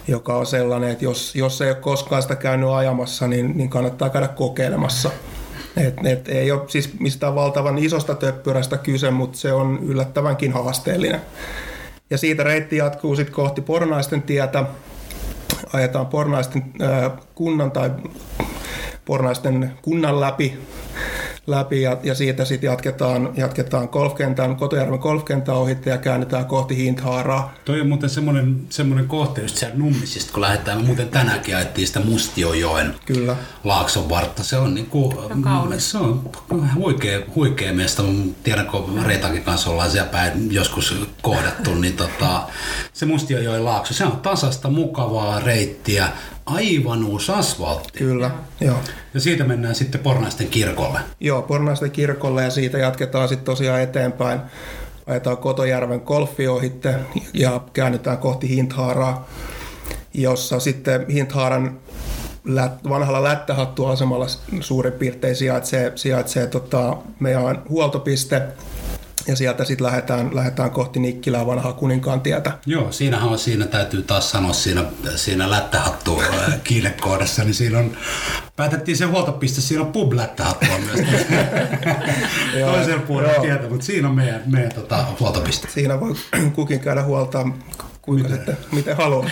joka 0.08 0.34
on 0.34 0.46
sellainen, 0.46 0.90
että 0.90 1.04
jos, 1.04 1.34
jos 1.34 1.62
ei 1.62 1.68
ole 1.68 1.76
koskaan 1.76 2.22
sitä 2.22 2.36
käynyt 2.36 2.68
ajamassa, 2.68 3.28
niin, 3.28 3.56
niin 3.56 3.70
kannattaa 3.70 4.10
käydä 4.10 4.28
kokeilemassa. 4.28 5.10
Et, 5.76 6.06
et 6.06 6.28
ei 6.28 6.52
ole 6.52 6.62
siis 6.68 7.00
mistään 7.00 7.34
valtavan 7.34 7.78
isosta 7.78 8.14
töppyrästä 8.14 8.76
kyse, 8.76 9.10
mutta 9.10 9.38
se 9.38 9.52
on 9.52 9.78
yllättävänkin 9.82 10.52
haasteellinen. 10.52 11.20
Ja 12.10 12.18
siitä 12.18 12.42
reitti 12.42 12.76
jatkuu 12.76 13.16
sitten 13.16 13.34
kohti 13.34 13.60
Pornaisten 13.60 14.22
tietä. 14.22 14.64
Ajetaan 15.72 16.06
Pornaisten 16.06 16.62
äh, 16.82 17.12
kunnan 17.34 17.70
tai 17.70 17.90
Pornaisten 19.04 19.72
kunnan 19.82 20.20
läpi 20.20 20.58
läpi 21.46 21.82
ja, 21.82 21.96
ja 22.02 22.14
siitä 22.14 22.44
sitten 22.44 22.68
jatketaan, 22.68 23.32
jatketaan 23.36 23.88
golfkentän, 23.92 24.56
Kotojärven 24.56 24.98
golfkentän 24.98 25.54
ohitte 25.54 25.90
ja 25.90 25.98
käännetään 25.98 26.46
kohti 26.46 26.76
Hinthaaraa. 26.76 27.54
Toi 27.64 27.80
on 27.80 27.88
muuten 27.88 28.10
semmoinen, 28.10 28.66
semmoinen 28.70 29.08
kohte 29.08 29.40
just 29.42 29.56
siellä 29.56 29.76
Nummisista, 29.76 30.32
kun 30.32 30.42
lähdetään. 30.42 30.80
Me 30.80 30.86
muuten 30.86 31.08
tänäänkin 31.08 31.56
ajettiin 31.56 31.86
sitä 31.86 32.00
Mustiojoen 32.00 32.94
Kyllä. 33.06 33.36
Laakson 33.64 34.08
vartta. 34.08 34.42
Se 34.42 34.56
on, 34.56 34.74
niinku, 34.74 35.14
se 35.78 35.98
on 35.98 36.30
huikea, 36.74 37.20
huikea 37.34 37.72
mesta. 37.72 38.02
Tiedän, 38.42 38.66
kun 38.66 39.00
Reitakin 39.06 39.42
kanssa 39.42 39.70
ollaan 39.70 39.90
siellä 39.90 40.10
päin 40.10 40.52
joskus 40.52 41.06
kohdattu, 41.22 41.74
niin 41.74 41.96
tota, 41.96 42.42
se 42.92 43.06
Mustiojoen 43.06 43.64
laakso, 43.64 43.94
se 43.94 44.04
on 44.04 44.20
tasasta, 44.20 44.70
mukavaa 44.70 45.40
reittiä 45.40 46.08
aivan 46.46 47.04
uusi 47.04 47.32
asfaltti. 47.32 47.98
Kyllä, 47.98 48.30
joo. 48.60 48.76
Ja 49.14 49.20
siitä 49.20 49.44
mennään 49.44 49.74
sitten 49.74 50.00
Pornaisten 50.00 50.48
kirkolle. 50.48 51.00
Joo, 51.20 51.42
Pornaisten 51.42 51.90
kirkolle 51.90 52.44
ja 52.44 52.50
siitä 52.50 52.78
jatketaan 52.78 53.28
sitten 53.28 53.44
tosiaan 53.44 53.80
eteenpäin. 53.80 54.40
Ajetaan 55.06 55.36
Kotojärven 55.36 56.02
golfi 56.04 56.48
ohitte 56.48 56.94
ja 57.34 57.60
käännytään 57.72 58.18
kohti 58.18 58.48
Hinthaaraa, 58.48 59.28
jossa 60.14 60.60
sitten 60.60 61.06
Hinthaaran 61.08 61.80
vanhalla 62.88 63.22
lättähattuasemalla 63.22 64.26
suurin 64.60 64.92
piirtein 64.92 65.36
sijaitsee, 65.36 65.92
sijaitsee 65.94 66.46
tota, 66.46 66.96
meidän 67.20 67.62
huoltopiste– 67.68 68.42
ja 69.26 69.36
sieltä 69.36 69.64
sitten 69.64 69.86
lähdetään, 69.86 70.36
lähdetään 70.36 70.70
kohti 70.70 71.00
Nikkilää 71.00 71.46
vanhaa 71.46 71.72
kuninkaan 71.72 72.20
tietä. 72.20 72.52
Joo, 72.66 72.92
siinähän 72.92 73.28
on, 73.28 73.38
siinä 73.38 73.66
täytyy 73.66 74.02
taas 74.02 74.30
sanoa 74.30 74.52
siinä, 74.52 74.84
siinä 75.16 75.50
lättähattu 75.50 76.22
kiilekohdassa, 76.64 77.44
niin 77.44 77.54
siinä 77.54 77.78
on, 77.78 77.96
päätettiin 78.56 78.96
se 78.96 79.04
huoltopiste, 79.04 79.60
siinä 79.60 79.82
on 79.82 79.92
pub 79.92 80.12
lättähattua 80.12 80.78
myös. 80.78 81.00
Toisella 82.72 83.02
puolella 83.06 83.42
tietä, 83.42 83.68
mutta 83.68 83.86
siinä 83.86 84.08
on 84.08 84.14
meidän, 84.14 84.42
meidän 84.46 84.72
tota, 84.72 85.04
huoltopiste. 85.20 85.68
Siinä 85.70 86.00
voi 86.00 86.14
kukin 86.54 86.80
käydä 86.80 87.02
huolta 87.02 87.46
kuinka 88.02 88.28
miten, 88.28 88.46
sitten, 88.46 88.56
miten 88.72 88.96
haluaa. 88.96 89.28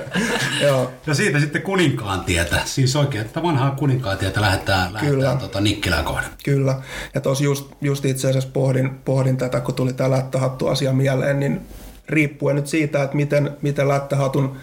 Joo. 0.62 0.92
Ja 1.06 1.14
siitä 1.14 1.40
sitten 1.40 1.62
kuninkaan 1.62 2.20
tietä, 2.20 2.60
siis 2.64 2.96
oikein, 2.96 3.24
että 3.26 3.42
vanhaa 3.42 3.70
kuninkaan 3.70 4.18
tietä 4.18 4.40
lähdetään, 4.40 4.92
lähdetään 4.92 5.38
tota 5.38 5.60
Nikkilään 5.60 6.04
kohden. 6.04 6.30
Kyllä, 6.44 6.80
ja 7.14 7.20
tuossa 7.20 7.44
just, 7.44 7.70
just 7.80 8.04
itse 8.04 8.28
asiassa 8.28 8.50
pohdin, 8.52 8.90
pohdin 9.04 9.36
tätä, 9.36 9.60
kun 9.60 9.74
tuli 9.74 9.92
tämä 9.92 10.10
lättähattu 10.10 10.66
asia 10.66 10.92
mieleen, 10.92 11.40
niin 11.40 11.60
riippuen 12.08 12.56
nyt 12.56 12.66
siitä, 12.66 13.02
että 13.02 13.16
miten, 13.16 13.56
miten 13.62 13.88
lättähatun 13.88 14.56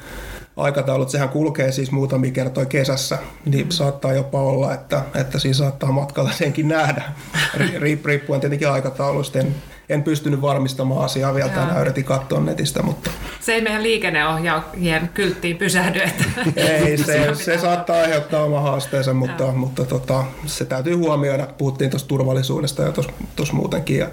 aikataulut, 0.58 1.10
sehän 1.10 1.30
kulkee 1.30 1.72
siis 1.72 1.92
muutamia 1.92 2.32
kertoja 2.32 2.66
kesässä, 2.66 3.18
niin 3.46 3.72
saattaa 3.72 4.14
jopa 4.14 4.42
olla, 4.42 4.74
että, 4.74 5.02
että 5.16 5.40
siinä 5.40 5.54
saattaa 5.54 5.92
matkalla 5.92 6.32
senkin 6.32 6.68
nähdä, 6.68 7.04
riippuen 8.06 8.42
tietenkin 8.42 8.70
aikataulusta. 8.70 9.40
En, 9.40 9.56
en 9.90 10.04
pystynyt 10.04 10.42
varmistamaan 10.42 11.06
asiaa 11.06 11.34
vielä 11.34 11.50
tänään, 11.50 11.82
yritin 11.82 12.04
katsoa 12.04 12.40
netistä, 12.40 12.84
mutta... 12.84 13.12
Se 13.40 13.54
ei 13.54 13.62
meidän 13.62 13.84
liikenneohjaajien 13.84 15.10
kylttiin 15.14 15.58
pysähdy, 15.58 16.00
että... 16.00 16.24
ei, 16.56 16.98
se, 17.04 17.30
se 17.34 17.58
saattaa 17.58 17.96
aiheuttaa 17.96 18.44
oma 18.44 18.62
haasteensa, 18.62 19.14
mutta, 19.14 19.52
mutta 19.52 19.86
tota, 19.86 20.24
se 20.46 20.66
täytyy 20.66 20.94
huomioida. 20.94 21.48
Puhuttiin 21.58 21.90
tuosta 21.90 22.08
turvallisuudesta 22.08 22.84
ja 22.84 22.92
tuossa 23.36 23.54
muutenkin. 23.54 23.98
Ja 23.98 24.08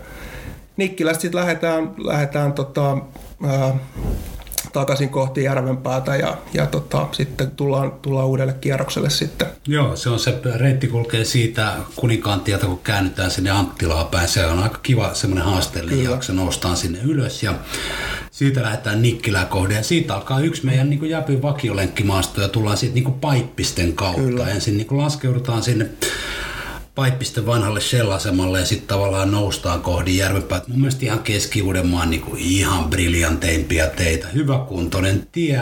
Nikkilästä 0.76 1.22
sitten 1.22 1.40
lähdetään, 1.40 1.94
lähdetään 1.98 2.52
tota, 2.52 2.98
ää, 3.46 3.74
takaisin 4.72 5.08
kohti 5.08 5.44
Järvenpäätä 5.44 6.16
ja, 6.16 6.38
ja 6.54 6.66
tota, 6.66 7.08
sitten 7.12 7.50
tullaan, 7.50 7.92
tullaan 7.92 8.26
uudelle 8.26 8.52
kierrokselle 8.52 9.10
sitten. 9.10 9.48
Joo, 9.66 9.96
se 9.96 10.08
on 10.08 10.18
se 10.18 10.40
reitti 10.54 10.86
kulkee 10.86 11.24
siitä 11.24 11.72
Kuninkaantieltä, 11.96 12.66
kun 12.66 12.80
käännytään 12.84 13.30
sinne 13.30 13.50
Anttilaan 13.50 14.06
päin. 14.06 14.28
Se 14.28 14.46
on 14.46 14.58
aika 14.58 14.78
kiva 14.82 15.14
semmoinen 15.14 15.44
haasteellinen 15.44 15.98
Kyllä. 15.98 16.10
jakso, 16.10 16.32
noustaan 16.32 16.76
sinne 16.76 16.98
ylös 17.04 17.42
ja 17.42 17.54
siitä 18.30 18.62
lähdetään 18.62 19.02
Nikkilää 19.02 19.44
kohde 19.44 19.74
ja 19.74 19.82
siitä 19.82 20.14
alkaa 20.14 20.40
yksi 20.40 20.66
meidän 20.66 20.90
niin 20.90 21.10
Jäpyn 21.10 21.42
vakiolenkkimaasto 21.42 22.42
ja 22.42 22.48
tullaan 22.48 22.76
sitten 22.76 23.04
niin 23.04 23.14
paippisten 23.14 23.92
kautta. 23.92 24.22
Kyllä. 24.22 24.48
Ensin 24.48 24.76
niin 24.76 24.86
laskeudutaan 24.90 25.62
sinne 25.62 25.90
Paippisten 26.94 27.46
vanhalle 27.46 27.80
Shell-asemalle 27.80 28.58
ja 28.58 28.66
sitten 28.66 28.88
tavallaan 28.88 29.30
noustaan 29.30 29.82
kohdin 29.82 30.16
Järvenpää. 30.16 30.60
Mun 30.68 30.78
mielestä 30.78 31.04
ihan 31.04 31.18
Keski-Uudenmaan 31.18 32.10
niin 32.10 32.20
kuin 32.20 32.40
ihan 32.40 32.84
briljanteimpia 32.84 33.86
teitä. 33.86 34.28
Hyväkuntoinen 34.28 35.28
tie, 35.32 35.60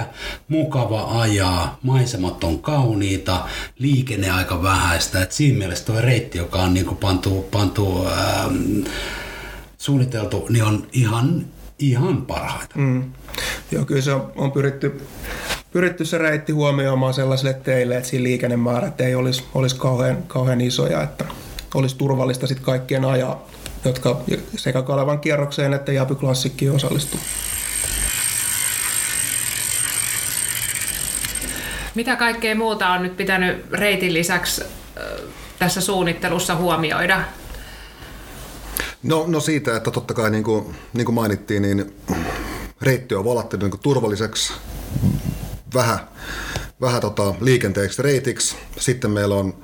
mukava 0.49 1.20
ajaa, 1.20 1.78
maisemat 1.83 2.45
on 2.45 2.62
kauniita, 2.62 3.49
liikenne 3.78 4.31
aika 4.31 4.62
vähäistä. 4.62 5.22
Et 5.22 5.33
siinä 5.33 5.59
mielessä 5.59 5.85
tuo 5.85 6.01
reitti, 6.01 6.39
joka 6.39 6.59
on 6.59 6.74
niin 6.74 6.87
kuin 6.87 6.97
pantu, 6.97 7.49
pantu 7.51 8.07
ähm, 8.07 8.85
suunniteltu, 9.78 10.47
niin 10.49 10.64
on 10.64 10.87
ihan, 10.93 11.47
ihan 11.78 12.26
parhaita. 12.26 12.74
Mm. 12.78 13.12
Joo, 13.70 13.85
kyllä 13.85 14.03
se 14.03 14.12
on, 14.12 14.33
on 14.37 14.53
pyritty 14.53 15.03
pyritty 15.73 16.05
se 16.05 16.18
reitti 16.18 16.53
huomioimaan 16.53 17.14
sellaisille 17.14 17.55
teille, 17.55 17.97
että 17.97 18.09
siinä 18.09 18.23
liikennemäärät 18.23 19.01
ei 19.01 19.14
olisi, 19.14 19.45
olisi 19.55 19.77
kauhean, 19.77 20.23
kauhean 20.23 20.61
isoja, 20.61 21.03
että 21.03 21.25
olisi 21.75 21.97
turvallista 21.97 22.47
sitten 22.47 22.64
kaikkien 22.64 23.05
ajaa, 23.05 23.47
jotka 23.85 24.21
sekä 24.57 24.83
Kalevan 24.83 25.21
kierrokseen 25.21 25.75
että 25.75 25.93
Jäpy 25.93 26.14
Klassikkiin 26.14 26.73
osallistuu. 26.73 27.21
Mitä 31.95 32.16
kaikkea 32.16 32.55
muuta 32.55 32.89
on 32.89 33.03
nyt 33.03 33.16
pitänyt 33.16 33.71
reitin 33.73 34.14
lisäksi 34.14 34.64
tässä 35.59 35.81
suunnittelussa 35.81 36.57
huomioida? 36.57 37.21
No, 39.03 39.25
no 39.29 39.41
siitä, 39.41 39.77
että 39.77 39.91
totta 39.91 40.14
kai 40.14 40.31
niin 40.31 40.45
kuin, 40.45 40.77
niin 40.93 41.05
kuin 41.05 41.14
mainittiin, 41.14 41.62
niin 41.62 41.95
reitti 42.83 43.14
on 43.14 43.25
valattu 43.25 43.57
niin 43.57 43.81
turvalliseksi 43.83 44.53
vähän, 45.75 45.99
vähän 46.81 47.01
tota 47.01 47.35
liikenteeksi 47.41 48.03
reitiksi. 48.03 48.57
Sitten 48.79 49.11
meillä 49.11 49.35
on 49.35 49.55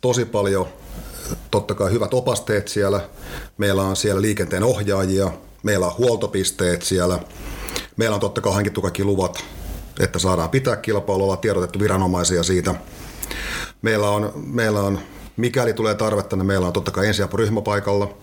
tosi 0.00 0.24
paljon 0.24 0.66
totta 1.50 1.74
kai 1.74 1.92
hyvät 1.92 2.14
opasteet 2.14 2.68
siellä. 2.68 3.00
Meillä 3.58 3.82
on 3.82 3.96
siellä 3.96 4.22
liikenteen 4.22 4.64
ohjaajia, 4.64 5.30
meillä 5.62 5.86
on 5.86 5.98
huoltopisteet 5.98 6.82
siellä. 6.82 7.18
Meillä 7.96 8.14
on 8.14 8.20
totta 8.20 8.40
kai 8.40 8.54
hankittu 8.54 8.82
kaikki 8.82 9.04
luvat, 9.04 9.44
että 10.00 10.18
saadaan 10.18 10.50
pitää 10.50 10.76
kilpailua, 10.76 11.36
tiedotettu 11.36 11.80
viranomaisia 11.80 12.42
siitä. 12.42 12.74
Meillä 13.82 14.08
on, 14.08 14.32
meillä 14.36 14.80
on 14.80 15.00
mikäli 15.36 15.72
tulee 15.72 15.94
tarvetta, 15.94 16.36
niin 16.36 16.46
meillä 16.46 16.66
on 16.66 16.72
totta 16.72 16.90
kai 16.90 17.06
ensiapuryhmä 17.06 17.62
paikalla 17.62 18.16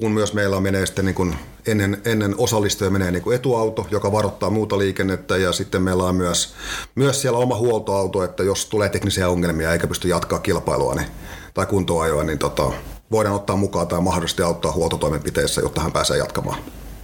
kun 0.00 0.12
myös 0.12 0.34
meillä 0.34 0.60
menee 0.60 0.86
sitten 0.86 1.04
niin 1.04 1.14
kuin 1.14 1.36
ennen, 1.66 2.02
ennen 2.04 2.34
osallistuja 2.38 2.90
menee 2.90 3.10
niin 3.10 3.22
kuin 3.22 3.36
etuauto, 3.36 3.86
joka 3.90 4.12
varoittaa 4.12 4.50
muuta 4.50 4.78
liikennettä 4.78 5.36
ja 5.36 5.52
sitten 5.52 5.82
meillä 5.82 6.04
on 6.04 6.16
myös, 6.16 6.54
myös 6.94 7.22
siellä 7.22 7.38
oma 7.38 7.56
huoltoauto, 7.56 8.24
että 8.24 8.42
jos 8.42 8.66
tulee 8.66 8.88
teknisiä 8.88 9.28
ongelmia 9.28 9.72
eikä 9.72 9.86
pysty 9.86 10.08
jatkaa 10.08 10.38
kilpailua 10.38 10.94
niin, 10.94 11.08
tai 11.54 11.66
kuntoajoa, 11.66 12.24
niin 12.24 12.38
tota, 12.38 12.72
voidaan 13.10 13.34
ottaa 13.34 13.56
mukaan 13.56 13.86
tai 13.86 14.00
mahdollisesti 14.00 14.42
auttaa 14.42 14.72
huoltotoimenpiteissä, 14.72 15.60
jotta 15.60 15.80
hän 15.80 15.92
pääsee 15.92 16.18
jatkamaan. 16.18 16.58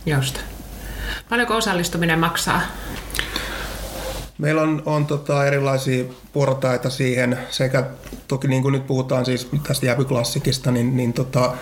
Just. 0.07 0.39
Paljonko 1.29 1.57
osallistuminen 1.57 2.19
maksaa? 2.19 2.61
Meillä 4.39 4.63
on, 4.63 4.83
on 4.87 5.07
tota 5.07 5.47
erilaisia 5.47 6.05
portaita 6.33 6.91
siihen 6.91 7.39
sekä 7.51 7.85
toki 8.29 8.49
niin 8.49 8.63
kuin 8.63 8.73
nyt 8.73 8.87
puhutaan 8.87 9.25
siis 9.25 9.49
tästä 9.67 9.87
jäpyklassikista, 9.87 10.71
niin, 10.71 10.97
niin 10.97 11.13
tota, 11.13 11.55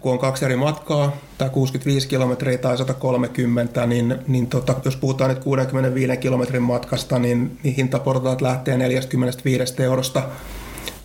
kun 0.00 0.12
on 0.12 0.18
kaksi 0.18 0.44
eri 0.44 0.56
matkaa, 0.56 1.16
tämä 1.38 1.48
65 1.48 2.08
kilometriä 2.08 2.58
tai 2.58 2.78
130, 2.78 3.86
niin, 3.86 4.18
niin 4.26 4.46
tota, 4.46 4.74
jos 4.84 4.96
puhutaan 4.96 5.30
nyt 5.30 5.38
65 5.38 6.16
kilometrin 6.16 6.62
matkasta, 6.62 7.18
niin, 7.18 7.58
niin 7.62 7.74
hintaportaat 7.74 8.40
lähtee 8.40 8.76
45 8.76 9.82
eurosta 9.82 10.22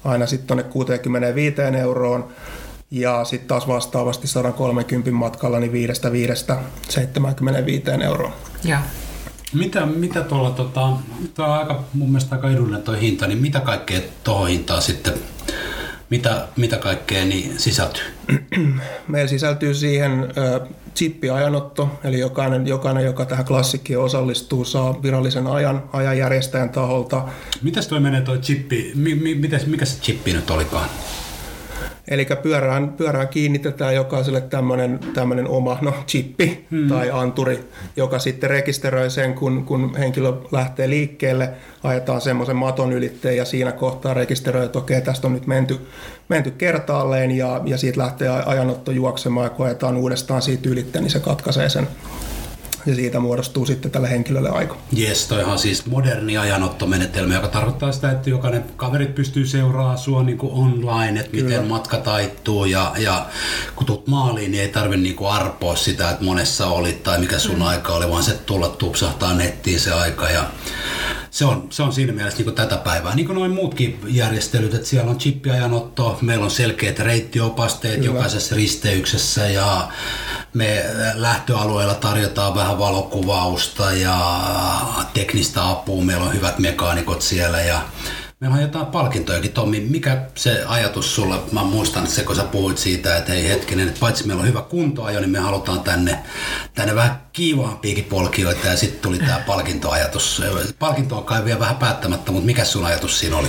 aina 0.05 0.25
sitten 0.25 0.47
tuonne 0.47 0.63
65 0.63 1.61
euroon. 1.61 2.27
Ja 2.91 3.23
sitten 3.25 3.47
taas 3.47 3.67
vastaavasti 3.67 4.27
130 4.27 5.11
matkalla 5.11 5.59
niin 5.59 5.71
5 5.71 6.11
5 6.11 6.45
75 6.89 7.83
euroon. 8.03 8.33
Ja. 8.63 8.81
Mitä, 9.53 9.85
mitä 9.85 10.21
tuolla, 10.21 10.49
tota, 10.49 10.89
tuo 11.33 11.45
on 11.45 11.51
aika, 11.51 11.83
mun 11.93 12.09
mielestä 12.09 12.35
aika 12.35 12.49
edullinen 12.49 12.81
tuo 12.81 12.93
hinta, 12.93 13.27
niin 13.27 13.41
mitä 13.41 13.59
kaikkea 13.59 13.99
tuohon 14.23 14.47
hintaan 14.47 14.81
sitten, 14.81 15.13
mitä, 16.09 16.47
mitä 16.55 16.77
kaikkea 16.77 17.25
niin 17.25 17.59
sisältyy? 17.59 18.03
Meillä 19.07 19.29
sisältyy 19.29 19.73
siihen 19.73 20.27
chippiajanotto, 20.95 21.99
eli 22.03 22.19
jokainen, 22.19 22.67
jokainen, 22.67 23.05
joka 23.05 23.25
tähän 23.25 23.45
klassikkiin 23.45 23.99
osallistuu, 23.99 24.65
saa 24.65 25.03
virallisen 25.03 25.47
ajan 25.47 25.83
ajanjärjestäjän 25.93 26.69
taholta. 26.69 27.27
Mitäs 27.61 27.87
toi 27.87 27.99
menee 27.99 28.21
toi 28.21 28.37
chippi, 28.39 28.91
mi, 28.95 29.15
mi, 29.15 29.35
mitäs, 29.35 29.65
mikä 29.65 29.85
se 29.85 30.01
chippi 30.01 30.33
nyt 30.33 30.49
olikaan? 30.49 30.89
Eli 32.07 32.27
pyörään, 32.41 32.89
pyörään 32.89 33.27
kiinnitetään 33.27 33.95
jokaiselle 33.95 34.41
tämmöinen, 34.41 35.47
oma 35.47 35.77
no, 35.81 35.93
chippi 36.07 36.65
hmm. 36.71 36.87
tai 36.87 37.11
anturi, 37.11 37.69
joka 37.95 38.19
sitten 38.19 38.49
rekisteröi 38.49 39.09
sen, 39.09 39.33
kun, 39.33 39.65
kun 39.65 39.95
henkilö 39.97 40.33
lähtee 40.51 40.89
liikkeelle, 40.89 41.49
ajetaan 41.83 42.21
semmoisen 42.21 42.55
maton 42.55 42.93
ylitteen 42.93 43.37
ja 43.37 43.45
siinä 43.45 43.71
kohtaa 43.71 44.13
rekisteröi, 44.13 44.65
että 44.65 44.79
okei, 44.79 45.01
tästä 45.01 45.27
on 45.27 45.33
nyt 45.33 45.47
menty, 45.47 45.79
menty 46.29 46.51
kertaalleen 46.51 47.31
ja, 47.31 47.61
ja 47.65 47.77
siitä 47.77 48.01
lähtee 48.01 48.29
ajanotto 48.29 48.91
juoksemaan 48.91 49.43
ja 49.43 49.49
kun 49.49 49.65
ajetaan 49.65 49.97
uudestaan 49.97 50.41
siitä 50.41 50.69
ylitteen, 50.69 51.03
niin 51.03 51.11
se 51.11 51.19
katkaisee 51.19 51.69
sen 51.69 51.87
ja 52.85 52.95
siitä 52.95 53.19
muodostuu 53.19 53.65
sitten 53.65 53.91
tälle 53.91 54.09
henkilölle 54.09 54.49
aika. 54.49 54.77
Jes, 54.91 55.27
toihan 55.27 55.59
siis 55.59 55.85
moderni 55.85 56.37
ajanottomenetelmä, 56.37 57.33
joka 57.33 57.47
tarkoittaa 57.47 57.91
sitä, 57.91 58.11
että 58.11 58.29
jokainen 58.29 58.65
kaverit 58.75 59.15
pystyy 59.15 59.45
seuraamaan 59.45 59.97
sua 59.97 60.23
niin 60.23 60.37
kuin 60.37 60.53
online, 60.53 61.19
että 61.19 61.31
Kyllä. 61.31 61.43
miten 61.43 61.67
matka 61.67 61.97
taittuu 61.97 62.65
ja, 62.65 62.93
ja 62.97 63.25
kun 63.75 63.85
tulet 63.85 64.07
maaliin, 64.07 64.51
niin 64.51 64.61
ei 64.61 64.69
tarvitse 64.69 65.03
niin 65.03 65.15
kuin 65.15 65.31
arpoa 65.31 65.75
sitä, 65.75 66.09
että 66.09 66.23
monessa 66.23 66.67
olit 66.67 67.03
tai 67.03 67.19
mikä 67.19 67.39
sun 67.39 67.55
mm. 67.55 67.61
aika 67.61 67.93
oli, 67.93 68.09
vaan 68.09 68.23
se 68.23 68.33
tulla 68.33 68.69
tupsahtaa 68.69 69.33
nettiin 69.33 69.79
se 69.79 69.93
aika 69.93 70.29
ja 70.29 70.43
se 71.35 71.45
on, 71.45 71.67
se 71.69 71.83
on 71.83 71.93
siinä 71.93 72.13
mielessä 72.13 72.37
niin 72.37 72.43
kuin 72.43 72.55
tätä 72.55 72.77
päivää. 72.77 73.15
Niin 73.15 73.25
kuin 73.25 73.35
noin 73.35 73.51
muutkin 73.51 73.99
järjestelyt, 74.07 74.73
että 74.73 74.87
siellä 74.87 75.11
on 75.11 75.17
chippiajanotto, 75.17 76.17
meillä 76.21 76.45
on 76.45 76.51
selkeät 76.51 76.99
reittiopasteet 76.99 77.95
Kyllä. 77.95 78.05
jokaisessa 78.05 78.55
risteyksessä 78.55 79.49
ja 79.49 79.87
me 80.53 80.85
lähtöalueella 81.13 81.93
tarjotaan 81.93 82.55
vähän 82.55 82.79
valokuvausta 82.79 83.91
ja 83.91 84.41
teknistä 85.13 85.69
apua, 85.69 86.03
meillä 86.03 86.25
on 86.25 86.33
hyvät 86.33 86.59
mekaanikot 86.59 87.21
siellä 87.21 87.61
ja 87.61 87.81
Meillä 88.45 88.55
on 88.55 88.61
jotain 88.61 88.85
palkintojakin. 88.85 89.51
Tommi, 89.51 89.79
mikä 89.79 90.21
se 90.35 90.63
ajatus 90.67 91.15
sulla, 91.15 91.43
mä 91.51 91.63
muistan 91.63 92.07
se, 92.07 92.23
kun 92.23 92.35
sä 92.35 92.43
puhuit 92.43 92.77
siitä, 92.77 93.17
että 93.17 93.31
hei 93.31 93.49
hetkinen, 93.49 93.87
että 93.87 93.99
paitsi 93.99 94.27
meillä 94.27 94.41
on 94.41 94.47
hyvä 94.47 94.61
kuntoajo, 94.61 95.19
niin 95.19 95.29
me 95.29 95.39
halutaan 95.39 95.79
tänne, 95.79 96.19
tänne 96.73 96.95
vähän 96.95 97.21
kiivaampiakin 97.33 98.03
polkijoita 98.03 98.67
ja 98.67 98.77
sitten 98.77 99.01
tuli 99.01 99.19
tämä 99.19 99.39
palkintoajatus. 99.47 100.41
Palkinto 100.79 101.17
on 101.17 101.23
kai 101.23 101.45
vielä 101.45 101.59
vähän 101.59 101.75
päättämättä, 101.75 102.31
mutta 102.31 102.45
mikä 102.45 102.65
sun 102.65 102.85
ajatus 102.85 103.19
siinä 103.19 103.37
oli? 103.37 103.47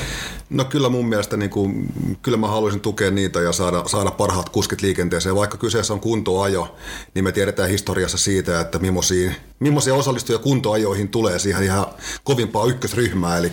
No 0.50 0.64
kyllä 0.64 0.88
mun 0.88 1.08
mielestä 1.08 1.36
niin 1.36 1.50
kuin, 1.50 1.86
kyllä 2.22 2.38
mä 2.38 2.48
haluaisin 2.48 2.80
tukea 2.80 3.10
niitä 3.10 3.40
ja 3.40 3.52
saada, 3.52 3.82
saada 3.86 4.10
parhaat 4.10 4.48
kuskit 4.48 4.82
liikenteeseen. 4.82 5.36
Vaikka 5.36 5.58
kyseessä 5.58 5.92
on 5.92 6.00
kuntoajo, 6.00 6.76
niin 7.14 7.24
me 7.24 7.32
tiedetään 7.32 7.68
historiassa 7.68 8.18
siitä, 8.18 8.60
että 8.60 8.78
millaisia, 8.78 9.32
millaisia 9.58 9.94
osallistujia 9.94 10.38
kuntoajoihin 10.38 11.08
tulee 11.08 11.38
siihen 11.38 11.62
ihan 11.62 11.86
kovimpaa 12.24 12.66
ykkösryhmää. 12.66 13.38
Eli 13.38 13.52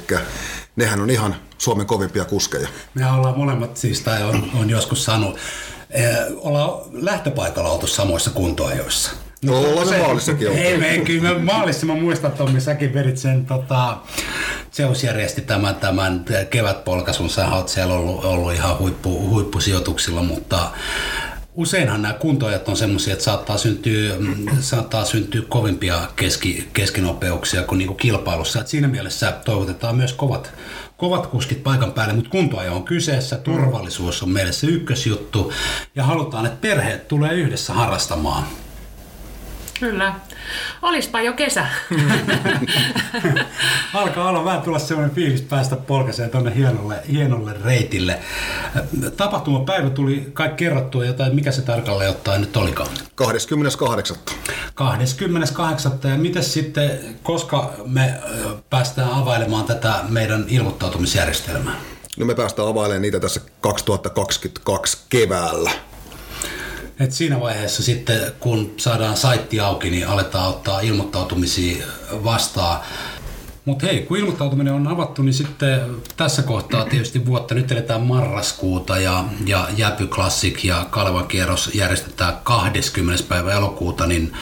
nehän 0.76 1.02
on 1.02 1.10
ihan 1.10 1.36
Suomen 1.58 1.86
kovimpia 1.86 2.26
kuskeja. 2.26 2.68
Me 2.94 3.12
ollaan 3.12 3.38
molemmat 3.38 3.78
siis, 3.78 4.02
tai 4.02 4.24
on, 4.24 4.44
on 4.60 4.70
joskus 4.70 5.06
sanonut, 5.06 5.38
eh, 5.90 6.16
ollaan 6.38 6.82
lähtöpaikalla 6.92 7.70
oltu 7.70 7.88
samoissa 7.88 8.32
kuntoajoissa. 8.32 9.12
No, 9.44 9.60
ollaan 9.60 9.88
se 9.88 9.98
maalissakin 9.98 10.50
oltu. 10.50 10.60
Ei, 10.62 10.78
me, 10.78 10.98
kyllä 11.06 11.40
maalissa, 11.40 11.86
mä 11.86 11.96
muistan 11.96 12.32
Tommi, 12.32 12.62
säkin 12.62 12.94
vedit 12.94 13.18
sen, 13.18 13.46
tota, 13.46 13.98
Zeus 14.74 15.04
järjesti 15.04 15.42
tämän, 15.42 15.76
tämän 15.76 16.26
kevätpolkasun, 16.50 17.30
sä 17.30 17.48
oot 17.48 17.70
siellä 17.70 17.94
ollut, 17.94 18.26
ollut 18.26 18.54
ihan 18.54 18.80
huippu, 18.80 19.30
huippusijoituksilla, 19.30 20.24
mutta 20.24 20.72
Useinhan 21.56 22.02
nämä 22.02 22.14
kuntoajat 22.14 22.70
on 22.70 22.78
sellaisia, 22.78 23.14
että 23.14 23.26
saattaa 23.26 23.58
syntyä, 23.58 24.16
saattaa 24.60 25.06
syntyä 25.06 25.42
kovimpia 25.50 26.02
keski, 26.16 26.70
keskinopeuksia 26.74 27.64
kuin, 27.64 27.78
niin 27.78 27.88
kuin 27.88 27.98
kilpailussa. 27.98 28.60
Et 28.60 28.68
siinä 28.68 28.88
mielessä 28.88 29.32
toivotetaan 29.46 29.96
myös 29.96 30.14
kovat, 30.14 30.54
kovat 30.98 31.28
kuskit 31.28 31.64
paikan 31.64 31.92
päälle, 31.92 32.14
mutta 32.14 32.30
kuntoajo 32.30 32.76
on 32.76 32.84
kyseessä, 32.84 33.38
turvallisuus 33.38 34.24
on 34.24 34.30
meille 34.30 34.52
se 34.52 34.68
ykkösjuttu 34.68 35.54
ja 35.96 36.04
halutaan, 36.04 36.46
että 36.46 36.62
perheet 36.62 37.08
tulee 37.08 37.34
yhdessä 37.34 37.74
harrastamaan. 37.74 38.44
Kyllä. 39.80 40.14
Olispa 40.82 41.22
jo 41.22 41.34
kesä. 41.34 41.66
Alkaa 43.94 44.30
olla 44.30 44.46
vähän 44.46 44.62
tulla 44.62 44.80
sellainen 44.80 45.16
fiilis 45.16 45.42
päästä 45.42 45.76
polkaseen 45.76 46.30
tuonne 46.30 46.56
hienolle, 46.56 46.96
hienolle 47.12 47.54
reitille. 47.64 48.20
Tapahtumapäivä 49.18 49.90
tuli 49.90 50.30
kai 50.34 50.50
kerrottua 50.50 51.06
jotain, 51.06 51.36
mikä 51.36 51.52
se 51.52 51.62
tarkalleen 51.62 52.10
ottaen 52.10 52.42
nyt 52.42 52.58
olikaan? 52.58 52.90
28. 53.16 54.18
28. 54.76 55.92
Ja 56.04 56.18
miten 56.18 56.44
sitten, 56.44 57.00
koska 57.24 57.74
me 57.86 58.14
päästään 58.70 59.12
availemaan 59.12 59.66
tätä 59.66 59.94
meidän 60.10 60.46
ilmoittautumisjärjestelmää? 60.48 61.76
No 62.18 62.26
me 62.26 62.36
päästään 62.36 62.68
availemaan 62.68 63.02
niitä 63.02 63.20
tässä 63.20 63.42
2022 63.62 64.98
keväällä. 65.10 65.72
Et 67.00 67.12
siinä 67.12 67.40
vaiheessa 67.40 67.84
sitten, 67.84 68.22
kun 68.40 68.74
saadaan 68.78 69.18
saitti 69.18 69.60
auki, 69.60 69.90
niin 69.90 70.08
aletaan 70.08 70.50
ottaa 70.50 70.80
ilmoittautumisia 70.80 71.86
vastaan. 72.24 72.80
Mutta 73.66 73.86
hei, 73.86 74.02
kun 74.02 74.18
ilmoittautuminen 74.18 74.74
on 74.74 74.88
avattu, 74.88 75.22
niin 75.22 75.34
sitten 75.34 75.80
tässä 76.18 76.42
kohtaa 76.42 76.86
tietysti 76.86 77.26
vuotta, 77.26 77.56
nyt 77.56 77.72
eletään 77.72 78.02
marraskuuta 78.02 78.98
ja, 78.98 79.26
ja 79.46 79.68
Jäpy 79.78 80.08
Classic 80.08 80.64
ja 80.64 80.86
Kalevan 80.90 81.28
kierros 81.28 81.70
järjestetään 81.74 82.34
20. 82.44 83.24
päivä 83.30 83.54
elokuuta, 83.54 84.08
niin 84.08 84.34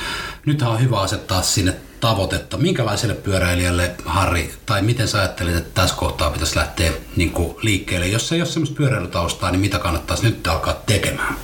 nythän 0.45 0.71
on 0.71 0.81
hyvä 0.81 0.99
asettaa 0.99 1.41
sinne 1.41 1.75
tavoitetta. 1.99 2.57
Minkälaiselle 2.57 3.15
pyöräilijälle, 3.15 3.95
Harri, 4.05 4.53
tai 4.65 4.81
miten 4.81 5.07
sä 5.07 5.17
ajattelet, 5.17 5.55
että 5.55 5.81
tässä 5.81 5.95
kohtaa 5.95 6.31
pitäisi 6.31 6.55
lähteä 6.55 6.91
niin 7.15 7.33
liikkeelle? 7.61 8.07
Jos 8.07 8.31
ei 8.31 8.41
ole 8.41 8.49
semmoista 8.49 8.75
pyöräilytaustaa, 8.75 9.51
niin 9.51 9.61
mitä 9.61 9.79
kannattaisi 9.79 10.23
nyt 10.23 10.47
alkaa 10.47 10.73
tekemään? 10.85 11.35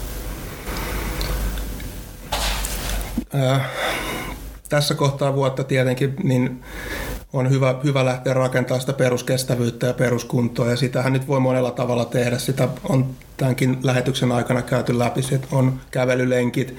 Äh, 3.35 3.61
tässä 4.69 4.95
kohtaa 4.95 5.35
vuotta 5.35 5.63
tietenkin 5.63 6.15
niin 6.23 6.63
on 7.33 7.49
hyvä, 7.49 7.75
hyvä 7.83 8.05
lähteä 8.05 8.33
rakentamaan 8.33 8.81
sitä 8.81 8.93
peruskestävyyttä 8.93 9.87
ja 9.87 9.93
peruskuntoa, 9.93 10.69
ja 10.69 10.75
sitähän 10.75 11.13
nyt 11.13 11.27
voi 11.27 11.39
monella 11.39 11.71
tavalla 11.71 12.05
tehdä. 12.05 12.37
Sitä 12.37 12.67
on 12.89 13.05
tämänkin 13.37 13.77
lähetyksen 13.83 14.31
aikana 14.31 14.61
käyty 14.61 14.99
läpi, 14.99 15.21
että 15.31 15.47
on 15.51 15.79
kävelylenkit, 15.91 16.75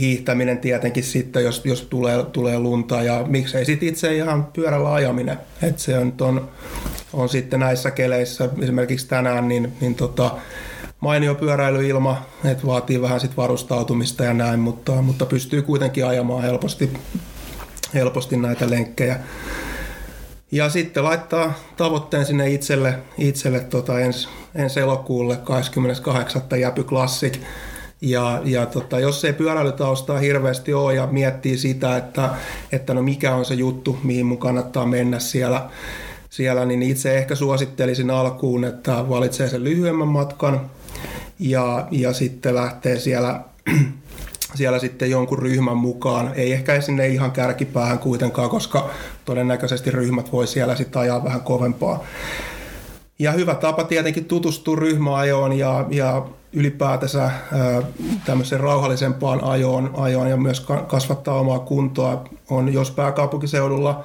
hiihtäminen 0.00 0.58
tietenkin 0.58 1.04
sitten, 1.04 1.44
jos, 1.44 1.62
jos 1.64 1.82
tulee, 1.82 2.22
tulee 2.22 2.58
lunta, 2.58 3.02
ja 3.02 3.24
miksei 3.26 3.64
sitten 3.64 3.88
itse 3.88 4.16
ihan 4.16 4.44
pyörällä 4.44 4.94
ajaminen. 4.94 5.38
että 5.62 5.82
se 5.82 5.98
on, 5.98 6.14
on, 6.20 6.48
on 7.12 7.28
sitten 7.28 7.60
näissä 7.60 7.90
keleissä, 7.90 8.48
esimerkiksi 8.62 9.08
tänään, 9.08 9.48
niin, 9.48 9.72
niin 9.80 9.94
tota, 9.94 10.36
mainio 11.00 11.34
pyöräilyilma, 11.34 12.22
että 12.44 12.66
vaatii 12.66 13.02
vähän 13.02 13.20
sit 13.20 13.36
varustautumista 13.36 14.24
ja 14.24 14.34
näin, 14.34 14.60
mutta, 14.60 14.92
mutta 15.02 15.26
pystyy 15.26 15.62
kuitenkin 15.62 16.06
ajamaan 16.06 16.42
helposti, 16.42 16.92
helposti 17.94 18.36
näitä 18.36 18.70
lenkkejä. 18.70 19.20
Ja 20.52 20.70
sitten 20.70 21.04
laittaa 21.04 21.52
tavoitteen 21.76 22.26
sinne 22.26 22.50
itselle, 22.50 22.98
itselle 23.18 23.60
tota 23.60 24.00
ens, 24.00 24.28
ensi 24.54 24.80
elokuulle 24.80 25.36
28. 25.36 26.42
Jäpy 26.60 26.84
Classic. 26.84 27.38
Ja, 28.00 28.40
ja 28.44 28.66
tota, 28.66 29.00
jos 29.00 29.24
ei 29.24 29.32
pyöräilytaustaa 29.32 30.18
hirveästi 30.18 30.74
ole 30.74 30.94
ja 30.94 31.06
miettii 31.06 31.56
sitä, 31.56 31.96
että, 31.96 32.30
että 32.72 32.94
no 32.94 33.02
mikä 33.02 33.34
on 33.34 33.44
se 33.44 33.54
juttu, 33.54 33.98
mihin 34.04 34.26
mun 34.26 34.38
kannattaa 34.38 34.86
mennä 34.86 35.18
siellä, 35.18 35.70
siellä, 36.30 36.64
niin 36.64 36.82
itse 36.82 37.18
ehkä 37.18 37.34
suosittelisin 37.34 38.10
alkuun, 38.10 38.64
että 38.64 39.08
valitsee 39.08 39.48
sen 39.48 39.64
lyhyemmän 39.64 40.08
matkan, 40.08 40.70
ja, 41.40 41.86
ja 41.90 42.12
sitten 42.12 42.54
lähtee 42.54 42.98
siellä, 42.98 43.40
siellä 44.58 44.78
sitten 44.78 45.10
jonkun 45.10 45.38
ryhmän 45.38 45.76
mukaan. 45.76 46.32
Ei 46.34 46.52
ehkä 46.52 46.80
sinne 46.80 47.08
ihan 47.08 47.32
kärkipäähän 47.32 47.98
kuitenkaan, 47.98 48.50
koska 48.50 48.90
todennäköisesti 49.24 49.90
ryhmät 49.90 50.32
voi 50.32 50.46
siellä 50.46 50.76
sitten 50.76 51.02
ajaa 51.02 51.24
vähän 51.24 51.40
kovempaa. 51.40 52.04
Ja 53.18 53.32
hyvä 53.32 53.54
tapa 53.54 53.84
tietenkin 53.84 54.24
tutustua 54.24 54.76
ryhmäajoon 54.76 55.58
ja, 55.58 55.86
ja 55.90 56.26
ylipäätänsä 56.52 57.22
ää, 57.22 57.32
tämmöiseen 58.26 58.60
rauhallisempaan 58.60 59.44
ajoon, 59.44 59.90
ajoon 59.96 60.30
ja 60.30 60.36
myös 60.36 60.66
kasvattaa 60.86 61.40
omaa 61.40 61.58
kuntoa 61.58 62.24
on, 62.50 62.72
jos 62.72 62.90
pääkaupunkiseudulla 62.90 64.04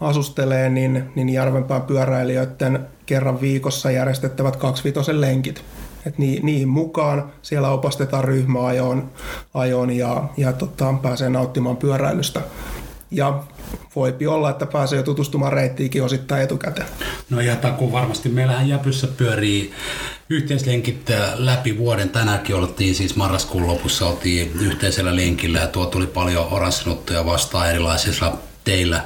asustelee, 0.00 0.68
niin, 0.68 1.10
niin 1.14 1.28
Järvenpään 1.28 1.82
pyöräilijöiden 1.82 2.86
kerran 3.06 3.40
viikossa 3.40 3.90
järjestettävät 3.90 4.56
kaksivitosen 4.56 5.20
lenkit. 5.20 5.64
Et 6.06 6.18
ni, 6.18 6.40
niihin 6.42 6.68
mukaan 6.68 7.32
siellä 7.42 7.68
opastetaan 7.68 8.24
ryhmäajoon 8.24 9.10
ajoon 9.54 9.90
ja, 9.90 10.24
ja 10.36 10.52
tota, 10.52 10.94
pääsee 11.02 11.28
nauttimaan 11.28 11.76
pyöräilystä. 11.76 12.40
Ja 13.10 13.42
voipi 13.96 14.26
olla, 14.26 14.50
että 14.50 14.66
pääsee 14.66 14.96
jo 14.96 15.02
tutustumaan 15.02 15.52
reittiikin 15.52 16.02
osittain 16.02 16.42
etukäteen. 16.42 16.86
No 17.30 17.40
ja 17.40 17.56
taku 17.56 17.92
varmasti. 17.92 18.28
Meillähän 18.28 18.68
Jäpyssä 18.68 19.06
pyörii 19.06 19.72
yhteislenkit 20.30 21.10
äh, 21.10 21.32
läpi 21.36 21.78
vuoden. 21.78 22.08
Tänäänkin 22.08 22.56
oltiin 22.56 22.94
siis 22.94 23.16
marraskuun 23.16 23.66
lopussa 23.66 24.06
oltiin 24.06 24.52
yhteisellä 24.60 25.16
lenkillä 25.16 25.58
ja 25.58 25.66
tuo 25.66 25.86
tuli 25.86 26.06
paljon 26.06 26.46
oranssinuttuja 26.50 27.26
vastaan 27.26 27.70
erilaisilla 27.70 28.38
teillä 28.64 29.04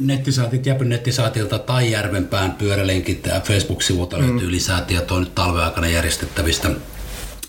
nettisaatit, 0.00 0.66
Jäpyn 0.66 0.88
nettisaatilta 0.88 1.58
tai 1.58 1.90
Järvenpään 1.90 2.52
pyörälenkit 2.52 3.28
Facebook-sivulta 3.44 4.18
mm. 4.18 4.28
löytyy 4.28 4.50
lisää 4.50 4.80
tietoa 4.80 5.20
nyt 5.20 5.34
talven 5.34 5.64
aikana 5.64 5.88
järjestettävistä 5.88 6.70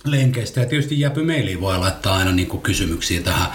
lenkeistä. 0.05 0.59
Ja 0.59 0.65
tietysti 0.65 0.99
Jäpy 0.99 1.23
Mailiin 1.23 1.61
voi 1.61 1.77
laittaa 1.77 2.17
aina 2.17 2.31
niin 2.31 2.47
kuin 2.47 2.61
kysymyksiä 2.61 3.21
tähän. 3.21 3.47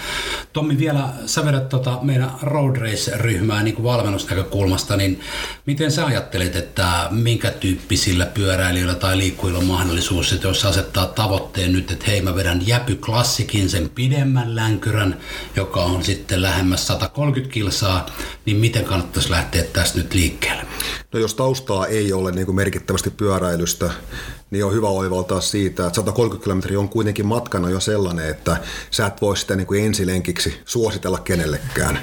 Tommi, 0.53 0.77
vielä 0.77 1.09
sä 1.25 1.45
vedät 1.45 1.69
tota 1.69 1.99
meidän 2.01 2.31
Road 2.41 2.75
Race-ryhmää 2.75 3.63
niin 3.63 3.75
kuin 3.75 3.83
valmennusnäkökulmasta, 3.83 4.97
niin 4.97 5.19
miten 5.65 5.91
sä 5.91 6.05
ajattelet, 6.05 6.55
että 6.55 7.07
minkä 7.11 7.51
tyyppisillä 7.51 8.25
pyöräilijöillä 8.25 8.95
tai 8.95 9.17
liikkujilla 9.17 9.59
on 9.59 9.65
mahdollisuus, 9.65 10.33
että 10.33 10.47
jos 10.47 10.65
asettaa 10.65 11.05
tavoitteen 11.05 11.73
nyt, 11.73 11.91
että 11.91 12.05
hei 12.07 12.21
mä 12.21 12.35
vedän 12.35 12.67
Jäpy 12.67 12.95
Klassikin 12.95 13.69
sen 13.69 13.89
pidemmän 13.89 14.55
länkyrän, 14.55 15.17
joka 15.55 15.83
on 15.83 16.03
sitten 16.03 16.41
lähemmäs 16.41 16.87
130 16.87 17.53
kilsaa, 17.53 18.05
niin 18.45 18.57
miten 18.57 18.85
kannattaisi 18.85 19.31
lähteä 19.31 19.63
tästä 19.63 19.97
nyt 19.97 20.13
liikkeelle? 20.13 20.65
No 21.13 21.19
jos 21.19 21.35
taustaa 21.35 21.87
ei 21.87 22.13
ole 22.13 22.31
niin 22.31 22.45
kuin 22.45 22.55
merkittävästi 22.55 23.09
pyöräilystä, 23.09 23.91
niin 24.51 24.65
on 24.65 24.73
hyvä 24.73 24.87
oivaltaa 24.87 25.41
siitä, 25.41 25.87
että 25.87 25.95
130 25.95 26.43
kilometriä 26.43 26.79
on 26.79 26.89
kuitenkin 26.89 27.25
matkana 27.25 27.69
jo 27.69 27.79
sellainen, 27.79 28.29
että 28.29 28.57
sä 28.91 29.05
et 29.05 29.21
voi 29.21 29.37
sitä 29.37 29.55
niin 29.55 29.67
kuin 29.67 29.85
ensilenkiksi 29.85 30.61
suositella 30.65 31.19
kenellekään. 31.19 31.99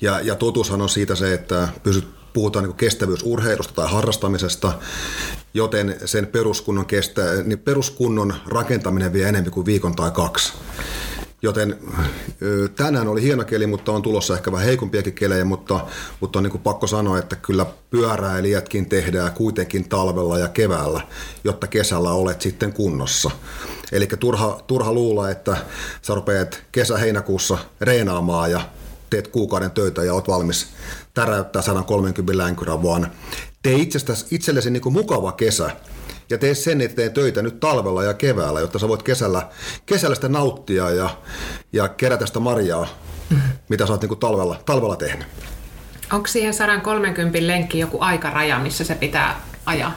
Ja, 0.00 0.20
ja 0.20 0.34
totuushan 0.34 0.82
on 0.82 0.88
siitä 0.88 1.14
se, 1.14 1.34
että 1.34 1.68
pysyt, 1.82 2.08
puhutaan 2.32 2.64
niin 2.64 2.76
kestävyysurheilusta 2.76 3.74
tai 3.74 3.92
harrastamisesta, 3.92 4.72
joten 5.54 5.96
sen 6.04 6.26
peruskunnon, 6.26 6.86
kestä, 6.86 7.22
niin 7.44 7.58
peruskunnon 7.58 8.34
rakentaminen 8.46 9.12
vie 9.12 9.28
enemmän 9.28 9.52
kuin 9.52 9.66
viikon 9.66 9.96
tai 9.96 10.10
kaksi. 10.10 10.52
Joten 11.42 11.78
tänään 12.76 13.08
oli 13.08 13.22
hieno 13.22 13.44
keli, 13.44 13.66
mutta 13.66 13.92
on 13.92 14.02
tulossa 14.02 14.34
ehkä 14.34 14.52
vähän 14.52 14.66
heikompiakin 14.66 15.12
kelejä, 15.12 15.44
mutta, 15.44 15.86
mutta 16.20 16.38
on 16.38 16.42
niin 16.42 16.50
kuin 16.50 16.62
pakko 16.62 16.86
sanoa, 16.86 17.18
että 17.18 17.36
kyllä 17.36 17.66
pyöräilijätkin 17.90 18.88
tehdään 18.88 19.32
kuitenkin 19.32 19.88
talvella 19.88 20.38
ja 20.38 20.48
keväällä, 20.48 21.00
jotta 21.44 21.66
kesällä 21.66 22.10
olet 22.10 22.42
sitten 22.42 22.72
kunnossa. 22.72 23.30
Eli 23.92 24.06
turha, 24.20 24.60
turha 24.66 24.92
luulla, 24.92 25.30
että 25.30 25.56
sä 26.02 26.14
rupeat 26.14 26.62
kesä-heinäkuussa 26.72 27.58
reenaamaan 27.80 28.50
ja 28.50 28.60
teet 29.10 29.28
kuukauden 29.28 29.70
töitä 29.70 30.04
ja 30.04 30.14
oot 30.14 30.28
valmis 30.28 30.66
täräyttää 31.14 31.62
130 31.62 32.38
länkyrän, 32.38 32.82
vaan 32.82 33.10
tee 33.62 33.74
itsestäsi, 33.74 34.26
itsellesi 34.30 34.70
niin 34.70 34.82
kuin 34.82 34.92
mukava 34.92 35.32
kesä 35.32 35.70
ja 36.30 36.38
tee 36.38 36.54
sen 36.54 36.80
eteen 36.80 37.12
töitä 37.12 37.42
nyt 37.42 37.60
talvella 37.60 38.04
ja 38.04 38.14
keväällä, 38.14 38.60
jotta 38.60 38.78
sä 38.78 38.88
voit 38.88 39.02
kesällä, 39.02 39.48
kesällä 39.86 40.14
sitä 40.14 40.28
nauttia 40.28 40.90
ja, 40.90 41.10
ja 41.72 41.88
kerätä 41.88 42.26
sitä 42.26 42.40
marjaa, 42.40 42.86
mitä 43.68 43.86
sä 43.86 43.92
oot 43.92 44.00
niin 44.00 44.08
kuin 44.08 44.20
talvella, 44.20 44.60
talvella 44.66 44.96
tehnyt. 44.96 45.26
Onko 46.12 46.26
siihen 46.26 46.54
130 46.54 47.38
lenkki 47.40 47.78
joku 47.78 47.98
aikaraja, 48.00 48.58
missä 48.58 48.84
se 48.84 48.94
pitää 48.94 49.40
ajaa? 49.66 49.92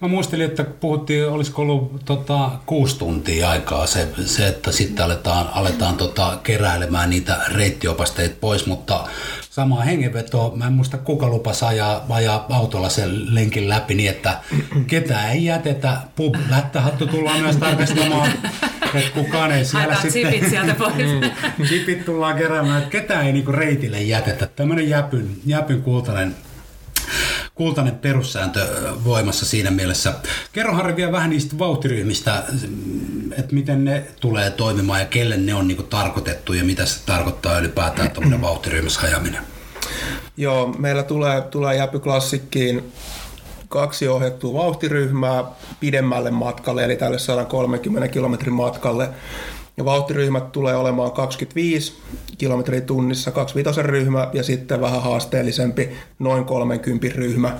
Mä 0.00 0.08
muistelin, 0.08 0.46
että 0.46 0.64
puhuttiin, 0.64 1.28
olisiko 1.28 1.62
ollut 1.62 2.04
tota, 2.04 2.50
kuusi 2.66 2.98
tuntia 2.98 3.50
aikaa 3.50 3.86
se, 3.86 4.08
se 4.26 4.46
että 4.48 4.72
sitten 4.72 5.04
aletaan, 5.04 5.48
aletaan 5.52 5.96
tota, 5.96 6.38
keräilemään 6.42 7.10
niitä 7.10 7.40
reittiopasteita 7.48 8.36
pois, 8.40 8.66
mutta 8.66 9.08
samaa 9.52 9.82
hengenvetoa, 9.82 10.56
mä 10.56 10.66
en 10.66 10.72
muista 10.72 10.98
kuka 10.98 11.28
lupas 11.28 11.62
ajaa, 11.62 12.06
ajaa 12.08 12.46
autolla 12.50 12.88
sen 12.88 13.34
lenkin 13.34 13.68
läpi 13.68 13.94
niin, 13.94 14.10
että 14.10 14.40
ketään 14.86 15.30
ei 15.30 15.44
jätetä, 15.44 15.96
pub, 16.16 16.34
lättähattu 16.50 17.06
tullaan 17.06 17.40
myös 17.40 17.56
tarkastamaan, 17.56 18.30
että 18.94 19.10
kukaan 19.14 19.52
ei 19.52 19.64
siellä 19.64 19.86
Haetaan 19.86 20.12
sitten... 20.12 20.32
chipit 20.32 20.50
sieltä 20.50 20.74
pois. 20.74 20.94
chipit 21.68 21.98
mm. 21.98 22.04
tullaan 22.04 22.38
keräämään, 22.38 22.78
että 22.78 22.90
ketään 22.90 23.26
ei 23.26 23.32
niinku 23.32 23.52
reitille 23.52 24.02
jätetä. 24.02 24.46
Tämmöinen 24.46 24.88
jäpyn, 24.88 25.30
jäpyn 25.46 25.82
kultainen 25.82 26.36
kultainen 27.54 27.94
perussääntö 27.94 28.66
voimassa 29.04 29.46
siinä 29.46 29.70
mielessä. 29.70 30.14
Kerro 30.52 30.74
Harri 30.74 30.96
vielä 30.96 31.12
vähän 31.12 31.30
niistä 31.30 31.58
vauhtiryhmistä, 31.58 32.44
että 33.38 33.54
miten 33.54 33.84
ne 33.84 34.06
tulee 34.20 34.50
toimimaan 34.50 35.00
ja 35.00 35.06
kelle 35.06 35.36
ne 35.36 35.54
on 35.54 35.68
niinku 35.68 35.82
tarkoitettu 35.82 36.52
ja 36.52 36.64
mitä 36.64 36.86
se 36.86 37.00
tarkoittaa 37.06 37.58
ylipäätään 37.58 38.10
tuommoinen 38.10 38.40
vauhtiryhmässä 38.48 39.00
ajaminen. 39.00 39.42
Joo, 40.36 40.66
meillä 40.78 41.02
tulee, 41.02 41.40
tulee 41.40 41.76
Jäpy 41.76 42.00
Klassikkiin 42.00 42.92
kaksi 43.68 44.08
ohjattua 44.08 44.52
vauhtiryhmää 44.52 45.44
pidemmälle 45.80 46.30
matkalle, 46.30 46.84
eli 46.84 46.96
tälle 46.96 47.18
130 47.18 48.08
kilometrin 48.08 48.54
matkalle. 48.54 49.08
Ja 49.76 49.84
vauhtiryhmät 49.84 50.52
tulee 50.52 50.76
olemaan 50.76 51.12
25 51.12 51.92
kilometriä 52.38 52.80
tunnissa, 52.80 53.30
25 53.30 53.82
ryhmä 53.82 54.28
ja 54.32 54.42
sitten 54.42 54.80
vähän 54.80 55.02
haasteellisempi 55.02 55.90
noin 56.18 56.44
30 56.44 57.08
ryhmä. 57.14 57.58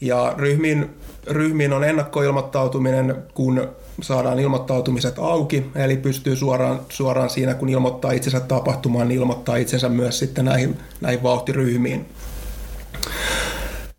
Ja 0.00 0.34
ryhmiin, 0.38 0.90
ryhmiin 1.26 1.72
on 1.72 1.84
ennakkoilmoittautuminen, 1.84 3.16
kun 3.34 3.68
saadaan 4.02 4.38
ilmoittautumiset 4.40 5.18
auki, 5.18 5.66
eli 5.74 5.96
pystyy 5.96 6.36
suoraan, 6.36 6.80
suoraan 6.88 7.30
siinä, 7.30 7.54
kun 7.54 7.68
ilmoittaa 7.68 8.12
itsensä 8.12 8.40
tapahtumaan, 8.40 9.08
niin 9.08 9.20
ilmoittaa 9.20 9.56
itsensä 9.56 9.88
myös 9.88 10.18
sitten 10.18 10.44
näihin, 10.44 10.78
näihin 11.00 11.22
vauhtiryhmiin. 11.22 12.06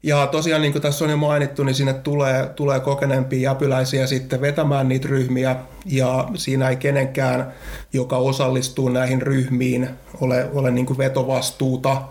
Ja 0.04 0.28
tosiaan, 0.28 0.62
niin 0.62 0.72
kuin 0.72 0.82
tässä 0.82 1.06
on 1.06 1.12
jo 1.12 1.18
mainittu, 1.18 1.64
niin 1.64 1.76
sinne 1.76 1.94
tulee, 1.94 2.48
tulee 2.56 2.80
kokeneempia 2.80 3.52
jäpyläisiä 3.52 4.08
sitten 4.08 4.42
vetämään 4.42 4.88
niitä 4.88 5.08
ryhmiä, 5.08 5.56
ja 5.86 6.28
siinä 6.36 6.70
ei 6.70 6.76
kenenkään, 6.76 7.54
joka 7.94 8.18
osallistuu 8.18 8.90
näihin 8.90 9.22
ryhmiin, 9.22 9.90
ole, 10.22 10.50
ole 10.54 10.72
niin 10.72 10.86
kuin 10.86 10.98
vetovastuuta, 10.98 12.02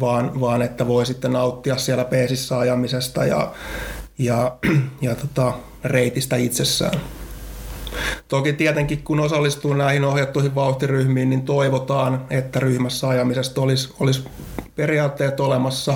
vaan, 0.00 0.40
vaan 0.40 0.62
että 0.62 0.86
voi 0.86 1.06
sitten 1.06 1.32
nauttia 1.32 1.76
siellä 1.76 2.04
peesissä 2.04 2.58
ajamisesta 2.58 3.24
ja, 3.24 3.52
ja, 4.18 4.56
ja 5.00 5.14
tota, 5.14 5.52
reitistä 5.84 6.36
itsessään. 6.36 7.00
Toki 8.28 8.52
tietenkin 8.52 9.02
kun 9.02 9.20
osallistuu 9.20 9.74
näihin 9.74 10.04
ohjattuihin 10.04 10.54
vauhtiryhmiin, 10.54 11.30
niin 11.30 11.42
toivotaan, 11.42 12.26
että 12.30 12.60
ryhmässä 12.60 13.08
ajamisesta 13.08 13.60
olisi, 13.60 13.94
olisi 14.00 14.24
periaatteet 14.76 15.40
olemassa, 15.40 15.94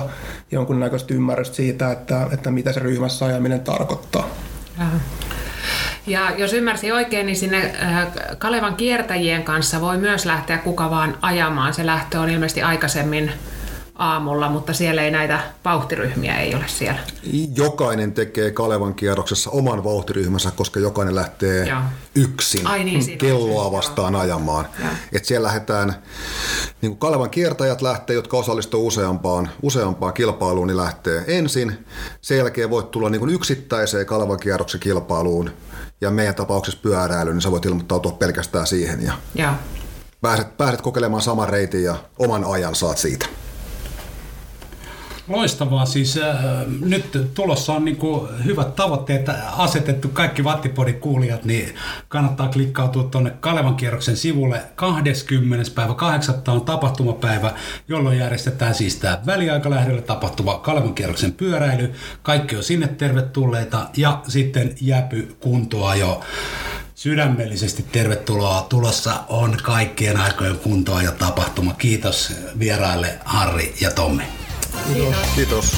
jonkunnäköistä 0.51 1.13
ymmärrystä 1.13 1.55
siitä, 1.55 1.91
että, 1.91 2.27
että 2.31 2.51
mitä 2.51 2.73
se 2.73 2.79
ryhmässä 2.79 3.25
ajaminen 3.25 3.59
tarkoittaa. 3.59 4.29
Ja 6.07 6.31
jos 6.37 6.53
ymmärsin 6.53 6.93
oikein, 6.93 7.25
niin 7.25 7.35
sinne 7.35 7.75
äh, 7.83 8.07
Kalevan 8.37 8.75
kiertäjien 8.75 9.43
kanssa 9.43 9.81
voi 9.81 9.97
myös 9.97 10.25
lähteä 10.25 10.57
kuka 10.57 10.89
vaan 10.89 11.17
ajamaan. 11.21 11.73
Se 11.73 11.85
lähtö 11.85 12.19
on 12.19 12.29
ilmeisesti 12.29 12.61
aikaisemmin 12.61 13.31
aamulla, 13.99 14.49
mutta 14.49 14.73
siellä 14.73 15.01
ei 15.01 15.11
näitä 15.11 15.39
vauhtiryhmiä 15.65 16.37
ei 16.37 16.55
ole 16.55 16.63
siellä. 16.67 16.99
Jokainen 17.55 18.11
tekee 18.11 18.51
Kalevan 18.51 18.93
kierroksessa 18.93 19.49
oman 19.49 19.83
vauhtiryhmänsä, 19.83 20.51
koska 20.51 20.79
jokainen 20.79 21.15
lähtee 21.15 21.67
Joo. 21.67 21.81
yksin 22.15 22.67
Ai 22.67 22.83
niin, 22.83 23.17
kelloa 23.17 23.71
vastaan 23.71 24.13
Joo. 24.13 24.21
ajamaan. 24.21 24.65
Et 25.11 25.25
siellä 25.25 25.47
lähdetään, 25.47 25.95
niin 26.81 26.91
kuin 26.91 26.99
Kalevan 26.99 27.29
kiertäjät 27.29 27.81
lähtee, 27.81 28.15
jotka 28.15 28.37
osallistuu 28.37 28.87
useampaan, 28.87 29.49
useampaan 29.61 30.13
kilpailuun, 30.13 30.67
niin 30.67 30.77
lähtee 30.77 31.23
ensin. 31.27 31.85
Sen 32.21 32.37
jälkeen 32.37 32.69
voit 32.69 32.91
tulla 32.91 33.09
niin 33.09 33.19
kuin 33.19 33.33
yksittäiseen 33.33 34.05
Kalevan 34.05 34.39
kierroksen 34.39 34.79
kilpailuun, 34.79 35.51
ja 36.01 36.11
meidän 36.11 36.35
tapauksessa 36.35 36.79
pyöräily, 36.83 37.33
niin 37.33 37.41
sä 37.41 37.51
voit 37.51 37.65
ilmoittautua 37.65 38.11
pelkästään 38.11 38.67
siihen. 38.67 39.03
Ja 39.03 39.13
Joo. 39.35 39.51
Pääset, 40.21 40.57
pääset 40.57 40.81
kokeilemaan 40.81 41.21
saman 41.21 41.49
reitin 41.49 41.83
ja 41.83 41.95
oman 42.19 42.45
ajan 42.45 42.75
saat 42.75 42.97
siitä. 42.97 43.25
Loistavaa. 45.29 45.85
Siis 45.85 46.17
äh, 46.17 46.37
nyt 46.81 47.31
tulossa 47.33 47.73
on 47.73 47.85
niinku 47.85 48.27
hyvät 48.45 48.75
tavoitteet 48.75 49.29
asetettu. 49.57 50.07
Kaikki 50.07 50.43
Vattipodin 50.43 50.99
kuulijat, 50.99 51.45
niin 51.45 51.75
kannattaa 52.07 52.47
klikkautua 52.47 53.03
tuonne 53.03 53.31
Kalevan 53.39 53.75
kierroksen 53.75 54.17
sivulle. 54.17 54.61
20. 54.75 55.71
päivä 55.75 55.93
8. 55.93 56.35
on 56.47 56.61
tapahtumapäivä, 56.61 57.53
jolloin 57.87 58.17
järjestetään 58.17 58.75
siis 58.75 58.95
tämä 58.95 59.21
väliaikalähdöllä 59.25 60.01
tapahtuva 60.01 60.57
Kalevan 60.57 60.95
kierroksen 60.95 61.33
pyöräily. 61.33 61.93
Kaikki 62.23 62.55
on 62.55 62.63
sinne 62.63 62.87
tervetulleita 62.87 63.89
ja 63.97 64.21
sitten 64.27 64.75
Jäpy 64.81 65.35
kuntoajo 65.39 66.21
sydämellisesti 66.95 67.85
tervetuloa. 67.91 68.65
Tulossa 68.69 69.13
on 69.27 69.57
kaikkien 69.63 70.17
aikojen 70.17 70.57
kuntoa 70.57 71.01
ja 71.01 71.11
tapahtuma. 71.11 71.73
Kiitos 71.73 72.33
vieraille 72.59 73.19
Harri 73.25 73.73
ja 73.81 73.91
Tommi. 73.91 74.23
Kiitos. 74.87 75.15
Kiitos. 75.35 75.73